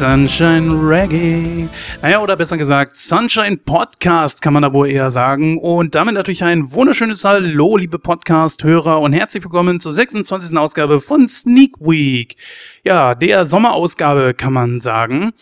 Sunshine, 0.00 0.72
Reggae. 0.88 1.68
Naja, 2.00 2.22
oder 2.22 2.34
besser 2.34 2.56
gesagt, 2.56 2.96
Sunshine 2.96 3.58
Podcast 3.58 4.40
kann 4.40 4.54
man 4.54 4.62
da 4.62 4.72
wohl 4.72 4.88
eher 4.88 5.10
sagen. 5.10 5.58
Und 5.58 5.94
damit 5.94 6.14
natürlich 6.14 6.42
ein 6.42 6.72
wunderschönes 6.72 7.22
Hallo, 7.22 7.76
liebe 7.76 7.98
Podcast-Hörer 7.98 8.98
und 8.98 9.12
herzlich 9.12 9.44
willkommen 9.44 9.78
zur 9.78 9.92
26. 9.92 10.56
Ausgabe 10.56 11.02
von 11.02 11.28
Sneak 11.28 11.78
Week. 11.80 12.36
Ja, 12.82 13.14
der 13.14 13.44
Sommerausgabe 13.44 14.32
kann 14.32 14.54
man 14.54 14.80
sagen. 14.80 15.32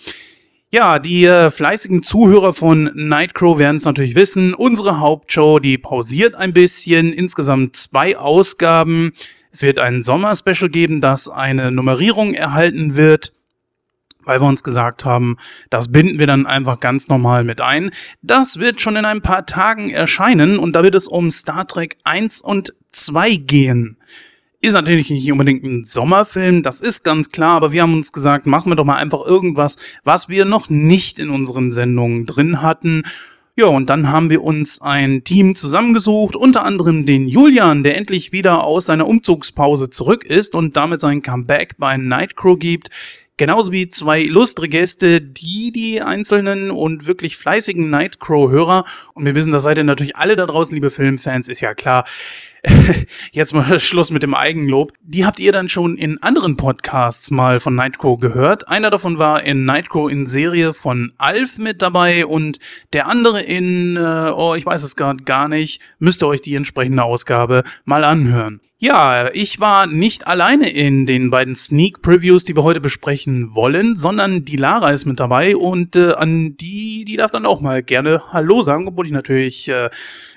Ja, 0.72 0.98
die 0.98 1.24
äh, 1.24 1.52
fleißigen 1.52 2.02
Zuhörer 2.02 2.52
von 2.52 2.90
Nightcrow 2.94 3.58
werden 3.58 3.76
es 3.76 3.84
natürlich 3.84 4.16
wissen. 4.16 4.54
Unsere 4.54 4.98
Hauptshow, 4.98 5.60
die 5.60 5.78
pausiert 5.78 6.34
ein 6.34 6.52
bisschen. 6.52 7.12
Insgesamt 7.12 7.76
zwei 7.76 8.18
Ausgaben. 8.18 9.12
Es 9.52 9.62
wird 9.62 9.78
ein 9.78 10.02
Sommer-Special 10.02 10.68
geben, 10.68 11.00
das 11.00 11.28
eine 11.28 11.70
Nummerierung 11.70 12.34
erhalten 12.34 12.96
wird, 12.96 13.32
weil 14.28 14.42
wir 14.42 14.46
uns 14.46 14.62
gesagt 14.62 15.06
haben, 15.06 15.38
das 15.70 15.90
binden 15.90 16.18
wir 16.18 16.26
dann 16.26 16.46
einfach 16.46 16.80
ganz 16.80 17.08
normal 17.08 17.44
mit 17.44 17.62
ein. 17.62 17.90
Das 18.20 18.58
wird 18.58 18.80
schon 18.80 18.96
in 18.96 19.06
ein 19.06 19.22
paar 19.22 19.46
Tagen 19.46 19.88
erscheinen 19.88 20.58
und 20.58 20.74
da 20.74 20.82
wird 20.82 20.94
es 20.94 21.08
um 21.08 21.30
Star 21.30 21.66
Trek 21.66 21.96
1 22.04 22.42
und 22.42 22.74
2 22.92 23.36
gehen. 23.36 23.96
Ist 24.60 24.74
natürlich 24.74 25.08
nicht 25.08 25.32
unbedingt 25.32 25.64
ein 25.64 25.84
Sommerfilm, 25.84 26.62
das 26.62 26.80
ist 26.80 27.04
ganz 27.04 27.30
klar, 27.30 27.56
aber 27.56 27.72
wir 27.72 27.82
haben 27.82 27.94
uns 27.94 28.12
gesagt, 28.12 28.44
machen 28.44 28.70
wir 28.70 28.76
doch 28.76 28.84
mal 28.84 28.96
einfach 28.96 29.24
irgendwas, 29.24 29.78
was 30.04 30.28
wir 30.28 30.44
noch 30.44 30.68
nicht 30.68 31.18
in 31.18 31.30
unseren 31.30 31.70
Sendungen 31.70 32.26
drin 32.26 32.60
hatten 32.60 33.04
ja, 33.58 33.66
und 33.66 33.90
dann 33.90 34.12
haben 34.12 34.30
wir 34.30 34.44
uns 34.44 34.80
ein 34.80 35.24
Team 35.24 35.56
zusammengesucht, 35.56 36.36
unter 36.36 36.64
anderem 36.64 37.06
den 37.06 37.26
Julian, 37.26 37.82
der 37.82 37.96
endlich 37.96 38.30
wieder 38.30 38.62
aus 38.62 38.84
seiner 38.86 39.08
Umzugspause 39.08 39.90
zurück 39.90 40.22
ist 40.24 40.54
und 40.54 40.76
damit 40.76 41.00
sein 41.00 41.22
Comeback 41.22 41.74
bei 41.76 41.96
Nightcrow 41.96 42.56
gibt. 42.56 42.90
Genauso 43.38 43.70
wie 43.70 43.86
zwei 43.86 44.20
illustre 44.20 44.68
Gäste, 44.68 45.20
die 45.20 45.70
die 45.70 46.02
einzelnen 46.02 46.72
und 46.72 47.06
wirklich 47.06 47.36
fleißigen 47.36 47.88
Nightcrow-Hörer, 47.88 48.84
und 49.14 49.24
wir 49.24 49.36
wissen, 49.36 49.52
das 49.52 49.62
seid 49.62 49.78
ihr 49.78 49.84
natürlich 49.84 50.16
alle 50.16 50.34
da 50.34 50.44
draußen, 50.44 50.74
liebe 50.74 50.90
Filmfans, 50.90 51.46
ist 51.46 51.60
ja 51.60 51.72
klar, 51.72 52.04
jetzt 53.32 53.54
mal 53.54 53.78
Schluss 53.80 54.10
mit 54.10 54.22
dem 54.22 54.34
Eigenlob. 54.34 54.92
Die 55.02 55.24
habt 55.24 55.38
ihr 55.38 55.52
dann 55.52 55.68
schon 55.68 55.96
in 55.96 56.22
anderen 56.22 56.56
Podcasts 56.56 57.30
mal 57.30 57.60
von 57.60 57.74
Nightcrow 57.74 58.18
gehört. 58.18 58.68
Einer 58.68 58.90
davon 58.90 59.18
war 59.18 59.42
in 59.42 59.64
Nightcrow 59.64 60.10
in 60.10 60.26
Serie 60.26 60.74
von 60.74 61.12
Alf 61.18 61.58
mit 61.58 61.82
dabei 61.82 62.26
und 62.26 62.58
der 62.92 63.06
andere 63.06 63.42
in, 63.42 63.96
äh, 63.96 64.30
oh, 64.34 64.54
ich 64.54 64.66
weiß 64.66 64.82
es 64.82 64.96
gerade 64.96 65.24
gar 65.24 65.48
nicht, 65.48 65.80
müsst 65.98 66.22
ihr 66.22 66.28
euch 66.28 66.42
die 66.42 66.54
entsprechende 66.54 67.02
Ausgabe 67.02 67.64
mal 67.84 68.04
anhören. 68.04 68.60
Ja, 68.80 69.28
ich 69.32 69.58
war 69.58 69.88
nicht 69.88 70.28
alleine 70.28 70.70
in 70.70 71.04
den 71.04 71.30
beiden 71.30 71.56
Sneak 71.56 72.00
Previews, 72.00 72.44
die 72.44 72.54
wir 72.54 72.62
heute 72.62 72.80
besprechen 72.80 73.52
wollen, 73.56 73.96
sondern 73.96 74.44
die 74.44 74.56
Lara 74.56 74.92
ist 74.92 75.04
mit 75.04 75.18
dabei 75.18 75.56
und 75.56 75.96
äh, 75.96 76.12
an 76.12 76.56
die, 76.56 77.04
die 77.04 77.16
darf 77.16 77.32
dann 77.32 77.44
auch 77.44 77.60
mal 77.60 77.82
gerne 77.82 78.22
Hallo 78.32 78.62
sagen, 78.62 78.86
obwohl 78.86 79.06
ich 79.06 79.12
natürlich, 79.12 79.68
äh, 79.68 79.90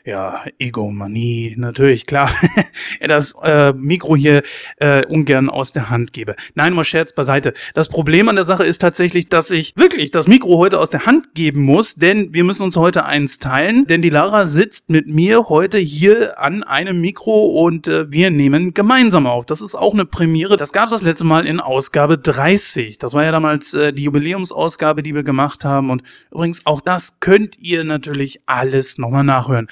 ja, 0.06 0.44
Egomanie, 0.58 1.56
natürlich, 1.58 2.06
klar, 2.06 2.32
das 3.02 3.36
äh, 3.44 3.74
Mikro 3.74 4.16
hier 4.16 4.42
äh, 4.78 5.06
ungern 5.06 5.50
aus 5.50 5.74
der 5.74 5.90
Hand 5.90 6.12
gebe. 6.14 6.36
Nein, 6.56 6.74
mal 6.74 6.84
Scherz 6.84 7.14
beiseite. 7.14 7.54
Das 7.74 7.88
Problem 7.88 8.28
an 8.28 8.36
der 8.36 8.46
Sache 8.46 8.64
ist 8.64 8.80
tatsächlich, 8.80 9.30
dass 9.30 9.52
ich 9.52 9.74
wirklich 9.76 10.12
das 10.12 10.28
Mikro 10.28 10.58
heute 10.58 10.80
aus 10.80 10.90
der 10.90 11.06
Hand 11.06 11.36
geben 11.36 11.62
muss, 11.62 11.96
denn 11.96 12.34
wir 12.34 12.44
müssen 12.44 12.64
uns 12.64 12.78
heute 12.78 13.06
eins 13.06 13.38
teilen, 13.38 13.86
denn 13.86 14.02
die 14.02 14.10
Lara 14.10 14.48
sitzt 14.48 14.90
mit 14.90 15.08
mir 15.08 15.50
heute 15.50 15.78
hier 15.78 16.40
an 16.40 16.64
einem 16.64 17.00
Mikro 17.00 17.46
und 17.46 17.88
äh, 17.88 18.12
wir 18.12 18.32
nehmen 18.32 18.74
gemeinsam 18.74 19.28
auf. 19.28 19.46
Das 19.46 19.62
ist 19.62 19.76
auch 19.76 19.94
eine 19.94 20.06
Premiere. 20.06 20.58
Das 20.58 20.74
gab 20.74 20.86
es 20.86 20.92
das 20.92 21.02
letzte 21.04 21.26
Mal 21.26 21.46
in 21.46 21.60
Ausgabe 21.60 22.18
30. 22.18 22.98
Das 22.98 23.14
war 23.14 23.24
ja 23.24 23.32
damals 23.32 23.74
äh, 23.74 23.94
die 23.94 24.04
Jubiläumsausgabe, 24.04 25.04
die 25.04 25.14
wir 25.14 25.24
gemacht 25.24 25.64
haben. 25.64 25.92
Und 25.92 26.02
übrigens, 26.32 26.66
auch 26.66 26.82
das 26.82 27.20
könnt 27.20 27.60
ihr 27.60 27.84
natürlich 27.84 28.42
alles 28.48 28.98
nochmal 28.98 29.24
nachhören. 29.24 29.68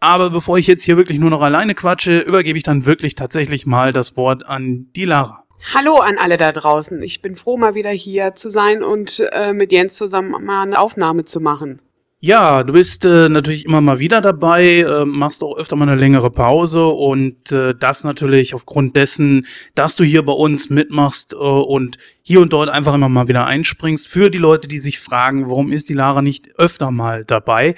Aber 0.00 0.30
bevor 0.30 0.58
ich 0.58 0.66
jetzt 0.66 0.84
hier 0.84 0.96
wirklich 0.96 1.18
nur 1.18 1.30
noch 1.30 1.40
alleine 1.40 1.74
quatsche, 1.74 2.20
übergebe 2.20 2.58
ich 2.58 2.64
dann 2.64 2.84
wirklich 2.84 3.14
tatsächlich 3.14 3.66
mal 3.66 3.92
das 3.92 4.16
Wort 4.16 4.46
an 4.46 4.88
die 4.94 5.06
Lara. 5.06 5.44
Hallo 5.74 5.96
an 5.96 6.18
alle 6.18 6.36
da 6.36 6.52
draußen. 6.52 7.02
Ich 7.02 7.22
bin 7.22 7.34
froh, 7.34 7.56
mal 7.56 7.74
wieder 7.74 7.90
hier 7.90 8.34
zu 8.34 8.50
sein 8.50 8.82
und 8.82 9.22
äh, 9.32 9.54
mit 9.54 9.72
Jens 9.72 9.96
zusammen 9.96 10.44
mal 10.44 10.62
eine 10.62 10.78
Aufnahme 10.78 11.24
zu 11.24 11.40
machen. 11.40 11.80
Ja, 12.20 12.62
du 12.62 12.72
bist 12.72 13.04
äh, 13.04 13.28
natürlich 13.28 13.66
immer 13.66 13.80
mal 13.80 13.98
wieder 13.98 14.20
dabei, 14.20 14.80
äh, 14.80 15.04
machst 15.04 15.42
auch 15.42 15.56
öfter 15.56 15.76
mal 15.76 15.88
eine 15.88 16.00
längere 16.00 16.30
Pause 16.30 16.86
und 16.86 17.52
äh, 17.52 17.74
das 17.78 18.04
natürlich 18.04 18.54
aufgrund 18.54 18.96
dessen, 18.96 19.46
dass 19.74 19.96
du 19.96 20.04
hier 20.04 20.24
bei 20.24 20.32
uns 20.32 20.70
mitmachst 20.70 21.34
äh, 21.34 21.36
und 21.36 21.98
hier 22.22 22.40
und 22.40 22.52
dort 22.52 22.68
einfach 22.68 22.94
immer 22.94 23.08
mal 23.08 23.28
wieder 23.28 23.46
einspringst. 23.46 24.08
Für 24.08 24.30
die 24.30 24.38
Leute, 24.38 24.66
die 24.66 24.78
sich 24.78 24.98
fragen, 24.98 25.50
warum 25.50 25.70
ist 25.70 25.88
die 25.88 25.94
Lara 25.94 26.22
nicht 26.22 26.58
öfter 26.58 26.90
mal 26.90 27.24
dabei? 27.24 27.74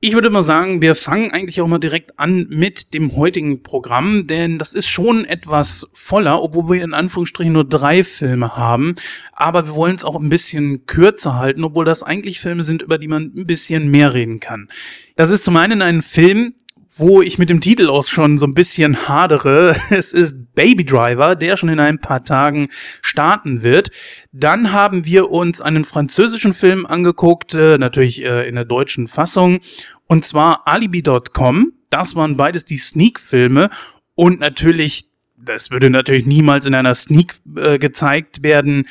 Ich 0.00 0.12
würde 0.12 0.30
mal 0.30 0.44
sagen, 0.44 0.80
wir 0.80 0.94
fangen 0.94 1.32
eigentlich 1.32 1.60
auch 1.60 1.66
mal 1.66 1.80
direkt 1.80 2.20
an 2.20 2.46
mit 2.50 2.94
dem 2.94 3.16
heutigen 3.16 3.64
Programm, 3.64 4.28
denn 4.28 4.56
das 4.56 4.72
ist 4.72 4.86
schon 4.86 5.24
etwas 5.24 5.88
voller, 5.92 6.40
obwohl 6.40 6.76
wir 6.76 6.84
in 6.84 6.94
Anführungsstrichen 6.94 7.52
nur 7.52 7.64
drei 7.64 8.04
Filme 8.04 8.56
haben. 8.56 8.94
Aber 9.32 9.66
wir 9.66 9.74
wollen 9.74 9.96
es 9.96 10.04
auch 10.04 10.14
ein 10.14 10.28
bisschen 10.28 10.86
kürzer 10.86 11.34
halten, 11.34 11.64
obwohl 11.64 11.84
das 11.84 12.04
eigentlich 12.04 12.38
Filme 12.38 12.62
sind, 12.62 12.82
über 12.82 12.96
die 12.96 13.08
man 13.08 13.32
ein 13.34 13.46
bisschen 13.46 13.90
mehr 13.90 14.14
reden 14.14 14.38
kann. 14.38 14.68
Das 15.16 15.30
ist 15.30 15.42
zum 15.42 15.56
einen 15.56 15.82
ein 15.82 16.02
Film, 16.02 16.54
wo 16.98 17.22
ich 17.22 17.38
mit 17.38 17.50
dem 17.50 17.60
Titel 17.60 17.88
auch 17.88 18.04
schon 18.04 18.38
so 18.38 18.46
ein 18.46 18.54
bisschen 18.54 19.08
hadere. 19.08 19.76
Es 19.90 20.12
ist 20.12 20.54
Baby 20.54 20.84
Driver, 20.84 21.34
der 21.36 21.56
schon 21.56 21.68
in 21.68 21.80
ein 21.80 22.00
paar 22.00 22.24
Tagen 22.24 22.68
starten 23.02 23.62
wird. 23.62 23.90
Dann 24.32 24.72
haben 24.72 25.04
wir 25.04 25.30
uns 25.30 25.60
einen 25.60 25.84
französischen 25.84 26.52
Film 26.52 26.86
angeguckt, 26.86 27.54
äh, 27.54 27.78
natürlich 27.78 28.22
äh, 28.24 28.48
in 28.48 28.54
der 28.56 28.64
deutschen 28.64 29.08
Fassung, 29.08 29.60
und 30.06 30.24
zwar 30.24 30.66
Alibi.com. 30.66 31.72
Das 31.90 32.14
waren 32.14 32.36
beides 32.36 32.64
die 32.64 32.78
Sneak-Filme 32.78 33.70
und 34.14 34.40
natürlich, 34.40 35.06
das 35.36 35.70
würde 35.70 35.90
natürlich 35.90 36.26
niemals 36.26 36.66
in 36.66 36.74
einer 36.74 36.94
Sneak 36.94 37.34
äh, 37.56 37.78
gezeigt 37.78 38.42
werden, 38.42 38.86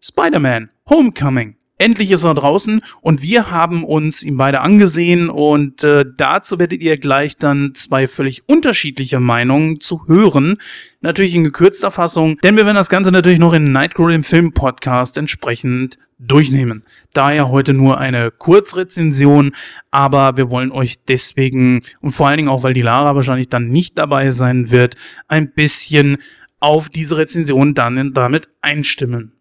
Spider-Man 0.00 0.70
Homecoming. 0.88 1.56
Endlich 1.80 2.10
ist 2.10 2.24
er 2.24 2.34
draußen 2.34 2.82
und 3.00 3.22
wir 3.22 3.50
haben 3.50 3.84
uns 3.84 4.22
ihn 4.22 4.36
beide 4.36 4.60
angesehen 4.60 5.30
und 5.30 5.82
äh, 5.82 6.04
dazu 6.14 6.58
werdet 6.58 6.82
ihr 6.82 6.98
gleich 6.98 7.38
dann 7.38 7.74
zwei 7.74 8.06
völlig 8.06 8.46
unterschiedliche 8.46 9.18
Meinungen 9.18 9.80
zu 9.80 10.06
hören. 10.06 10.58
Natürlich 11.00 11.34
in 11.34 11.42
gekürzter 11.42 11.90
Fassung, 11.90 12.36
denn 12.42 12.58
wir 12.58 12.66
werden 12.66 12.76
das 12.76 12.90
Ganze 12.90 13.10
natürlich 13.10 13.38
noch 13.38 13.54
in 13.54 13.72
Nightcrow 13.72 14.10
im 14.10 14.24
Film 14.24 14.52
Podcast 14.52 15.16
entsprechend 15.16 15.96
durchnehmen. 16.18 16.84
Daher 17.14 17.48
heute 17.48 17.72
nur 17.72 17.96
eine 17.96 18.30
Kurzrezension, 18.30 19.52
aber 19.90 20.36
wir 20.36 20.50
wollen 20.50 20.72
euch 20.72 20.96
deswegen 21.08 21.80
und 22.02 22.10
vor 22.10 22.28
allen 22.28 22.36
Dingen 22.36 22.50
auch, 22.50 22.62
weil 22.62 22.74
die 22.74 22.82
Lara 22.82 23.14
wahrscheinlich 23.14 23.48
dann 23.48 23.68
nicht 23.68 23.96
dabei 23.96 24.32
sein 24.32 24.70
wird, 24.70 24.96
ein 25.28 25.50
bisschen 25.54 26.18
auf 26.58 26.90
diese 26.90 27.16
Rezension 27.16 27.72
dann 27.72 28.12
damit 28.12 28.50
einstimmen. 28.60 29.32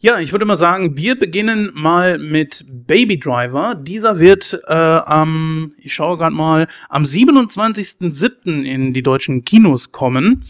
Ja, 0.00 0.20
ich 0.20 0.30
würde 0.30 0.44
mal 0.44 0.54
sagen, 0.54 0.96
wir 0.96 1.18
beginnen 1.18 1.72
mal 1.74 2.18
mit 2.18 2.64
Baby 2.68 3.18
Driver. 3.18 3.74
Dieser 3.74 4.20
wird 4.20 4.60
äh, 4.68 4.72
am, 4.72 5.72
ich 5.76 5.92
schaue 5.92 6.16
gerade 6.18 6.36
mal, 6.36 6.68
am 6.88 7.02
27.07. 7.02 8.62
in 8.62 8.92
die 8.92 9.02
deutschen 9.02 9.44
Kinos 9.44 9.90
kommen. 9.90 10.44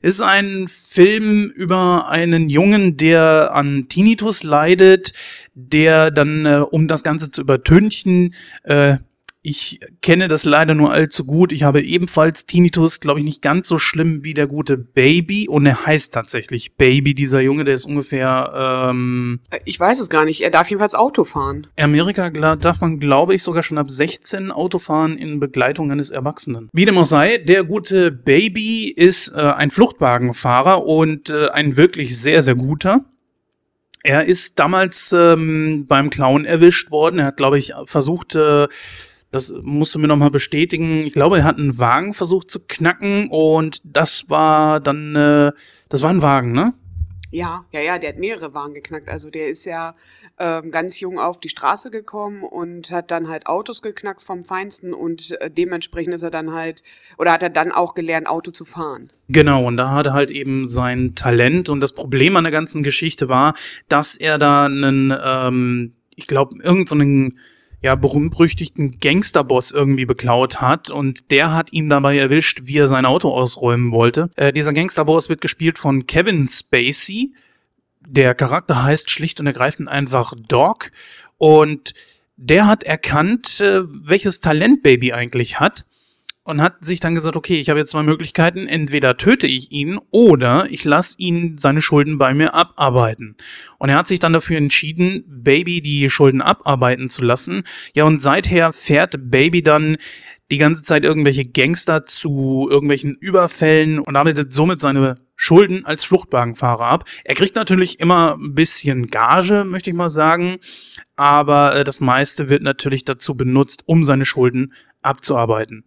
Ist 0.00 0.22
ein 0.22 0.68
Film 0.68 1.50
über 1.50 2.08
einen 2.08 2.48
Jungen, 2.48 2.96
der 2.96 3.50
an 3.52 3.90
Tinnitus 3.90 4.42
leidet, 4.42 5.12
der 5.52 6.10
dann, 6.10 6.46
äh, 6.46 6.64
um 6.70 6.88
das 6.88 7.02
Ganze 7.02 7.30
zu 7.30 7.42
übertünchen, 7.42 8.32
äh, 8.62 8.96
ich 9.46 9.78
kenne 10.00 10.26
das 10.26 10.46
leider 10.46 10.74
nur 10.74 10.90
allzu 10.90 11.26
gut. 11.26 11.52
Ich 11.52 11.64
habe 11.64 11.82
ebenfalls 11.82 12.46
Tinnitus, 12.46 13.00
glaube 13.00 13.20
ich, 13.20 13.26
nicht 13.26 13.42
ganz 13.42 13.68
so 13.68 13.78
schlimm 13.78 14.24
wie 14.24 14.32
der 14.32 14.46
gute 14.46 14.78
Baby. 14.78 15.48
Und 15.48 15.66
er 15.66 15.84
heißt 15.84 16.14
tatsächlich 16.14 16.76
Baby, 16.76 17.14
dieser 17.14 17.42
Junge, 17.42 17.64
der 17.64 17.74
ist 17.74 17.84
ungefähr. 17.84 18.88
Ähm, 18.90 19.40
äh, 19.50 19.58
ich 19.66 19.78
weiß 19.78 20.00
es 20.00 20.08
gar 20.08 20.24
nicht. 20.24 20.40
Er 20.40 20.50
darf 20.50 20.70
jedenfalls 20.70 20.94
Auto 20.94 21.24
fahren. 21.24 21.66
In 21.76 21.84
Amerika 21.84 22.30
darf 22.30 22.80
man, 22.80 22.98
glaube 22.98 23.34
ich, 23.34 23.42
sogar 23.42 23.62
schon 23.62 23.76
ab 23.76 23.90
16 23.90 24.50
Auto 24.50 24.78
fahren 24.78 25.18
in 25.18 25.40
Begleitung 25.40 25.92
eines 25.92 26.10
Erwachsenen. 26.10 26.70
Wie 26.72 26.86
dem 26.86 26.96
auch 26.96 27.04
sei, 27.04 27.36
der 27.36 27.64
gute 27.64 28.10
Baby 28.10 28.88
ist 28.88 29.28
äh, 29.36 29.40
ein 29.40 29.70
Fluchtwagenfahrer 29.70 30.86
und 30.86 31.28
äh, 31.28 31.50
ein 31.50 31.76
wirklich 31.76 32.18
sehr, 32.18 32.42
sehr 32.42 32.54
guter. 32.54 33.04
Er 34.02 34.24
ist 34.24 34.58
damals 34.58 35.12
ähm, 35.12 35.84
beim 35.86 36.08
Clown 36.08 36.46
erwischt 36.46 36.90
worden. 36.90 37.18
Er 37.18 37.26
hat, 37.26 37.36
glaube 37.36 37.58
ich, 37.58 37.74
versucht, 37.84 38.34
äh, 38.34 38.68
das 39.34 39.52
musst 39.62 39.94
du 39.94 39.98
mir 39.98 40.06
nochmal 40.06 40.30
bestätigen. 40.30 41.04
Ich 41.06 41.12
glaube, 41.12 41.38
er 41.38 41.44
hat 41.44 41.58
einen 41.58 41.78
Wagen 41.78 42.14
versucht 42.14 42.50
zu 42.50 42.60
knacken 42.60 43.28
und 43.30 43.80
das 43.82 44.30
war 44.30 44.78
dann, 44.80 45.16
äh, 45.16 45.52
das 45.88 46.02
war 46.02 46.10
ein 46.10 46.22
Wagen, 46.22 46.52
ne? 46.52 46.74
Ja, 47.32 47.64
ja, 47.72 47.80
ja, 47.80 47.98
der 47.98 48.10
hat 48.10 48.18
mehrere 48.18 48.54
Waren 48.54 48.74
geknackt. 48.74 49.08
Also 49.08 49.28
der 49.28 49.48
ist 49.48 49.64
ja 49.64 49.96
ähm, 50.38 50.70
ganz 50.70 51.00
jung 51.00 51.18
auf 51.18 51.40
die 51.40 51.48
Straße 51.48 51.90
gekommen 51.90 52.44
und 52.44 52.92
hat 52.92 53.10
dann 53.10 53.28
halt 53.28 53.48
Autos 53.48 53.82
geknackt 53.82 54.22
vom 54.22 54.44
Feinsten 54.44 54.94
und 54.94 55.32
äh, 55.40 55.50
dementsprechend 55.50 56.14
ist 56.14 56.22
er 56.22 56.30
dann 56.30 56.52
halt, 56.52 56.84
oder 57.18 57.32
hat 57.32 57.42
er 57.42 57.50
dann 57.50 57.72
auch 57.72 57.94
gelernt, 57.94 58.28
Auto 58.28 58.52
zu 58.52 58.64
fahren. 58.64 59.10
Genau, 59.28 59.66
und 59.66 59.76
da 59.76 59.90
hatte 59.90 60.12
halt 60.12 60.30
eben 60.30 60.64
sein 60.64 61.16
Talent 61.16 61.68
und 61.70 61.80
das 61.80 61.92
Problem 61.92 62.36
an 62.36 62.44
der 62.44 62.52
ganzen 62.52 62.84
Geschichte 62.84 63.28
war, 63.28 63.54
dass 63.88 64.16
er 64.16 64.38
da 64.38 64.66
einen, 64.66 65.12
ähm, 65.20 65.94
ich 66.14 66.28
glaube, 66.28 66.54
irgendeinen 66.62 67.32
so 67.32 67.38
ja, 67.84 67.96
berühmt-berüchtigten 67.96 68.98
Gangsterboss 68.98 69.70
irgendwie 69.70 70.06
beklaut 70.06 70.62
hat 70.62 70.90
und 70.90 71.30
der 71.30 71.52
hat 71.52 71.70
ihn 71.70 71.90
dabei 71.90 72.16
erwischt, 72.16 72.62
wie 72.64 72.78
er 72.78 72.88
sein 72.88 73.04
Auto 73.04 73.28
ausräumen 73.28 73.92
wollte. 73.92 74.30
Äh, 74.36 74.54
dieser 74.54 74.72
Gangsterboss 74.72 75.28
wird 75.28 75.42
gespielt 75.42 75.78
von 75.78 76.06
Kevin 76.06 76.48
Spacey. 76.48 77.34
Der 78.00 78.34
Charakter 78.34 78.84
heißt 78.84 79.10
schlicht 79.10 79.38
und 79.38 79.46
ergreifend 79.46 79.90
einfach 79.90 80.32
Dog 80.48 80.92
und 81.36 81.92
der 82.38 82.66
hat 82.66 82.84
erkannt, 82.84 83.60
äh, 83.60 83.82
welches 83.86 84.40
Talent 84.40 84.82
Baby 84.82 85.12
eigentlich 85.12 85.60
hat 85.60 85.84
und 86.44 86.60
hat 86.60 86.84
sich 86.84 87.00
dann 87.00 87.14
gesagt, 87.14 87.36
okay, 87.36 87.58
ich 87.58 87.70
habe 87.70 87.80
jetzt 87.80 87.90
zwei 87.90 88.02
Möglichkeiten, 88.02 88.68
entweder 88.68 89.16
töte 89.16 89.46
ich 89.46 89.72
ihn 89.72 89.98
oder 90.10 90.66
ich 90.70 90.84
lasse 90.84 91.16
ihn 91.18 91.56
seine 91.58 91.80
Schulden 91.80 92.18
bei 92.18 92.34
mir 92.34 92.54
abarbeiten. 92.54 93.36
Und 93.78 93.88
er 93.88 93.96
hat 93.96 94.08
sich 94.08 94.20
dann 94.20 94.34
dafür 94.34 94.58
entschieden, 94.58 95.24
Baby 95.26 95.80
die 95.80 96.10
Schulden 96.10 96.42
abarbeiten 96.42 97.08
zu 97.08 97.24
lassen. 97.24 97.64
Ja, 97.94 98.04
und 98.04 98.20
seither 98.20 98.72
fährt 98.74 99.30
Baby 99.30 99.62
dann 99.62 99.96
die 100.50 100.58
ganze 100.58 100.82
Zeit 100.82 101.04
irgendwelche 101.04 101.46
Gangster 101.46 102.04
zu 102.04 102.68
irgendwelchen 102.70 103.14
Überfällen 103.14 103.98
und 103.98 104.14
arbeitet 104.14 104.52
somit 104.52 104.80
seine 104.80 105.16
Schulden 105.36 105.86
als 105.86 106.04
Fluchtwagenfahrer 106.04 106.84
ab. 106.84 107.04
Er 107.24 107.34
kriegt 107.34 107.56
natürlich 107.56 107.98
immer 108.00 108.36
ein 108.38 108.54
bisschen 108.54 109.08
Gage, 109.08 109.64
möchte 109.64 109.88
ich 109.88 109.96
mal 109.96 110.10
sagen, 110.10 110.58
aber 111.16 111.74
äh, 111.74 111.84
das 111.84 112.00
meiste 112.00 112.50
wird 112.50 112.62
natürlich 112.62 113.04
dazu 113.04 113.34
benutzt, 113.34 113.82
um 113.86 114.04
seine 114.04 114.26
Schulden 114.26 114.74
abzuarbeiten. 115.02 115.84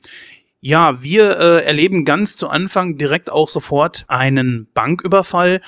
Ja, 0.68 1.02
wir 1.02 1.40
äh, 1.40 1.64
erleben 1.64 2.04
ganz 2.04 2.36
zu 2.36 2.50
Anfang 2.50 2.98
direkt 2.98 3.30
auch 3.30 3.48
sofort 3.48 4.04
einen 4.10 4.68
Banküberfall 4.74 5.62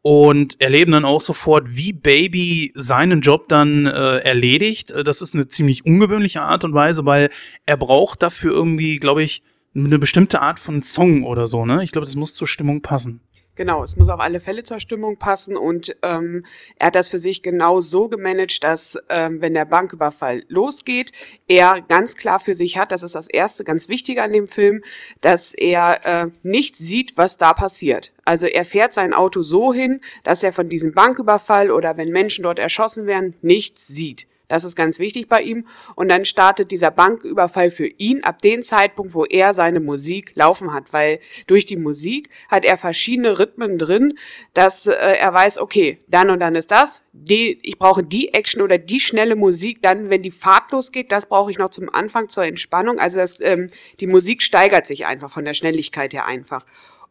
und 0.00 0.58
erleben 0.62 0.92
dann 0.92 1.04
auch 1.04 1.20
sofort, 1.20 1.76
wie 1.76 1.92
Baby 1.92 2.72
seinen 2.74 3.20
Job 3.20 3.50
dann 3.50 3.84
äh, 3.84 4.16
erledigt. 4.20 4.94
Das 5.04 5.20
ist 5.20 5.34
eine 5.34 5.48
ziemlich 5.48 5.84
ungewöhnliche 5.84 6.40
Art 6.40 6.64
und 6.64 6.72
Weise, 6.72 7.04
weil 7.04 7.28
er 7.66 7.76
braucht 7.76 8.22
dafür 8.22 8.54
irgendwie, 8.54 8.96
glaube 8.96 9.22
ich, 9.22 9.42
eine 9.74 9.98
bestimmte 9.98 10.40
Art 10.40 10.58
von 10.58 10.82
Song 10.82 11.24
oder 11.24 11.46
so, 11.46 11.66
ne? 11.66 11.84
Ich 11.84 11.92
glaube, 11.92 12.06
das 12.06 12.16
muss 12.16 12.32
zur 12.32 12.48
Stimmung 12.48 12.80
passen. 12.80 13.20
Genau, 13.56 13.82
es 13.82 13.96
muss 13.96 14.10
auf 14.10 14.20
alle 14.20 14.38
Fälle 14.38 14.64
zur 14.64 14.80
Stimmung 14.80 15.16
passen 15.16 15.56
und 15.56 15.96
ähm, 16.02 16.44
er 16.78 16.88
hat 16.88 16.94
das 16.94 17.08
für 17.08 17.18
sich 17.18 17.42
genau 17.42 17.80
so 17.80 18.08
gemanagt, 18.08 18.62
dass 18.62 18.98
ähm, 19.08 19.40
wenn 19.40 19.54
der 19.54 19.64
Banküberfall 19.64 20.44
losgeht, 20.48 21.12
er 21.48 21.80
ganz 21.80 22.16
klar 22.16 22.38
für 22.38 22.54
sich 22.54 22.76
hat, 22.76 22.92
das 22.92 23.02
ist 23.02 23.14
das 23.14 23.28
erste 23.28 23.64
ganz 23.64 23.88
Wichtige 23.88 24.22
an 24.22 24.34
dem 24.34 24.46
Film, 24.46 24.82
dass 25.22 25.54
er 25.54 26.04
äh, 26.04 26.26
nicht 26.42 26.76
sieht, 26.76 27.16
was 27.16 27.38
da 27.38 27.54
passiert. 27.54 28.12
Also 28.26 28.46
er 28.46 28.66
fährt 28.66 28.92
sein 28.92 29.14
Auto 29.14 29.40
so 29.40 29.72
hin, 29.72 30.02
dass 30.22 30.42
er 30.42 30.52
von 30.52 30.68
diesem 30.68 30.92
Banküberfall 30.92 31.70
oder 31.70 31.96
wenn 31.96 32.10
Menschen 32.10 32.42
dort 32.42 32.58
erschossen 32.58 33.06
werden, 33.06 33.34
nichts 33.40 33.86
sieht. 33.86 34.26
Das 34.48 34.64
ist 34.64 34.76
ganz 34.76 34.98
wichtig 34.98 35.28
bei 35.28 35.42
ihm. 35.42 35.66
Und 35.96 36.08
dann 36.08 36.24
startet 36.24 36.70
dieser 36.70 36.90
Banküberfall 36.90 37.70
für 37.70 37.86
ihn 37.86 38.22
ab 38.22 38.42
dem 38.42 38.62
Zeitpunkt, 38.62 39.14
wo 39.14 39.24
er 39.24 39.54
seine 39.54 39.80
Musik 39.80 40.32
laufen 40.34 40.72
hat, 40.72 40.92
weil 40.92 41.18
durch 41.46 41.66
die 41.66 41.76
Musik 41.76 42.30
hat 42.48 42.64
er 42.64 42.78
verschiedene 42.78 43.38
Rhythmen 43.38 43.78
drin, 43.78 44.16
dass 44.54 44.86
äh, 44.86 44.92
er 44.92 45.32
weiß, 45.34 45.58
okay, 45.58 45.98
dann 46.06 46.30
und 46.30 46.40
dann 46.40 46.54
ist 46.54 46.70
das. 46.70 47.02
Die, 47.12 47.58
ich 47.62 47.78
brauche 47.78 48.04
die 48.04 48.34
Action 48.34 48.62
oder 48.62 48.78
die 48.78 49.00
schnelle 49.00 49.36
Musik. 49.36 49.82
Dann, 49.82 50.10
wenn 50.10 50.22
die 50.22 50.30
Fahrt 50.30 50.70
losgeht, 50.70 51.10
das 51.10 51.26
brauche 51.26 51.50
ich 51.50 51.58
noch 51.58 51.70
zum 51.70 51.92
Anfang 51.92 52.28
zur 52.28 52.44
Entspannung. 52.44 52.98
Also 52.98 53.18
das, 53.18 53.40
ähm, 53.40 53.70
die 54.00 54.06
Musik 54.06 54.42
steigert 54.42 54.86
sich 54.86 55.06
einfach 55.06 55.30
von 55.30 55.44
der 55.44 55.54
Schnelligkeit 55.54 56.12
her 56.12 56.26
einfach. 56.26 56.64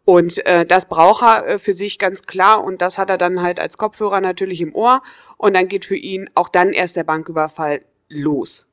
Und 0.06 0.46
äh, 0.46 0.66
das 0.66 0.88
braucht 0.88 1.24
er 1.24 1.48
äh, 1.48 1.60
für 1.60 1.74
sich 1.74 1.98
ganz 1.98 2.24
klar 2.24 2.64
und 2.64 2.82
das 2.82 2.98
hat 2.98 3.10
er 3.10 3.18
dann 3.18 3.42
halt 3.42 3.60
als 3.60 3.78
Kopfhörer 3.78 4.22
natürlich 4.22 4.62
im 4.62 4.74
Ohr 4.74 5.02
und 5.38 5.56
dann 5.56 5.68
geht 5.68 5.84
für 5.84 5.98
ihn 5.98 6.30
auch 6.36 6.48
dann 6.48 6.74
erst 6.74 6.96
der 6.96 7.04
Banküberfall 7.04 7.82
los. 8.10 8.68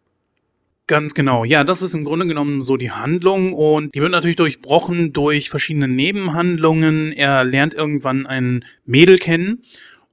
Ganz 0.86 1.14
genau. 1.14 1.44
Ja, 1.44 1.64
das 1.64 1.80
ist 1.80 1.94
im 1.94 2.04
Grunde 2.04 2.26
genommen 2.26 2.60
so 2.60 2.76
die 2.76 2.90
Handlung 2.90 3.54
und 3.54 3.94
die 3.94 4.00
wird 4.00 4.10
natürlich 4.10 4.36
durchbrochen 4.36 5.14
durch 5.14 5.48
verschiedene 5.48 5.88
Nebenhandlungen. 5.88 7.12
Er 7.12 7.44
lernt 7.44 7.72
irgendwann 7.72 8.26
ein 8.26 8.64
Mädel 8.84 9.18
kennen 9.18 9.62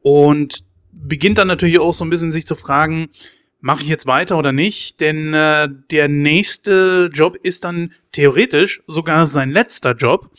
und 0.01 0.60
beginnt 0.92 1.38
dann 1.38 1.48
natürlich 1.48 1.80
auch 1.80 1.94
so 1.94 2.06
ein 2.06 2.10
bisschen 2.10 2.31
sich 2.31 2.45
zu 2.45 2.56
fragen, 2.56 3.10
mache 3.60 3.81
ich 3.81 3.89
jetzt 3.89 4.06
weiter 4.06 4.38
oder 4.38 4.51
nicht? 4.51 5.01
Denn 5.01 5.33
äh, 5.33 5.68
der 5.92 6.07
nächste 6.07 7.10
Job 7.12 7.36
ist 7.42 7.63
dann 7.65 7.92
theoretisch 8.12 8.81
sogar 8.88 9.27
sein 9.27 9.50
letzter 9.50 9.95
Job. 9.95 10.30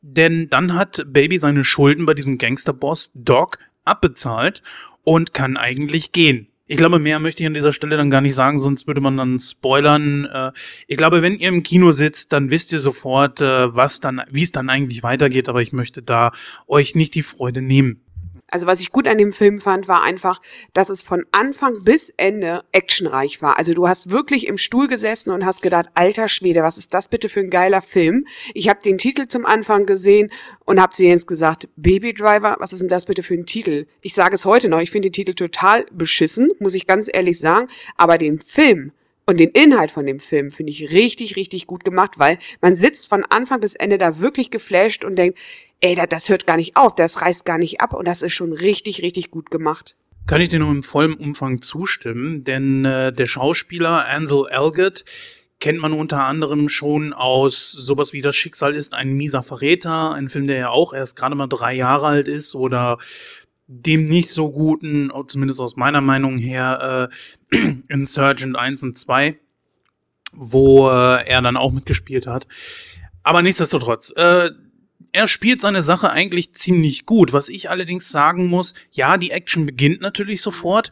Denn 0.00 0.48
dann 0.48 0.74
hat 0.74 1.04
Baby 1.08 1.38
seine 1.38 1.64
Schulden 1.64 2.06
bei 2.06 2.14
diesem 2.14 2.38
Gangsterboss 2.38 3.12
Doc 3.14 3.58
abbezahlt 3.84 4.62
und 5.04 5.34
kann 5.34 5.56
eigentlich 5.56 6.12
gehen. 6.12 6.48
Ich 6.70 6.76
glaube, 6.76 6.98
mehr 6.98 7.18
möchte 7.18 7.42
ich 7.42 7.46
an 7.46 7.54
dieser 7.54 7.72
Stelle 7.72 7.96
dann 7.96 8.10
gar 8.10 8.20
nicht 8.20 8.34
sagen, 8.34 8.58
sonst 8.58 8.86
würde 8.86 9.00
man 9.00 9.16
dann 9.16 9.40
spoilern. 9.40 10.26
Äh, 10.26 10.52
ich 10.86 10.98
glaube, 10.98 11.22
wenn 11.22 11.34
ihr 11.34 11.48
im 11.48 11.62
Kino 11.62 11.92
sitzt, 11.92 12.34
dann 12.34 12.50
wisst 12.50 12.72
ihr 12.72 12.78
sofort, 12.78 13.40
äh, 13.40 13.74
was 13.74 14.00
dann, 14.00 14.20
wie 14.30 14.42
es 14.42 14.52
dann 14.52 14.68
eigentlich 14.68 15.02
weitergeht, 15.02 15.48
aber 15.48 15.62
ich 15.62 15.72
möchte 15.72 16.02
da 16.02 16.30
euch 16.66 16.94
nicht 16.94 17.14
die 17.14 17.22
Freude 17.22 17.62
nehmen. 17.62 18.02
Also 18.50 18.66
was 18.66 18.80
ich 18.80 18.92
gut 18.92 19.06
an 19.06 19.18
dem 19.18 19.32
Film 19.32 19.60
fand, 19.60 19.88
war 19.88 20.02
einfach, 20.02 20.40
dass 20.72 20.88
es 20.88 21.02
von 21.02 21.26
Anfang 21.32 21.84
bis 21.84 22.12
Ende 22.16 22.64
actionreich 22.72 23.42
war. 23.42 23.58
Also 23.58 23.74
du 23.74 23.88
hast 23.88 24.10
wirklich 24.10 24.46
im 24.46 24.58
Stuhl 24.58 24.88
gesessen 24.88 25.30
und 25.30 25.44
hast 25.44 25.62
gedacht, 25.62 25.90
alter 25.94 26.28
Schwede, 26.28 26.62
was 26.62 26.78
ist 26.78 26.94
das 26.94 27.08
bitte 27.08 27.28
für 27.28 27.40
ein 27.40 27.50
geiler 27.50 27.82
Film? 27.82 28.26
Ich 28.54 28.68
habe 28.68 28.80
den 28.82 28.98
Titel 28.98 29.28
zum 29.28 29.44
Anfang 29.44 29.86
gesehen 29.86 30.30
und 30.64 30.80
habe 30.80 30.92
zu 30.92 31.04
Jens 31.04 31.26
gesagt, 31.26 31.68
Baby 31.76 32.14
Driver, 32.14 32.56
was 32.58 32.72
ist 32.72 32.80
denn 32.80 32.88
das 32.88 33.06
bitte 33.06 33.22
für 33.22 33.34
ein 33.34 33.46
Titel? 33.46 33.86
Ich 34.00 34.14
sage 34.14 34.34
es 34.34 34.44
heute 34.44 34.68
noch, 34.68 34.80
ich 34.80 34.90
finde 34.90 35.08
den 35.08 35.12
Titel 35.12 35.34
total 35.34 35.84
beschissen, 35.92 36.50
muss 36.58 36.74
ich 36.74 36.86
ganz 36.86 37.08
ehrlich 37.12 37.38
sagen, 37.38 37.68
aber 37.96 38.18
den 38.18 38.40
Film 38.40 38.92
und 39.28 39.38
den 39.38 39.50
Inhalt 39.50 39.90
von 39.90 40.06
dem 40.06 40.20
Film 40.20 40.50
finde 40.50 40.72
ich 40.72 40.90
richtig, 40.90 41.36
richtig 41.36 41.66
gut 41.66 41.84
gemacht, 41.84 42.18
weil 42.18 42.38
man 42.62 42.74
sitzt 42.74 43.10
von 43.10 43.26
Anfang 43.28 43.60
bis 43.60 43.74
Ende 43.74 43.98
da 43.98 44.20
wirklich 44.20 44.50
geflasht 44.50 45.04
und 45.04 45.16
denkt, 45.16 45.38
ey, 45.82 45.94
das 46.08 46.30
hört 46.30 46.46
gar 46.46 46.56
nicht 46.56 46.76
auf, 46.76 46.94
das 46.94 47.20
reißt 47.20 47.44
gar 47.44 47.58
nicht 47.58 47.82
ab 47.82 47.92
und 47.92 48.08
das 48.08 48.22
ist 48.22 48.32
schon 48.32 48.54
richtig, 48.54 49.02
richtig 49.02 49.30
gut 49.30 49.50
gemacht. 49.50 49.96
Kann 50.26 50.40
ich 50.40 50.48
dir 50.48 50.58
nur 50.58 50.70
im 50.70 50.82
vollen 50.82 51.12
Umfang 51.12 51.60
zustimmen, 51.60 52.42
denn 52.44 52.86
äh, 52.86 53.12
der 53.12 53.26
Schauspieler 53.26 54.06
Ansel 54.06 54.46
Elgott 54.48 55.04
kennt 55.60 55.78
man 55.78 55.92
unter 55.92 56.24
anderem 56.24 56.70
schon 56.70 57.12
aus 57.12 57.70
sowas 57.70 58.14
wie 58.14 58.22
Das 58.22 58.34
Schicksal 58.34 58.74
ist 58.74 58.94
ein 58.94 59.12
mieser 59.12 59.42
Verräter, 59.42 60.12
ein 60.12 60.30
Film, 60.30 60.46
der 60.46 60.56
ja 60.56 60.70
auch 60.70 60.94
erst 60.94 61.16
gerade 61.16 61.34
mal 61.34 61.48
drei 61.48 61.74
Jahre 61.74 62.06
alt 62.06 62.28
ist 62.28 62.54
oder 62.54 62.96
dem 63.68 64.08
nicht 64.08 64.30
so 64.30 64.50
guten, 64.50 65.12
zumindest 65.26 65.60
aus 65.60 65.76
meiner 65.76 66.00
Meinung 66.00 66.38
her, 66.38 67.10
äh, 67.52 67.56
Insurgent 67.88 68.56
1 68.56 68.82
und 68.82 68.98
2, 68.98 69.38
wo 70.32 70.88
äh, 70.88 71.26
er 71.26 71.42
dann 71.42 71.58
auch 71.58 71.70
mitgespielt 71.70 72.26
hat. 72.26 72.46
Aber 73.22 73.42
nichtsdestotrotz, 73.42 74.10
äh, 74.16 74.50
er 75.12 75.28
spielt 75.28 75.60
seine 75.60 75.82
Sache 75.82 76.10
eigentlich 76.10 76.54
ziemlich 76.54 77.04
gut. 77.04 77.32
Was 77.32 77.50
ich 77.50 77.68
allerdings 77.70 78.08
sagen 78.10 78.46
muss, 78.46 78.74
ja, 78.90 79.18
die 79.18 79.30
Action 79.30 79.66
beginnt 79.66 80.00
natürlich 80.00 80.40
sofort, 80.40 80.90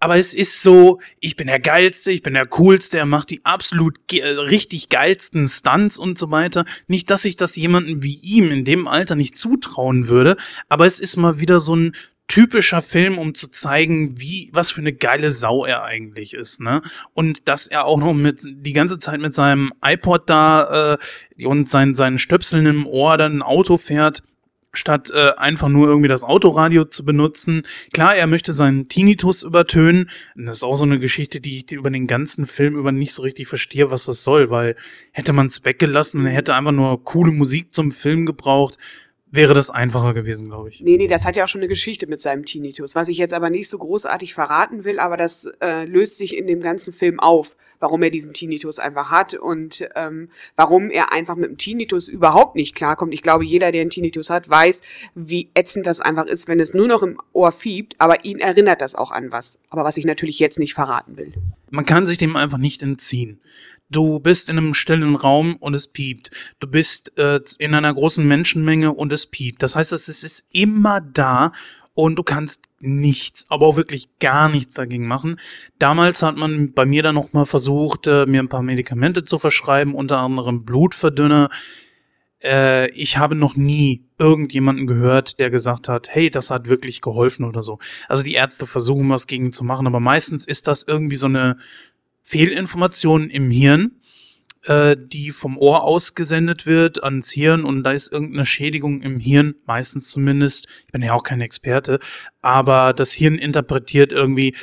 aber 0.00 0.16
es 0.16 0.32
ist 0.32 0.62
so, 0.62 0.98
ich 1.20 1.36
bin 1.36 1.46
der 1.46 1.60
Geilste, 1.60 2.10
ich 2.10 2.22
bin 2.22 2.34
der 2.34 2.46
Coolste, 2.46 2.98
er 2.98 3.06
macht 3.06 3.30
die 3.30 3.44
absolut 3.44 4.08
ge 4.08 4.20
äh, 4.20 4.28
richtig 4.30 4.88
geilsten 4.88 5.46
Stunts 5.46 5.98
und 5.98 6.18
so 6.18 6.30
weiter. 6.30 6.64
Nicht, 6.88 7.10
dass 7.10 7.26
ich 7.26 7.36
das 7.36 7.54
jemandem 7.54 8.02
wie 8.02 8.18
ihm 8.22 8.50
in 8.50 8.64
dem 8.64 8.88
Alter 8.88 9.14
nicht 9.14 9.36
zutrauen 9.36 10.08
würde, 10.08 10.36
aber 10.70 10.86
es 10.86 11.00
ist 11.00 11.16
mal 11.16 11.38
wieder 11.38 11.60
so 11.60 11.76
ein 11.76 11.92
typischer 12.28 12.80
Film, 12.80 13.18
um 13.18 13.34
zu 13.34 13.48
zeigen, 13.48 14.18
wie, 14.18 14.50
was 14.52 14.70
für 14.70 14.80
eine 14.80 14.92
geile 14.92 15.32
Sau 15.32 15.64
er 15.64 15.82
eigentlich 15.82 16.32
ist, 16.32 16.60
ne? 16.60 16.80
Und 17.12 17.48
dass 17.48 17.66
er 17.66 17.84
auch 17.86 17.98
noch 17.98 18.14
mit, 18.14 18.42
die 18.44 18.72
ganze 18.72 19.00
Zeit 19.00 19.20
mit 19.20 19.34
seinem 19.34 19.72
iPod 19.84 20.30
da, 20.30 20.96
äh, 21.36 21.44
und 21.44 21.68
sein, 21.68 21.94
seinen 21.96 22.18
Stöpseln 22.18 22.66
im 22.66 22.86
Ohr 22.86 23.18
dann 23.18 23.38
ein 23.38 23.42
Auto 23.42 23.78
fährt, 23.78 24.22
statt 24.72 25.10
äh, 25.12 25.32
einfach 25.36 25.68
nur 25.68 25.88
irgendwie 25.88 26.08
das 26.08 26.24
Autoradio 26.24 26.84
zu 26.84 27.04
benutzen. 27.04 27.62
Klar, 27.92 28.14
er 28.16 28.26
möchte 28.26 28.52
seinen 28.52 28.88
Tinnitus 28.88 29.42
übertönen. 29.42 30.10
Und 30.36 30.46
das 30.46 30.58
ist 30.58 30.62
auch 30.62 30.76
so 30.76 30.84
eine 30.84 30.98
Geschichte, 30.98 31.40
die 31.40 31.58
ich 31.58 31.72
über 31.72 31.90
den 31.90 32.06
ganzen 32.06 32.46
Film 32.46 32.76
über 32.76 32.92
nicht 32.92 33.12
so 33.12 33.22
richtig 33.22 33.48
verstehe, 33.48 33.90
was 33.90 34.04
das 34.04 34.22
soll, 34.22 34.50
weil 34.50 34.76
hätte 35.12 35.32
man 35.32 35.46
es 35.46 35.64
weggelassen 35.64 36.20
und 36.20 36.26
er 36.26 36.32
hätte 36.32 36.54
einfach 36.54 36.72
nur 36.72 37.02
coole 37.04 37.32
Musik 37.32 37.74
zum 37.74 37.92
Film 37.92 38.26
gebraucht, 38.26 38.78
wäre 39.32 39.54
das 39.54 39.70
einfacher 39.70 40.14
gewesen, 40.14 40.46
glaube 40.46 40.68
ich. 40.68 40.80
Nee, 40.80 40.96
nee, 40.96 41.06
das 41.06 41.24
hat 41.24 41.36
ja 41.36 41.44
auch 41.44 41.48
schon 41.48 41.60
eine 41.60 41.68
Geschichte 41.68 42.06
mit 42.06 42.20
seinem 42.20 42.44
Tinnitus, 42.44 42.94
was 42.94 43.08
ich 43.08 43.18
jetzt 43.18 43.34
aber 43.34 43.50
nicht 43.50 43.68
so 43.68 43.78
großartig 43.78 44.34
verraten 44.34 44.84
will, 44.84 44.98
aber 44.98 45.16
das 45.16 45.48
äh, 45.60 45.84
löst 45.84 46.18
sich 46.18 46.36
in 46.36 46.46
dem 46.46 46.60
ganzen 46.60 46.92
Film 46.92 47.20
auf, 47.20 47.56
warum 47.78 48.02
er 48.02 48.10
diesen 48.10 48.32
Tinnitus 48.32 48.78
einfach 48.78 49.10
hat 49.10 49.34
und 49.34 49.88
ähm, 49.94 50.30
warum 50.56 50.90
er 50.90 51.12
einfach 51.12 51.36
mit 51.36 51.50
dem 51.50 51.58
Tinnitus 51.58 52.08
überhaupt 52.08 52.56
nicht 52.56 52.74
klarkommt. 52.74 53.14
Ich 53.14 53.22
glaube, 53.22 53.44
jeder, 53.44 53.72
der 53.72 53.82
einen 53.82 53.90
Tinnitus 53.90 54.30
hat, 54.30 54.48
weiß, 54.48 54.82
wie 55.14 55.50
ätzend 55.54 55.86
das 55.86 56.00
einfach 56.00 56.26
ist, 56.26 56.48
wenn 56.48 56.60
es 56.60 56.74
nur 56.74 56.88
noch 56.88 57.02
im 57.02 57.18
Ohr 57.32 57.52
fiebt, 57.52 57.94
aber 57.98 58.24
ihn 58.24 58.38
erinnert 58.38 58.80
das 58.80 58.94
auch 58.94 59.12
an 59.12 59.30
was. 59.30 59.58
Aber 59.70 59.84
was 59.84 59.96
ich 59.96 60.04
natürlich 60.04 60.38
jetzt 60.38 60.58
nicht 60.58 60.74
verraten 60.74 61.16
will. 61.16 61.32
Man 61.70 61.86
kann 61.86 62.04
sich 62.04 62.18
dem 62.18 62.36
einfach 62.36 62.58
nicht 62.58 62.82
entziehen. 62.82 63.40
Du 63.90 64.20
bist 64.20 64.48
in 64.48 64.56
einem 64.56 64.74
stillen 64.74 65.16
Raum 65.16 65.56
und 65.56 65.74
es 65.74 65.88
piept. 65.88 66.30
Du 66.60 66.68
bist 66.68 67.16
äh, 67.18 67.40
in 67.58 67.74
einer 67.74 67.92
großen 67.92 68.26
Menschenmenge 68.26 68.92
und 68.92 69.12
es 69.12 69.26
piept. 69.26 69.62
Das 69.62 69.74
heißt, 69.74 69.92
es 69.92 70.08
ist 70.08 70.46
immer 70.52 71.00
da 71.00 71.52
und 71.94 72.16
du 72.16 72.22
kannst 72.22 72.68
nichts, 72.78 73.46
aber 73.50 73.66
auch 73.66 73.76
wirklich 73.76 74.08
gar 74.20 74.48
nichts 74.48 74.74
dagegen 74.74 75.06
machen. 75.06 75.40
Damals 75.78 76.22
hat 76.22 76.36
man 76.36 76.72
bei 76.72 76.86
mir 76.86 77.02
dann 77.02 77.16
noch 77.16 77.32
mal 77.32 77.46
versucht, 77.46 78.06
äh, 78.06 78.26
mir 78.26 78.42
ein 78.42 78.48
paar 78.48 78.62
Medikamente 78.62 79.24
zu 79.24 79.38
verschreiben, 79.38 79.94
unter 79.94 80.18
anderem 80.18 80.64
Blutverdünner. 80.64 81.50
Äh, 82.42 82.90
ich 82.92 83.18
habe 83.18 83.34
noch 83.34 83.56
nie 83.56 84.04
irgendjemanden 84.18 84.86
gehört, 84.86 85.38
der 85.38 85.50
gesagt 85.50 85.88
hat, 85.88 86.08
hey, 86.10 86.30
das 86.30 86.50
hat 86.50 86.68
wirklich 86.68 87.00
geholfen 87.00 87.44
oder 87.44 87.62
so. 87.62 87.78
Also 88.08 88.22
die 88.22 88.34
Ärzte 88.34 88.66
versuchen 88.66 89.08
was 89.10 89.26
gegen 89.26 89.52
zu 89.52 89.64
machen, 89.64 89.86
aber 89.86 90.00
meistens 90.00 90.46
ist 90.46 90.68
das 90.68 90.84
irgendwie 90.84 91.16
so 91.16 91.26
eine 91.26 91.56
Fehlinformation 92.30 93.28
im 93.28 93.50
Hirn, 93.50 93.90
äh, 94.62 94.96
die 94.96 95.32
vom 95.32 95.58
Ohr 95.58 95.82
ausgesendet 95.82 96.64
wird 96.64 97.02
ans 97.02 97.32
Hirn 97.32 97.64
und 97.64 97.82
da 97.82 97.90
ist 97.90 98.12
irgendeine 98.12 98.46
Schädigung 98.46 99.02
im 99.02 99.18
Hirn, 99.18 99.56
meistens 99.66 100.10
zumindest. 100.10 100.68
Ich 100.86 100.92
bin 100.92 101.02
ja 101.02 101.12
auch 101.12 101.24
kein 101.24 101.40
Experte, 101.40 101.98
aber 102.40 102.92
das 102.92 103.12
Hirn 103.14 103.34
interpretiert 103.34 104.12
irgendwie, 104.12 104.54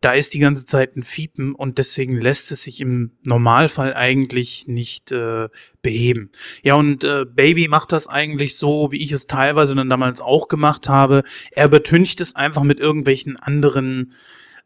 da 0.00 0.12
ist 0.12 0.34
die 0.34 0.38
ganze 0.38 0.66
Zeit 0.66 0.94
ein 0.94 1.02
Fiepen 1.02 1.56
und 1.56 1.78
deswegen 1.78 2.20
lässt 2.20 2.52
es 2.52 2.62
sich 2.62 2.80
im 2.80 3.10
Normalfall 3.24 3.94
eigentlich 3.94 4.68
nicht 4.68 5.10
äh, 5.10 5.48
beheben. 5.82 6.30
Ja, 6.62 6.76
und 6.76 7.02
äh, 7.02 7.24
Baby 7.24 7.66
macht 7.66 7.90
das 7.90 8.06
eigentlich 8.06 8.56
so, 8.56 8.92
wie 8.92 9.02
ich 9.02 9.10
es 9.10 9.26
teilweise 9.26 9.74
dann 9.74 9.90
damals 9.90 10.20
auch 10.20 10.46
gemacht 10.46 10.88
habe. 10.88 11.24
Er 11.50 11.64
übertüncht 11.66 12.20
es 12.20 12.36
einfach 12.36 12.62
mit 12.62 12.78
irgendwelchen 12.78 13.34
anderen 13.36 14.12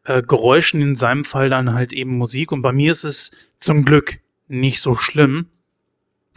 äh, 0.03 0.21
Geräuschen, 0.23 0.81
in 0.81 0.95
seinem 0.95 1.25
Fall 1.25 1.49
dann 1.49 1.73
halt 1.73 1.93
eben 1.93 2.17
Musik. 2.17 2.51
Und 2.51 2.61
bei 2.61 2.71
mir 2.71 2.91
ist 2.91 3.03
es 3.03 3.31
zum 3.59 3.85
Glück 3.85 4.19
nicht 4.47 4.81
so 4.81 4.95
schlimm. 4.95 5.47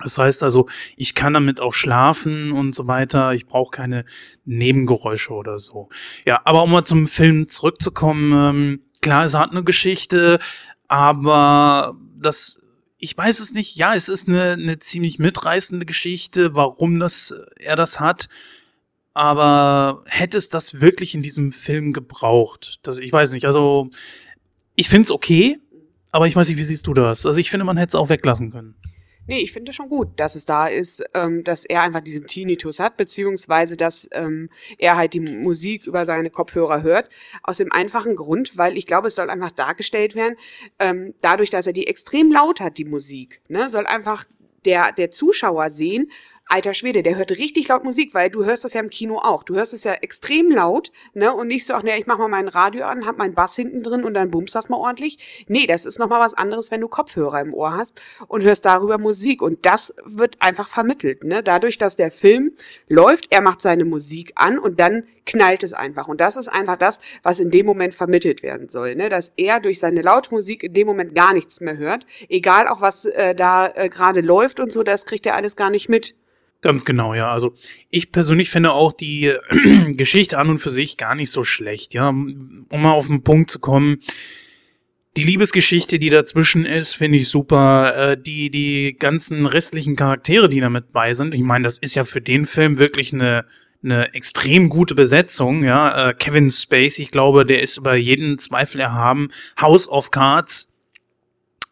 Das 0.03 0.19
heißt 0.19 0.43
also, 0.43 0.69
ich 0.97 1.15
kann 1.15 1.35
damit 1.35 1.61
auch 1.61 1.73
schlafen 1.73 2.53
und 2.53 2.75
so 2.75 2.87
weiter. 2.87 3.33
Ich 3.33 3.47
brauche 3.47 3.71
keine 3.71 4.05
Nebengeräusche 4.45 5.33
oder 5.33 5.59
so. 5.59 5.89
Ja, 6.27 6.41
aber 6.45 6.65
um 6.65 6.73
mal 6.73 6.85
zum 6.85 7.07
Film 7.07 7.49
zurückzukommen, 7.49 8.33
ähm, 8.33 8.81
klar, 9.01 9.25
es 9.25 9.35
hat 9.35 9.53
eine 9.53 9.63
Geschichte, 9.63 10.41
aber 10.89 11.97
das, 12.17 12.61
ich 12.99 13.17
weiß 13.17 13.39
es 13.39 13.53
nicht. 13.53 13.77
Ja, 13.77 13.95
es 13.95 14.09
ist 14.09 14.29
eine, 14.29 14.53
eine 14.53 14.79
ziemlich 14.81 15.19
mitreißende 15.21 15.87
Geschichte, 15.87 16.55
warum 16.55 16.99
das 16.99 17.35
er 17.57 17.77
das 17.77 18.01
hat 18.01 18.29
aber 19.15 20.03
hätte 20.07 20.37
es 20.37 20.49
das 20.49 20.81
wirklich 20.81 21.15
in 21.15 21.23
diesem 21.23 21.53
Film 21.53 21.93
gebraucht? 21.93 22.81
Das, 22.83 22.99
ich 22.99 23.13
weiß 23.13 23.33
nicht, 23.33 23.47
also 23.47 23.89
ich 24.75 24.89
finde 24.89 25.05
es 25.05 25.11
okay, 25.13 25.59
aber 26.11 26.27
ich 26.27 26.37
weiß 26.37 26.49
nicht, 26.49 26.59
wie 26.59 26.65
siehst 26.65 26.87
du 26.87 26.95
das? 26.95 27.25
Also 27.25 27.39
ich 27.39 27.51
finde, 27.51 27.65
man 27.65 27.77
hätte 27.77 27.91
es 27.91 27.95
auch 27.95 28.09
weglassen 28.09 28.51
können. 28.51 28.75
Nee, 29.27 29.39
ich 29.39 29.53
finde 29.53 29.73
schon 29.73 29.89
gut, 29.89 30.09
dass 30.17 30.35
es 30.35 30.45
da 30.45 30.67
ist, 30.67 31.03
ähm, 31.15 31.45
dass 31.45 31.65
er 31.65 31.83
einfach 31.83 32.01
diesen 32.01 32.27
Tinnitus 32.27 32.79
hat, 32.79 32.99
beziehungsweise 32.99 33.77
dass 33.77 34.07
ähm, 34.13 34.51
er 34.79 34.97
halt 34.97 35.15
die 35.15 35.21
Musik 35.21 35.87
über 35.87 36.05
seine 36.05 36.29
Kopfhörer 36.29 36.83
hört. 36.83 37.09
Aus 37.43 37.57
dem 37.57 37.73
einfachen 37.73 38.17
Grund, 38.17 38.59
weil 38.59 38.77
ich 38.77 38.87
glaube, 38.87 39.09
es 39.09 39.15
soll 39.15 39.31
einfach 39.31 39.51
dargestellt 39.53 40.15
werden, 40.15 40.37
ähm, 40.79 41.15
dadurch, 41.23 41.49
dass 41.49 41.67
er 41.67 41.73
die 41.73 41.87
extrem 41.87 42.31
laut 42.31 42.61
hat, 42.61 42.77
die 42.77 42.85
Musik, 42.85 43.41
ne, 43.49 43.71
soll 43.71 43.87
einfach 43.87 44.27
der, 44.67 44.93
der 44.93 45.11
Zuschauer 45.11 45.71
sehen, 45.71 46.11
alter 46.47 46.75
Schwede, 46.75 47.03
der 47.03 47.17
hört 47.17 47.31
richtig 47.33 47.69
laut 47.69 47.85
Musik, 47.85 48.15
weil 48.15 48.31
du 48.31 48.45
hörst 48.45 48.65
das 48.65 48.75
ja 48.75 48.81
im 48.81 48.91
Kino 48.91 49.19
auch. 49.19 49.43
Du 49.43 49.55
hörst 49.55 49.73
es 49.73 49.85
ja 49.85 49.95
extrem 49.95 50.51
laut, 50.51 50.93
ne? 51.15 51.33
Und 51.33 51.49
nicht 51.49 51.65
so, 51.65 51.75
ach 51.75 51.83
ne, 51.83 51.99
ich 51.99 52.07
mach 52.07 52.19
mal 52.19 52.29
mein 52.29 52.49
Radio 52.49 52.85
an, 52.85 53.07
hab 53.07 53.19
meinen 53.19 53.35
Bass 53.35 53.57
hinten 53.57 53.83
drin 53.83 54.05
und 54.05 54.15
dann 54.15 54.31
bummst 54.31 54.55
das 54.55 54.69
mal 54.69 54.77
ordentlich. 54.77 55.45
Nee, 55.49 55.67
das 55.67 55.85
ist 55.85 55.99
nochmal 55.99 56.21
was 56.21 56.35
anderes, 56.35 56.71
wenn 56.71 56.81
du 56.81 56.89
Kopfhörer 56.89 57.41
im 57.41 57.55
Ohr 57.55 57.77
hast 57.77 58.01
und 58.29 58.43
hörst 58.43 58.65
darüber 58.65 58.99
Musik. 58.99 59.43
Und 59.43 59.65
das 59.65 59.95
wird 60.05 60.37
einfach 60.41 60.69
vermittelt, 60.69 61.25
ne? 61.25 61.43
Dadurch, 61.43 61.79
dass 61.79 61.97
der 61.97 62.11
Film 62.11 62.53
läuft, 62.89 63.27
er 63.31 63.41
macht 63.41 63.63
seine 63.63 63.85
Musik 63.85 64.33
an 64.35 64.59
und 64.59 64.81
dann 64.81 65.05
knallt 65.27 65.63
es 65.63 65.73
einfach. 65.73 66.09
Und 66.09 66.21
das 66.21 66.37
ist 66.37 66.49
einfach 66.49 66.77
das, 66.77 67.01
was 67.23 67.41
in 67.41 67.51
dem 67.51 67.65
Moment 67.65 67.95
vermittelt 67.95 68.43
werden 68.43 68.69
soll, 68.69 68.95
ne? 68.95 69.09
Dass 69.09 69.33
er 69.37 69.61
durch 69.61 69.81
seine 69.81 70.03
Lautmusik 70.03 70.63
in 70.63 70.75
dem 70.75 70.87
Moment 70.87 71.15
gar 71.15 71.33
nichts 71.33 71.61
mehr 71.61 71.79
hört. 71.79 72.05
Egal 72.29 72.69
auch 72.69 72.83
was 72.83 73.07
äh, 73.07 73.35
da 73.35 73.67
äh, 73.69 73.89
gerade 73.89 74.21
läuft 74.21 74.61
und 74.61 74.73
so, 74.73 74.83
das 74.83 75.07
kriegt 75.07 75.25
er 75.25 75.37
alles 75.37 75.57
gar 75.57 75.71
nicht 75.71 75.89
mit. 75.89 76.15
Ganz 76.65 76.87
genau, 76.87 77.13
ja. 77.13 77.31
Also 77.31 77.53
ich 77.91 78.11
persönlich 78.11 78.49
finde 78.49 78.73
auch 78.73 78.93
die 78.95 79.35
Geschichte 79.99 80.39
an 80.39 80.49
und 80.49 80.57
für 80.57 80.71
sich 80.71 80.97
gar 80.97 81.15
nicht 81.15 81.31
so 81.31 81.45
schlecht, 81.45 81.93
ja. 81.93 82.09
Um 82.09 82.67
mal 82.71 82.93
auf 82.93 83.09
den 83.09 83.23
Punkt 83.23 83.51
zu 83.51 83.59
kommen. 83.59 83.99
Die 85.19 85.25
Liebesgeschichte, 85.25 85.99
die 85.99 86.09
dazwischen 86.09 86.65
ist, 86.65 86.95
finde 86.95 87.19
ich 87.19 87.29
super. 87.29 88.13
Äh, 88.13 88.17
die, 88.17 88.49
die 88.49 88.97
ganzen 88.99 89.45
restlichen 89.45 89.95
Charaktere, 89.95 90.49
die 90.49 90.61
damit 90.61 90.91
bei 90.91 91.13
sind. 91.13 91.35
Ich 91.35 91.43
meine, 91.43 91.65
das 91.65 91.77
ist 91.77 91.97
ja 91.97 92.05
für 92.05 92.23
den 92.23 92.47
Film 92.47 92.79
wirklich 92.79 93.13
eine, 93.13 93.45
eine 93.83 94.15
extrem 94.15 94.71
gute 94.71 94.95
Besetzung, 94.95 95.65
ja. 95.65 96.09
Äh, 96.09 96.15
Kevin 96.15 96.51
Spacey, 96.51 97.03
ich 97.03 97.11
glaube, 97.11 97.45
der 97.45 97.61
ist 97.61 97.77
über 97.77 97.95
jeden 97.95 98.39
Zweifel 98.39 98.81
erhaben. 98.81 99.29
House 99.61 99.87
of 99.87 100.11
Cards, 100.11 100.73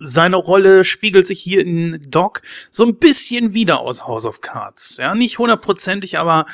seine 0.03 0.37
Rolle 0.37 0.85
spiegelt 0.85 1.27
sich 1.27 1.41
hier 1.41 1.61
in 1.61 2.03
Doc 2.09 2.43
so 2.71 2.85
ein 2.85 2.97
bisschen 2.97 3.55
wieder 3.55 3.81
aus 3.81 4.07
House 4.07 4.27
of 4.27 4.41
Cards. 4.41 4.99
Ja, 4.99 5.15
nicht 5.15 5.39
hundertprozentig, 5.39 6.19
aber 6.19 6.47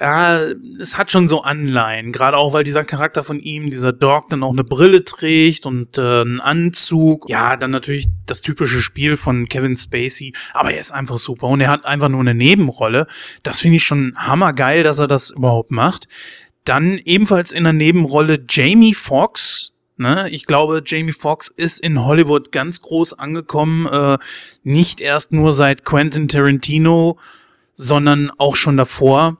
ja, 0.00 0.42
es 0.80 0.96
hat 0.96 1.10
schon 1.10 1.26
so 1.26 1.42
Anleihen. 1.42 2.12
Gerade 2.12 2.36
auch, 2.36 2.52
weil 2.52 2.62
dieser 2.62 2.84
Charakter 2.84 3.24
von 3.24 3.40
ihm, 3.40 3.70
dieser 3.70 3.92
Doc, 3.92 4.28
dann 4.30 4.44
auch 4.44 4.52
eine 4.52 4.62
Brille 4.62 5.04
trägt 5.04 5.66
und 5.66 5.98
äh, 5.98 6.20
einen 6.20 6.40
Anzug. 6.40 7.28
Ja, 7.28 7.56
dann 7.56 7.72
natürlich 7.72 8.06
das 8.26 8.42
typische 8.42 8.80
Spiel 8.80 9.16
von 9.16 9.48
Kevin 9.48 9.76
Spacey. 9.76 10.34
Aber 10.52 10.72
er 10.72 10.80
ist 10.80 10.92
einfach 10.92 11.18
super 11.18 11.48
und 11.48 11.60
er 11.60 11.70
hat 11.70 11.84
einfach 11.84 12.08
nur 12.08 12.20
eine 12.20 12.34
Nebenrolle. 12.34 13.08
Das 13.42 13.58
finde 13.60 13.78
ich 13.78 13.84
schon 13.84 14.14
hammergeil, 14.16 14.84
dass 14.84 15.00
er 15.00 15.08
das 15.08 15.30
überhaupt 15.30 15.72
macht. 15.72 16.06
Dann 16.64 16.98
ebenfalls 16.98 17.50
in 17.50 17.64
der 17.64 17.72
Nebenrolle 17.72 18.44
Jamie 18.48 18.94
Foxx, 18.94 19.72
Ne? 19.98 20.28
Ich 20.30 20.46
glaube, 20.46 20.82
Jamie 20.84 21.12
Foxx 21.12 21.48
ist 21.48 21.80
in 21.80 22.04
Hollywood 22.04 22.52
ganz 22.52 22.82
groß 22.82 23.18
angekommen, 23.18 23.86
äh, 23.86 24.18
nicht 24.62 25.00
erst 25.00 25.32
nur 25.32 25.52
seit 25.52 25.84
Quentin 25.84 26.28
Tarantino, 26.28 27.18
sondern 27.74 28.30
auch 28.38 28.56
schon 28.56 28.76
davor. 28.76 29.38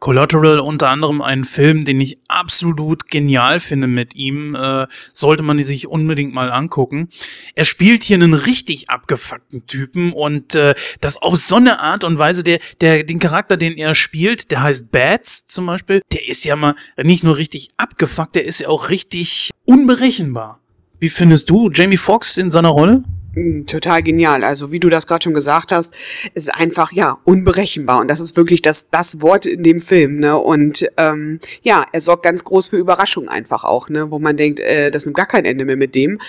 Collateral 0.00 0.60
unter 0.60 0.88
anderem 0.88 1.20
ein 1.20 1.44
Film, 1.44 1.84
den 1.84 2.00
ich 2.00 2.18
absolut 2.26 3.10
genial 3.10 3.60
finde 3.60 3.86
mit 3.86 4.16
ihm, 4.16 4.54
äh, 4.54 4.86
sollte 5.12 5.42
man 5.42 5.62
sich 5.62 5.88
unbedingt 5.88 6.32
mal 6.32 6.50
angucken. 6.50 7.10
Er 7.54 7.66
spielt 7.66 8.02
hier 8.02 8.16
einen 8.16 8.32
richtig 8.32 8.88
abgefuckten 8.88 9.66
Typen 9.66 10.14
und 10.14 10.54
äh, 10.54 10.74
das 11.02 11.20
auf 11.20 11.36
so 11.36 11.56
eine 11.56 11.80
Art 11.80 12.02
und 12.02 12.16
Weise, 12.16 12.42
der, 12.42 12.60
der, 12.80 13.04
den 13.04 13.18
Charakter, 13.18 13.58
den 13.58 13.76
er 13.76 13.94
spielt, 13.94 14.50
der 14.50 14.62
heißt 14.62 14.90
Bats 14.90 15.46
zum 15.46 15.66
Beispiel, 15.66 16.00
der 16.12 16.26
ist 16.26 16.44
ja 16.46 16.56
mal 16.56 16.76
nicht 16.96 17.22
nur 17.22 17.36
richtig 17.36 17.68
abgefuckt, 17.76 18.34
der 18.34 18.46
ist 18.46 18.60
ja 18.60 18.68
auch 18.68 18.88
richtig 18.88 19.50
unberechenbar. 19.66 20.60
Wie 20.98 21.10
findest 21.10 21.50
du 21.50 21.70
Jamie 21.70 21.98
Foxx 21.98 22.38
in 22.38 22.50
seiner 22.50 22.70
Rolle? 22.70 23.04
Hm, 23.34 23.66
total 23.66 24.02
genial. 24.02 24.42
Also 24.42 24.72
wie 24.72 24.80
du 24.80 24.88
das 24.88 25.06
gerade 25.06 25.22
schon 25.22 25.34
gesagt 25.34 25.70
hast, 25.70 25.94
ist 26.34 26.52
einfach 26.52 26.90
ja 26.92 27.18
unberechenbar 27.24 28.00
und 28.00 28.08
das 28.08 28.18
ist 28.18 28.36
wirklich 28.36 28.60
das 28.60 28.90
das 28.90 29.20
Wort 29.20 29.46
in 29.46 29.62
dem 29.62 29.80
Film. 29.80 30.18
Ne? 30.18 30.36
Und 30.36 30.88
ähm, 30.96 31.38
ja, 31.62 31.86
er 31.92 32.00
sorgt 32.00 32.24
ganz 32.24 32.42
groß 32.42 32.68
für 32.68 32.76
Überraschung 32.76 33.28
einfach 33.28 33.62
auch, 33.62 33.88
ne, 33.88 34.10
wo 34.10 34.18
man 34.18 34.36
denkt, 34.36 34.58
äh, 34.58 34.90
das 34.90 35.04
nimmt 35.06 35.16
gar 35.16 35.26
kein 35.26 35.44
Ende 35.44 35.64
mehr 35.64 35.76
mit 35.76 35.94
dem. 35.94 36.20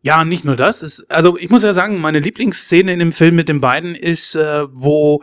Ja, 0.00 0.24
nicht 0.24 0.44
nur 0.44 0.56
das. 0.56 0.82
Ist, 0.82 1.10
also 1.10 1.36
ich 1.36 1.50
muss 1.50 1.62
ja 1.62 1.74
sagen, 1.74 2.00
meine 2.00 2.20
Lieblingsszene 2.20 2.92
in 2.92 3.00
dem 3.00 3.12
Film 3.12 3.34
mit 3.34 3.48
den 3.48 3.60
beiden 3.60 3.94
ist, 3.94 4.36
äh, 4.36 4.64
wo 4.72 5.22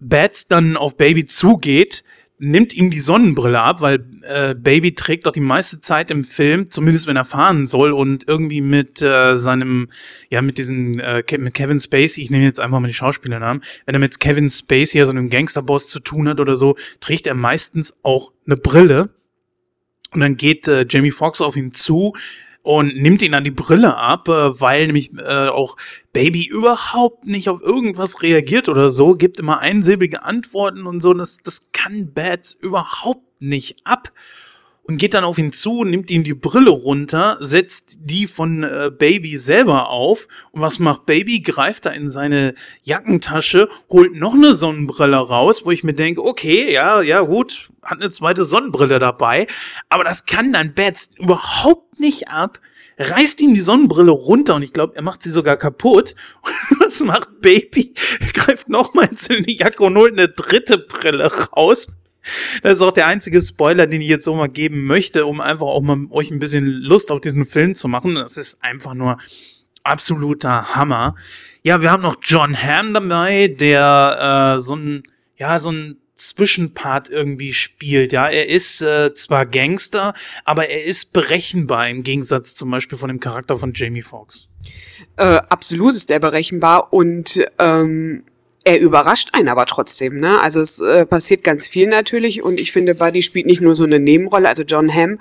Bats 0.00 0.48
dann 0.48 0.76
auf 0.76 0.96
Baby 0.96 1.26
zugeht 1.26 2.04
nimmt 2.38 2.74
ihm 2.74 2.90
die 2.90 3.00
Sonnenbrille 3.00 3.60
ab, 3.60 3.80
weil 3.80 4.04
äh, 4.22 4.54
Baby 4.54 4.94
trägt 4.94 5.26
doch 5.26 5.32
die 5.32 5.40
meiste 5.40 5.80
Zeit 5.80 6.10
im 6.10 6.24
Film, 6.24 6.70
zumindest 6.70 7.06
wenn 7.06 7.16
er 7.16 7.24
fahren 7.24 7.66
soll 7.66 7.92
und 7.92 8.26
irgendwie 8.26 8.60
mit 8.60 9.00
äh, 9.02 9.36
seinem, 9.36 9.88
ja, 10.30 10.42
mit 10.42 10.58
diesen, 10.58 10.98
äh, 10.98 11.22
mit 11.38 11.54
Kevin 11.54 11.80
Spacey, 11.80 12.22
ich 12.22 12.30
nehme 12.30 12.44
jetzt 12.44 12.60
einfach 12.60 12.80
mal 12.80 12.88
die 12.88 12.94
Schauspielernamen, 12.94 13.62
wenn 13.86 13.94
er 13.94 14.00
mit 14.00 14.18
Kevin 14.18 14.50
Spacey, 14.50 15.00
also 15.00 15.12
einem 15.12 15.30
Gangsterboss 15.30 15.88
zu 15.88 16.00
tun 16.00 16.28
hat 16.28 16.40
oder 16.40 16.56
so, 16.56 16.76
trägt 17.00 17.26
er 17.26 17.34
meistens 17.34 17.98
auch 18.02 18.32
eine 18.46 18.56
Brille. 18.56 19.10
Und 20.10 20.20
dann 20.20 20.36
geht 20.36 20.68
äh, 20.68 20.86
Jamie 20.88 21.10
Foxx 21.10 21.40
auf 21.40 21.56
ihn 21.56 21.74
zu 21.74 22.14
und 22.64 22.96
nimmt 22.96 23.20
ihn 23.20 23.32
dann 23.32 23.44
die 23.44 23.50
Brille 23.50 23.96
ab, 23.96 24.26
äh, 24.28 24.58
weil 24.60 24.86
nämlich 24.86 25.12
äh, 25.18 25.48
auch 25.48 25.76
Baby 26.14 26.46
überhaupt 26.46 27.26
nicht 27.26 27.50
auf 27.50 27.60
irgendwas 27.60 28.22
reagiert 28.22 28.70
oder 28.70 28.88
so, 28.88 29.14
gibt 29.14 29.38
immer 29.38 29.60
einsilbige 29.60 30.22
Antworten 30.22 30.86
und 30.86 31.02
so. 31.02 31.12
Das, 31.12 31.38
das 31.44 31.68
kann 31.72 32.12
Bats 32.14 32.54
überhaupt 32.54 33.42
nicht 33.42 33.76
ab 33.84 34.12
und 34.84 34.98
geht 34.98 35.14
dann 35.14 35.24
auf 35.24 35.38
ihn 35.38 35.52
zu, 35.52 35.84
nimmt 35.84 36.10
ihm 36.10 36.24
die 36.24 36.34
Brille 36.34 36.70
runter, 36.70 37.36
setzt 37.40 37.98
die 38.02 38.26
von 38.26 38.62
äh, 38.62 38.90
Baby 38.96 39.36
selber 39.38 39.88
auf 39.88 40.28
und 40.52 40.60
was 40.60 40.78
macht 40.78 41.06
Baby? 41.06 41.40
Greift 41.40 41.86
da 41.86 41.90
in 41.90 42.08
seine 42.08 42.54
Jackentasche, 42.82 43.68
holt 43.90 44.14
noch 44.14 44.34
eine 44.34 44.54
Sonnenbrille 44.54 45.16
raus, 45.16 45.64
wo 45.64 45.70
ich 45.70 45.84
mir 45.84 45.94
denke, 45.94 46.22
okay, 46.22 46.72
ja, 46.72 47.00
ja 47.00 47.20
gut, 47.22 47.70
hat 47.82 48.00
eine 48.00 48.10
zweite 48.10 48.44
Sonnenbrille 48.44 48.98
dabei, 48.98 49.46
aber 49.88 50.04
das 50.04 50.26
kann 50.26 50.52
dann 50.52 50.74
Bats 50.74 51.10
überhaupt 51.18 51.98
nicht 51.98 52.28
ab 52.28 52.60
reißt 52.98 53.40
ihm 53.40 53.54
die 53.54 53.60
Sonnenbrille 53.60 54.12
runter 54.12 54.54
und 54.54 54.62
ich 54.62 54.72
glaube, 54.72 54.94
er 54.96 55.02
macht 55.02 55.22
sie 55.22 55.30
sogar 55.30 55.56
kaputt. 55.56 56.14
Und 56.70 56.80
was 56.80 57.00
macht 57.00 57.40
Baby? 57.40 57.92
Er 58.20 58.32
greift 58.32 58.68
nochmal 58.68 59.08
in 59.10 59.16
seine 59.16 59.50
Jacke 59.50 59.82
und 59.82 59.96
holt 59.96 60.12
eine 60.12 60.28
dritte 60.28 60.78
Brille 60.78 61.26
raus 61.26 61.88
das 62.62 62.74
ist 62.74 62.82
auch 62.82 62.92
der 62.92 63.06
einzige 63.06 63.40
Spoiler, 63.40 63.86
den 63.86 64.00
ich 64.00 64.08
jetzt 64.08 64.24
so 64.24 64.34
mal 64.34 64.48
geben 64.48 64.84
möchte, 64.84 65.26
um 65.26 65.40
einfach 65.40 65.66
auch 65.66 65.82
mal 65.82 66.06
euch 66.10 66.30
ein 66.30 66.38
bisschen 66.38 66.66
Lust 66.66 67.10
auf 67.10 67.20
diesen 67.20 67.44
Film 67.44 67.74
zu 67.74 67.88
machen. 67.88 68.14
Das 68.14 68.36
ist 68.36 68.62
einfach 68.62 68.94
nur 68.94 69.18
absoluter 69.82 70.74
Hammer. 70.74 71.14
Ja, 71.62 71.80
wir 71.80 71.90
haben 71.90 72.02
noch 72.02 72.16
John 72.22 72.56
Hamm 72.60 72.94
dabei, 72.94 73.48
der 73.48 74.56
äh, 74.56 74.60
so 74.60 74.76
ein, 74.76 75.04
ja, 75.36 75.58
so 75.58 75.70
ein 75.70 75.96
Zwischenpart 76.14 77.10
irgendwie 77.10 77.52
spielt. 77.52 78.12
Ja, 78.12 78.28
er 78.28 78.48
ist 78.48 78.82
äh, 78.82 79.12
zwar 79.14 79.46
Gangster, 79.46 80.14
aber 80.44 80.68
er 80.68 80.84
ist 80.84 81.12
berechenbar 81.12 81.88
im 81.88 82.02
Gegensatz 82.02 82.54
zum 82.54 82.70
Beispiel 82.70 82.98
von 82.98 83.08
dem 83.08 83.20
Charakter 83.20 83.56
von 83.56 83.72
Jamie 83.74 84.02
Foxx. 84.02 84.48
Äh, 85.16 85.40
absolut 85.48 85.94
ist 85.94 86.10
er 86.10 86.20
berechenbar 86.20 86.92
und 86.92 87.44
ähm, 87.58 88.24
er 88.64 88.80
überrascht 88.80 89.30
einen 89.32 89.48
aber 89.48 89.66
trotzdem, 89.66 90.18
ne? 90.18 90.40
Also 90.40 90.60
es 90.60 90.80
äh, 90.80 91.04
passiert 91.04 91.44
ganz 91.44 91.68
viel 91.68 91.86
natürlich 91.86 92.42
und 92.42 92.58
ich 92.58 92.72
finde, 92.72 92.94
Buddy 92.94 93.20
spielt 93.20 93.44
nicht 93.46 93.60
nur 93.60 93.74
so 93.74 93.84
eine 93.84 94.00
Nebenrolle, 94.00 94.48
also 94.48 94.62
John 94.62 94.92
Hamm, 94.92 95.18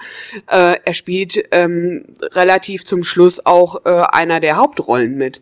äh, 0.48 0.78
er 0.84 0.94
spielt 0.94 1.44
ähm, 1.52 2.06
relativ 2.32 2.86
zum 2.86 3.04
Schluss 3.04 3.46
auch 3.46 3.86
äh, 3.86 3.90
einer 4.12 4.40
der 4.40 4.56
Hauptrollen 4.56 5.18
mit. 5.18 5.42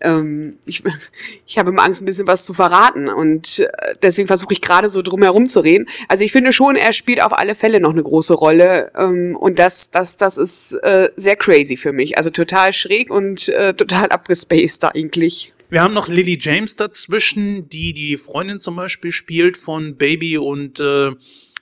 Ähm, 0.00 0.58
ich, 0.64 0.82
ich 1.46 1.58
habe 1.58 1.70
immer 1.70 1.82
Angst, 1.82 2.02
ein 2.02 2.06
bisschen 2.06 2.26
was 2.26 2.46
zu 2.46 2.54
verraten 2.54 3.08
und 3.08 3.58
äh, 3.58 3.96
deswegen 4.02 4.28
versuche 4.28 4.54
ich 4.54 4.62
gerade 4.62 4.88
so 4.88 5.02
drum 5.02 5.22
herum 5.22 5.46
zu 5.46 5.60
reden. 5.60 5.86
Also 6.08 6.24
ich 6.24 6.32
finde 6.32 6.54
schon, 6.54 6.76
er 6.76 6.94
spielt 6.94 7.22
auf 7.22 7.38
alle 7.38 7.54
Fälle 7.54 7.80
noch 7.80 7.92
eine 7.92 8.02
große 8.02 8.32
Rolle 8.32 8.90
ähm, 8.96 9.36
und 9.38 9.58
das, 9.58 9.90
das, 9.90 10.16
das 10.16 10.38
ist 10.38 10.72
äh, 10.82 11.10
sehr 11.16 11.36
crazy 11.36 11.76
für 11.76 11.92
mich. 11.92 12.16
Also 12.16 12.30
total 12.30 12.72
schräg 12.72 13.10
und 13.10 13.50
äh, 13.50 13.74
total 13.74 14.08
abgespaced 14.08 14.84
eigentlich. 14.84 15.52
Wir 15.72 15.80
haben 15.80 15.94
noch 15.94 16.08
Lily 16.08 16.36
James 16.38 16.76
dazwischen, 16.76 17.70
die 17.70 17.94
die 17.94 18.18
Freundin 18.18 18.60
zum 18.60 18.76
Beispiel 18.76 19.10
spielt 19.10 19.56
von 19.56 19.96
Baby 19.96 20.36
und 20.36 20.78
äh, 20.80 21.12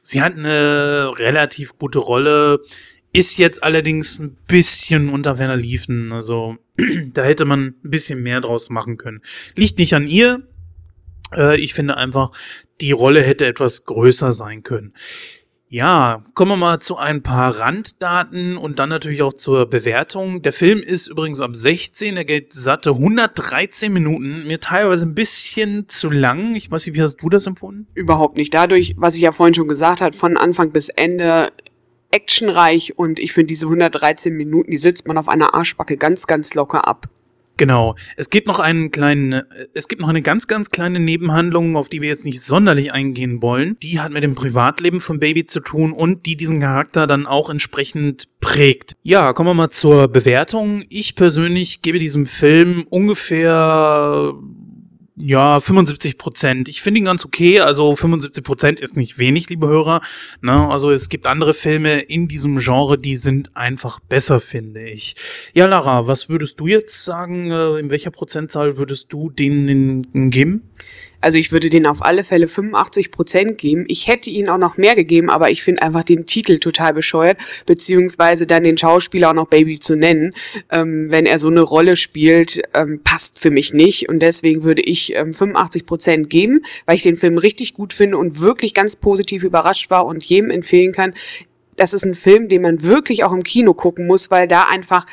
sie 0.02 0.20
hat 0.20 0.36
eine 0.36 1.12
relativ 1.16 1.78
gute 1.78 2.00
Rolle, 2.00 2.58
ist 3.12 3.38
jetzt 3.38 3.62
allerdings 3.62 4.18
ein 4.18 4.36
bisschen 4.48 5.10
unter 5.10 5.38
Werner 5.38 5.56
Liefen, 5.56 6.12
also 6.12 6.56
da 7.14 7.22
hätte 7.22 7.44
man 7.44 7.76
ein 7.84 7.90
bisschen 7.90 8.20
mehr 8.20 8.40
draus 8.40 8.68
machen 8.68 8.96
können. 8.96 9.22
Liegt 9.54 9.78
nicht 9.78 9.94
an 9.94 10.08
ihr, 10.08 10.42
äh, 11.32 11.56
ich 11.60 11.72
finde 11.72 11.96
einfach, 11.96 12.32
die 12.80 12.90
Rolle 12.90 13.22
hätte 13.22 13.46
etwas 13.46 13.84
größer 13.84 14.32
sein 14.32 14.64
können. 14.64 14.92
Ja, 15.72 16.24
kommen 16.34 16.50
wir 16.50 16.56
mal 16.56 16.80
zu 16.80 16.96
ein 16.96 17.22
paar 17.22 17.60
Randdaten 17.60 18.56
und 18.56 18.80
dann 18.80 18.88
natürlich 18.88 19.22
auch 19.22 19.32
zur 19.32 19.66
Bewertung. 19.66 20.42
Der 20.42 20.52
Film 20.52 20.80
ist 20.80 21.06
übrigens 21.06 21.40
ab 21.40 21.54
16, 21.54 22.16
er 22.16 22.24
geht 22.24 22.52
satte 22.52 22.90
113 22.90 23.92
Minuten, 23.92 24.48
mir 24.48 24.58
teilweise 24.58 25.06
ein 25.06 25.14
bisschen 25.14 25.88
zu 25.88 26.10
lang. 26.10 26.56
Ich 26.56 26.72
weiß 26.72 26.86
nicht, 26.86 26.96
wie 26.96 27.02
hast 27.02 27.18
du 27.18 27.28
das 27.28 27.46
empfunden? 27.46 27.86
Überhaupt 27.94 28.36
nicht. 28.36 28.52
Dadurch, 28.52 28.96
was 28.98 29.14
ich 29.14 29.20
ja 29.20 29.30
vorhin 29.30 29.54
schon 29.54 29.68
gesagt 29.68 30.00
habe, 30.00 30.16
von 30.16 30.36
Anfang 30.36 30.72
bis 30.72 30.88
Ende 30.88 31.52
actionreich 32.10 32.98
und 32.98 33.20
ich 33.20 33.32
finde 33.32 33.46
diese 33.46 33.66
113 33.66 34.34
Minuten, 34.34 34.72
die 34.72 34.76
sitzt 34.76 35.06
man 35.06 35.18
auf 35.18 35.28
einer 35.28 35.54
Arschbacke 35.54 35.96
ganz, 35.96 36.26
ganz 36.26 36.52
locker 36.54 36.88
ab. 36.88 37.08
Genau. 37.60 37.94
Es 38.16 38.30
gibt 38.30 38.46
noch 38.46 38.58
einen 38.58 38.90
kleinen, 38.90 39.42
es 39.74 39.86
gibt 39.86 40.00
noch 40.00 40.08
eine 40.08 40.22
ganz, 40.22 40.46
ganz 40.46 40.70
kleine 40.70 40.98
Nebenhandlung, 40.98 41.76
auf 41.76 41.90
die 41.90 42.00
wir 42.00 42.08
jetzt 42.08 42.24
nicht 42.24 42.40
sonderlich 42.40 42.94
eingehen 42.94 43.42
wollen. 43.42 43.76
Die 43.82 44.00
hat 44.00 44.12
mit 44.12 44.22
dem 44.22 44.34
Privatleben 44.34 45.02
von 45.02 45.20
Baby 45.20 45.44
zu 45.44 45.60
tun 45.60 45.92
und 45.92 46.24
die 46.24 46.38
diesen 46.38 46.60
Charakter 46.60 47.06
dann 47.06 47.26
auch 47.26 47.50
entsprechend 47.50 48.28
prägt. 48.40 48.96
Ja, 49.02 49.34
kommen 49.34 49.50
wir 49.50 49.54
mal 49.54 49.68
zur 49.68 50.08
Bewertung. 50.08 50.84
Ich 50.88 51.16
persönlich 51.16 51.82
gebe 51.82 51.98
diesem 51.98 52.24
Film 52.24 52.86
ungefähr 52.88 54.32
ja, 55.20 55.60
75 55.60 56.18
Prozent. 56.18 56.68
Ich 56.68 56.82
finde 56.82 57.00
ihn 57.00 57.04
ganz 57.04 57.24
okay. 57.24 57.60
Also 57.60 57.94
75 57.94 58.42
Prozent 58.42 58.80
ist 58.80 58.96
nicht 58.96 59.18
wenig, 59.18 59.48
liebe 59.50 59.68
Hörer. 59.68 60.00
Ne? 60.40 60.68
Also 60.68 60.90
es 60.90 61.08
gibt 61.08 61.26
andere 61.26 61.54
Filme 61.54 62.00
in 62.00 62.26
diesem 62.26 62.58
Genre, 62.58 62.98
die 62.98 63.16
sind 63.16 63.56
einfach 63.56 64.00
besser, 64.00 64.40
finde 64.40 64.88
ich. 64.88 65.14
Ja, 65.52 65.66
Lara, 65.66 66.06
was 66.06 66.28
würdest 66.28 66.58
du 66.58 66.66
jetzt 66.66 67.04
sagen? 67.04 67.50
Äh, 67.50 67.78
in 67.78 67.90
welcher 67.90 68.10
Prozentzahl 68.10 68.76
würdest 68.78 69.12
du 69.12 69.30
denen 69.30 70.30
geben? 70.30 70.70
Also 71.20 71.38
ich 71.38 71.52
würde 71.52 71.68
den 71.68 71.86
auf 71.86 72.02
alle 72.04 72.24
Fälle 72.24 72.48
85 72.48 73.10
Prozent 73.10 73.58
geben. 73.58 73.84
Ich 73.88 74.06
hätte 74.06 74.30
ihn 74.30 74.48
auch 74.48 74.58
noch 74.58 74.76
mehr 74.76 74.94
gegeben, 74.94 75.30
aber 75.30 75.50
ich 75.50 75.62
finde 75.62 75.82
einfach 75.82 76.02
den 76.02 76.26
Titel 76.26 76.58
total 76.58 76.94
bescheuert, 76.94 77.38
beziehungsweise 77.66 78.46
dann 78.46 78.64
den 78.64 78.78
Schauspieler 78.78 79.30
auch 79.30 79.34
noch 79.34 79.48
Baby 79.48 79.80
zu 79.80 79.96
nennen, 79.96 80.34
ähm, 80.70 81.10
wenn 81.10 81.26
er 81.26 81.38
so 81.38 81.48
eine 81.48 81.60
Rolle 81.60 81.96
spielt, 81.96 82.62
ähm, 82.74 83.00
passt 83.02 83.38
für 83.38 83.50
mich 83.50 83.72
nicht. 83.72 84.08
Und 84.08 84.20
deswegen 84.20 84.62
würde 84.62 84.82
ich 84.82 85.14
ähm, 85.14 85.32
85 85.32 85.86
Prozent 85.86 86.30
geben, 86.30 86.62
weil 86.86 86.96
ich 86.96 87.02
den 87.02 87.16
Film 87.16 87.38
richtig 87.38 87.74
gut 87.74 87.92
finde 87.92 88.18
und 88.18 88.40
wirklich 88.40 88.74
ganz 88.74 88.96
positiv 88.96 89.44
überrascht 89.44 89.90
war 89.90 90.06
und 90.06 90.24
jedem 90.24 90.50
empfehlen 90.50 90.92
kann. 90.92 91.14
Das 91.76 91.94
ist 91.94 92.04
ein 92.04 92.14
Film, 92.14 92.48
den 92.48 92.62
man 92.62 92.82
wirklich 92.82 93.24
auch 93.24 93.32
im 93.32 93.42
Kino 93.42 93.74
gucken 93.74 94.06
muss, 94.06 94.30
weil 94.30 94.48
da 94.48 94.64
einfach 94.64 95.06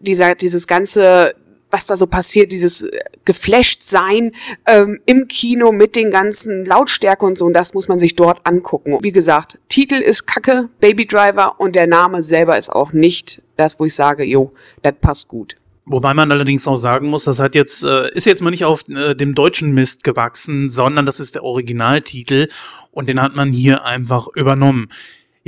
dieser, 0.00 0.34
dieses 0.34 0.66
ganze 0.66 1.34
was 1.70 1.86
da 1.86 1.96
so 1.96 2.06
passiert, 2.06 2.52
dieses 2.52 2.82
äh, 2.82 2.98
geflasht 3.24 3.82
sein 3.82 4.32
ähm, 4.66 5.00
im 5.06 5.28
Kino 5.28 5.72
mit 5.72 5.96
den 5.96 6.10
ganzen 6.10 6.64
Lautstärke 6.64 7.24
und 7.24 7.38
so, 7.38 7.46
und 7.46 7.54
das 7.54 7.74
muss 7.74 7.88
man 7.88 7.98
sich 7.98 8.16
dort 8.16 8.46
angucken. 8.46 8.98
Wie 9.02 9.12
gesagt, 9.12 9.58
Titel 9.68 9.96
ist 9.96 10.26
Kacke, 10.26 10.68
Baby 10.80 11.06
Driver 11.06 11.60
und 11.60 11.74
der 11.74 11.86
Name 11.86 12.22
selber 12.22 12.56
ist 12.58 12.70
auch 12.70 12.92
nicht 12.92 13.42
das, 13.56 13.78
wo 13.78 13.84
ich 13.84 13.94
sage, 13.94 14.24
jo, 14.24 14.52
das 14.82 14.94
passt 15.00 15.28
gut. 15.28 15.56
Wobei 15.90 16.12
man 16.12 16.30
allerdings 16.30 16.68
auch 16.68 16.76
sagen 16.76 17.08
muss, 17.08 17.24
das 17.24 17.38
hat 17.38 17.54
jetzt 17.54 17.82
äh, 17.82 18.10
ist 18.10 18.26
jetzt 18.26 18.42
mal 18.42 18.50
nicht 18.50 18.66
auf 18.66 18.86
äh, 18.88 19.14
dem 19.14 19.34
deutschen 19.34 19.72
Mist 19.72 20.04
gewachsen, 20.04 20.68
sondern 20.68 21.06
das 21.06 21.18
ist 21.18 21.34
der 21.34 21.44
Originaltitel 21.44 22.48
und 22.90 23.08
den 23.08 23.22
hat 23.22 23.34
man 23.34 23.52
hier 23.52 23.84
einfach 23.84 24.28
übernommen. 24.34 24.88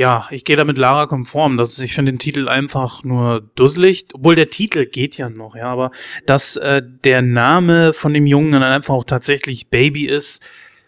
Ja, 0.00 0.26
ich 0.30 0.46
gehe 0.46 0.56
da 0.56 0.64
mit 0.64 0.78
Lara 0.78 1.04
konform. 1.04 1.58
Das, 1.58 1.78
ich 1.78 1.92
finde 1.92 2.12
den 2.12 2.18
Titel 2.18 2.48
einfach 2.48 3.04
nur 3.04 3.42
dusselig, 3.54 4.06
obwohl 4.14 4.34
der 4.34 4.48
Titel 4.48 4.86
geht 4.86 5.18
ja 5.18 5.28
noch, 5.28 5.54
ja, 5.54 5.66
aber 5.66 5.90
dass 6.24 6.56
äh, 6.56 6.80
der 7.04 7.20
Name 7.20 7.92
von 7.92 8.14
dem 8.14 8.24
Jungen 8.24 8.52
dann 8.52 8.62
einfach 8.62 8.94
auch 8.94 9.04
tatsächlich 9.04 9.68
Baby 9.68 10.06
ist, 10.06 10.42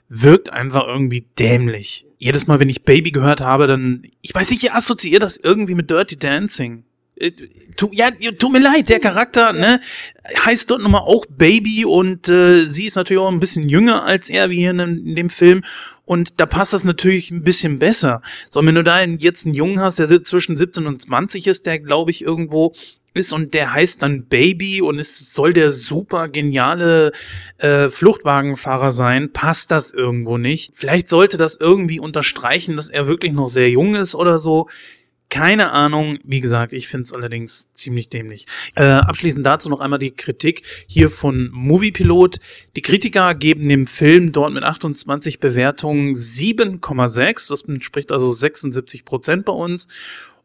wirkt 0.08 0.50
einfach 0.50 0.86
irgendwie 0.86 1.26
dämlich. 1.38 2.06
Jedes 2.16 2.46
Mal, 2.46 2.58
wenn 2.58 2.70
ich 2.70 2.84
Baby 2.84 3.10
gehört 3.10 3.42
habe, 3.42 3.66
dann, 3.66 4.02
ich 4.22 4.34
weiß 4.34 4.50
nicht, 4.50 4.64
ich 4.64 4.72
assoziiere 4.72 5.20
das 5.20 5.36
irgendwie 5.36 5.74
mit 5.74 5.90
Dirty 5.90 6.16
Dancing. 6.18 6.84
Äh, 7.22 7.30
tu, 7.76 7.88
ja, 7.92 8.10
tut 8.38 8.52
mir 8.52 8.58
leid, 8.58 8.88
der 8.88 8.98
Charakter, 8.98 9.52
ne, 9.52 9.80
heißt 10.44 10.68
dort 10.70 10.82
nochmal 10.82 11.02
auch 11.02 11.24
Baby 11.26 11.84
und 11.84 12.28
äh, 12.28 12.66
sie 12.66 12.86
ist 12.86 12.96
natürlich 12.96 13.22
auch 13.22 13.30
ein 13.30 13.40
bisschen 13.40 13.68
jünger 13.68 14.04
als 14.04 14.28
er, 14.28 14.50
wie 14.50 14.56
hier 14.56 14.70
in, 14.70 14.80
in, 14.80 15.16
dem 15.16 15.30
Film. 15.30 15.62
Und 16.04 16.40
da 16.40 16.46
passt 16.46 16.72
das 16.72 16.84
natürlich 16.84 17.30
ein 17.30 17.44
bisschen 17.44 17.78
besser. 17.78 18.22
So, 18.50 18.64
wenn 18.64 18.74
du 18.74 18.82
da 18.82 19.02
jetzt 19.04 19.46
einen 19.46 19.54
Jungen 19.54 19.80
hast, 19.80 19.98
der 19.98 20.24
zwischen 20.24 20.56
17 20.56 20.86
und 20.86 21.00
20 21.00 21.46
ist, 21.46 21.66
der 21.66 21.78
glaube 21.78 22.10
ich 22.10 22.22
irgendwo 22.22 22.74
ist 23.14 23.32
und 23.32 23.54
der 23.54 23.72
heißt 23.72 24.02
dann 24.02 24.24
Baby 24.24 24.80
und 24.82 24.98
es 24.98 25.32
soll 25.34 25.52
der 25.52 25.70
super 25.70 26.28
geniale 26.28 27.12
äh, 27.58 27.88
Fluchtwagenfahrer 27.88 28.90
sein, 28.90 29.32
passt 29.32 29.70
das 29.70 29.92
irgendwo 29.92 30.38
nicht. 30.38 30.72
Vielleicht 30.74 31.08
sollte 31.08 31.36
das 31.36 31.56
irgendwie 31.56 32.00
unterstreichen, 32.00 32.74
dass 32.76 32.88
er 32.88 33.06
wirklich 33.06 33.32
noch 33.32 33.48
sehr 33.48 33.70
jung 33.70 33.94
ist 33.94 34.14
oder 34.14 34.38
so. 34.38 34.68
Keine 35.32 35.72
Ahnung, 35.72 36.18
wie 36.24 36.42
gesagt, 36.42 36.74
ich 36.74 36.88
finde 36.88 37.04
es 37.04 37.12
allerdings 37.14 37.72
ziemlich 37.72 38.10
dämlich. 38.10 38.44
Äh, 38.74 38.82
abschließend 38.82 39.46
dazu 39.46 39.70
noch 39.70 39.80
einmal 39.80 39.98
die 39.98 40.10
Kritik 40.10 40.60
hier 40.86 41.08
von 41.08 41.48
Moviepilot. 41.52 42.38
Die 42.76 42.82
Kritiker 42.82 43.34
geben 43.34 43.66
dem 43.66 43.86
Film 43.86 44.32
dort 44.32 44.52
mit 44.52 44.62
28 44.62 45.40
Bewertungen 45.40 46.14
7,6. 46.14 47.48
Das 47.48 47.62
entspricht 47.62 48.12
also 48.12 48.30
76 48.30 49.06
Prozent 49.06 49.46
bei 49.46 49.54
uns. 49.54 49.88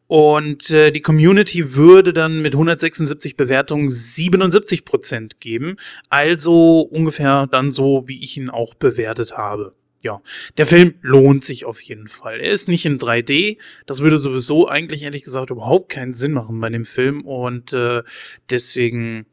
Und 0.07 0.69
äh, 0.69 0.91
die 0.91 1.01
Community 1.01 1.75
würde 1.75 2.13
dann 2.13 2.41
mit 2.41 2.53
176 2.53 3.35
Bewertungen 3.35 3.89
77 3.89 4.85
Prozent 4.85 5.41
geben. 5.41 5.75
Also 6.09 6.79
ungefähr 6.79 7.47
dann 7.47 7.73
so, 7.73 8.05
wie 8.07 8.23
ich 8.23 8.37
ihn 8.37 8.49
auch 8.49 8.73
bewertet 8.73 9.37
habe. 9.37 9.73
Ja, 10.03 10.21
der 10.57 10.65
Film 10.65 10.95
lohnt 11.01 11.43
sich 11.43 11.65
auf 11.65 11.81
jeden 11.81 12.07
Fall. 12.07 12.39
Er 12.39 12.51
ist 12.51 12.67
nicht 12.67 12.85
in 12.85 12.99
3D. 12.99 13.57
Das 13.85 13.99
würde 13.99 14.17
sowieso 14.17 14.67
eigentlich 14.67 15.03
ehrlich 15.03 15.23
gesagt 15.23 15.49
überhaupt 15.49 15.89
keinen 15.89 16.13
Sinn 16.13 16.33
machen 16.33 16.59
bei 16.59 16.69
dem 16.69 16.85
Film. 16.85 17.25
Und 17.25 17.73
äh, 17.73 18.03
deswegen, 18.49 19.25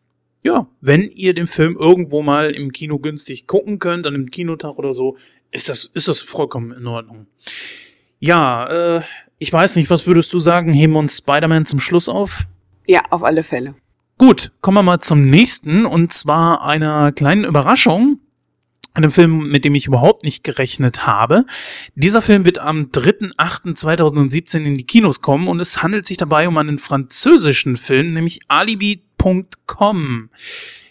ja, 0.42 0.66
wenn 0.80 1.10
ihr 1.10 1.34
den 1.34 1.46
Film 1.46 1.76
irgendwo 1.78 2.22
mal 2.22 2.50
im 2.50 2.72
Kino 2.72 2.98
günstig 2.98 3.46
gucken 3.46 3.78
könnt, 3.78 4.06
an 4.06 4.14
einem 4.14 4.30
Kinotag 4.30 4.78
oder 4.78 4.94
so, 4.94 5.16
ist 5.50 5.68
das, 5.68 5.84
ist 5.92 6.08
das 6.08 6.20
vollkommen 6.20 6.72
in 6.72 6.86
Ordnung. 6.86 7.26
Ja, 8.18 8.96
äh, 8.96 9.02
ich 9.38 9.52
weiß 9.52 9.76
nicht, 9.76 9.90
was 9.90 10.06
würdest 10.06 10.32
du 10.32 10.38
sagen? 10.38 10.72
Heben 10.72 10.94
wir 10.94 11.00
uns 11.00 11.18
Spider-Man 11.18 11.66
zum 11.66 11.80
Schluss 11.80 12.08
auf? 12.08 12.44
Ja, 12.86 13.02
auf 13.10 13.22
alle 13.22 13.42
Fälle. 13.42 13.74
Gut, 14.16 14.52
kommen 14.60 14.78
wir 14.78 14.82
mal 14.82 15.00
zum 15.00 15.28
nächsten 15.28 15.84
und 15.84 16.12
zwar 16.12 16.64
einer 16.64 17.12
kleinen 17.12 17.44
Überraschung 17.44 18.20
einem 18.94 19.10
Film, 19.10 19.48
mit 19.48 19.64
dem 19.64 19.74
ich 19.74 19.86
überhaupt 19.86 20.24
nicht 20.24 20.44
gerechnet 20.44 21.06
habe. 21.06 21.44
Dieser 21.94 22.22
Film 22.22 22.44
wird 22.46 22.58
am 22.58 22.86
3.8.2017 22.92 24.64
in 24.64 24.78
die 24.78 24.86
Kinos 24.86 25.20
kommen 25.20 25.48
und 25.48 25.60
es 25.60 25.82
handelt 25.82 26.06
sich 26.06 26.16
dabei 26.16 26.48
um 26.48 26.56
einen 26.56 26.78
französischen 26.78 27.76
Film, 27.76 28.12
nämlich 28.12 28.40
Alibi.com. 28.48 30.30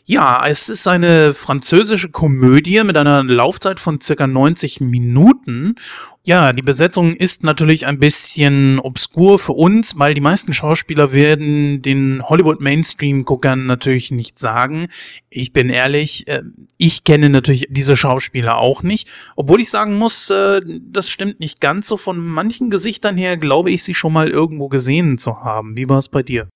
Ja, 0.05 0.45
es 0.45 0.67
ist 0.67 0.85
eine 0.85 1.33
französische 1.33 2.09
Komödie 2.09 2.83
mit 2.83 2.97
einer 2.97 3.23
Laufzeit 3.23 3.79
von 3.79 4.01
circa 4.01 4.27
90 4.27 4.81
Minuten. 4.81 5.75
Ja, 6.23 6.51
die 6.51 6.61
Besetzung 6.61 7.15
ist 7.15 7.45
natürlich 7.45 7.85
ein 7.85 7.99
bisschen 7.99 8.79
obskur 8.79 9.39
für 9.39 9.53
uns, 9.53 9.97
weil 9.97 10.13
die 10.13 10.19
meisten 10.19 10.51
Schauspieler 10.51 11.13
werden 11.13 11.81
den 11.81 12.21
Hollywood-Mainstream-Guckern 12.21 13.65
natürlich 13.65 14.11
nicht 14.11 14.37
sagen. 14.37 14.89
Ich 15.29 15.53
bin 15.53 15.69
ehrlich, 15.69 16.27
äh, 16.27 16.43
ich 16.77 17.05
kenne 17.05 17.29
natürlich 17.29 17.67
diese 17.69 17.95
Schauspieler 17.95 18.57
auch 18.57 18.83
nicht. 18.83 19.07
Obwohl 19.37 19.61
ich 19.61 19.69
sagen 19.69 19.95
muss, 19.95 20.29
äh, 20.29 20.59
das 20.81 21.09
stimmt 21.09 21.39
nicht 21.39 21.61
ganz 21.61 21.87
so. 21.87 21.95
Von 21.95 22.17
manchen 22.17 22.69
Gesichtern 22.69 23.15
her 23.15 23.37
glaube 23.37 23.71
ich, 23.71 23.85
sie 23.85 23.93
schon 23.93 24.11
mal 24.11 24.29
irgendwo 24.29 24.67
gesehen 24.67 25.17
zu 25.17 25.45
haben. 25.45 25.77
Wie 25.77 25.87
war 25.87 25.99
es 25.99 26.09
bei 26.09 26.23
dir? 26.23 26.49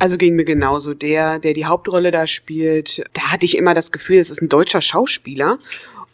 Also 0.00 0.16
ging 0.16 0.34
mir 0.34 0.46
genauso. 0.46 0.94
Der, 0.94 1.38
der 1.38 1.52
die 1.52 1.66
Hauptrolle 1.66 2.10
da 2.10 2.26
spielt, 2.26 3.04
da 3.12 3.32
hatte 3.32 3.44
ich 3.44 3.58
immer 3.58 3.74
das 3.74 3.92
Gefühl, 3.92 4.16
es 4.16 4.30
ist 4.30 4.40
ein 4.40 4.48
deutscher 4.48 4.80
Schauspieler 4.80 5.58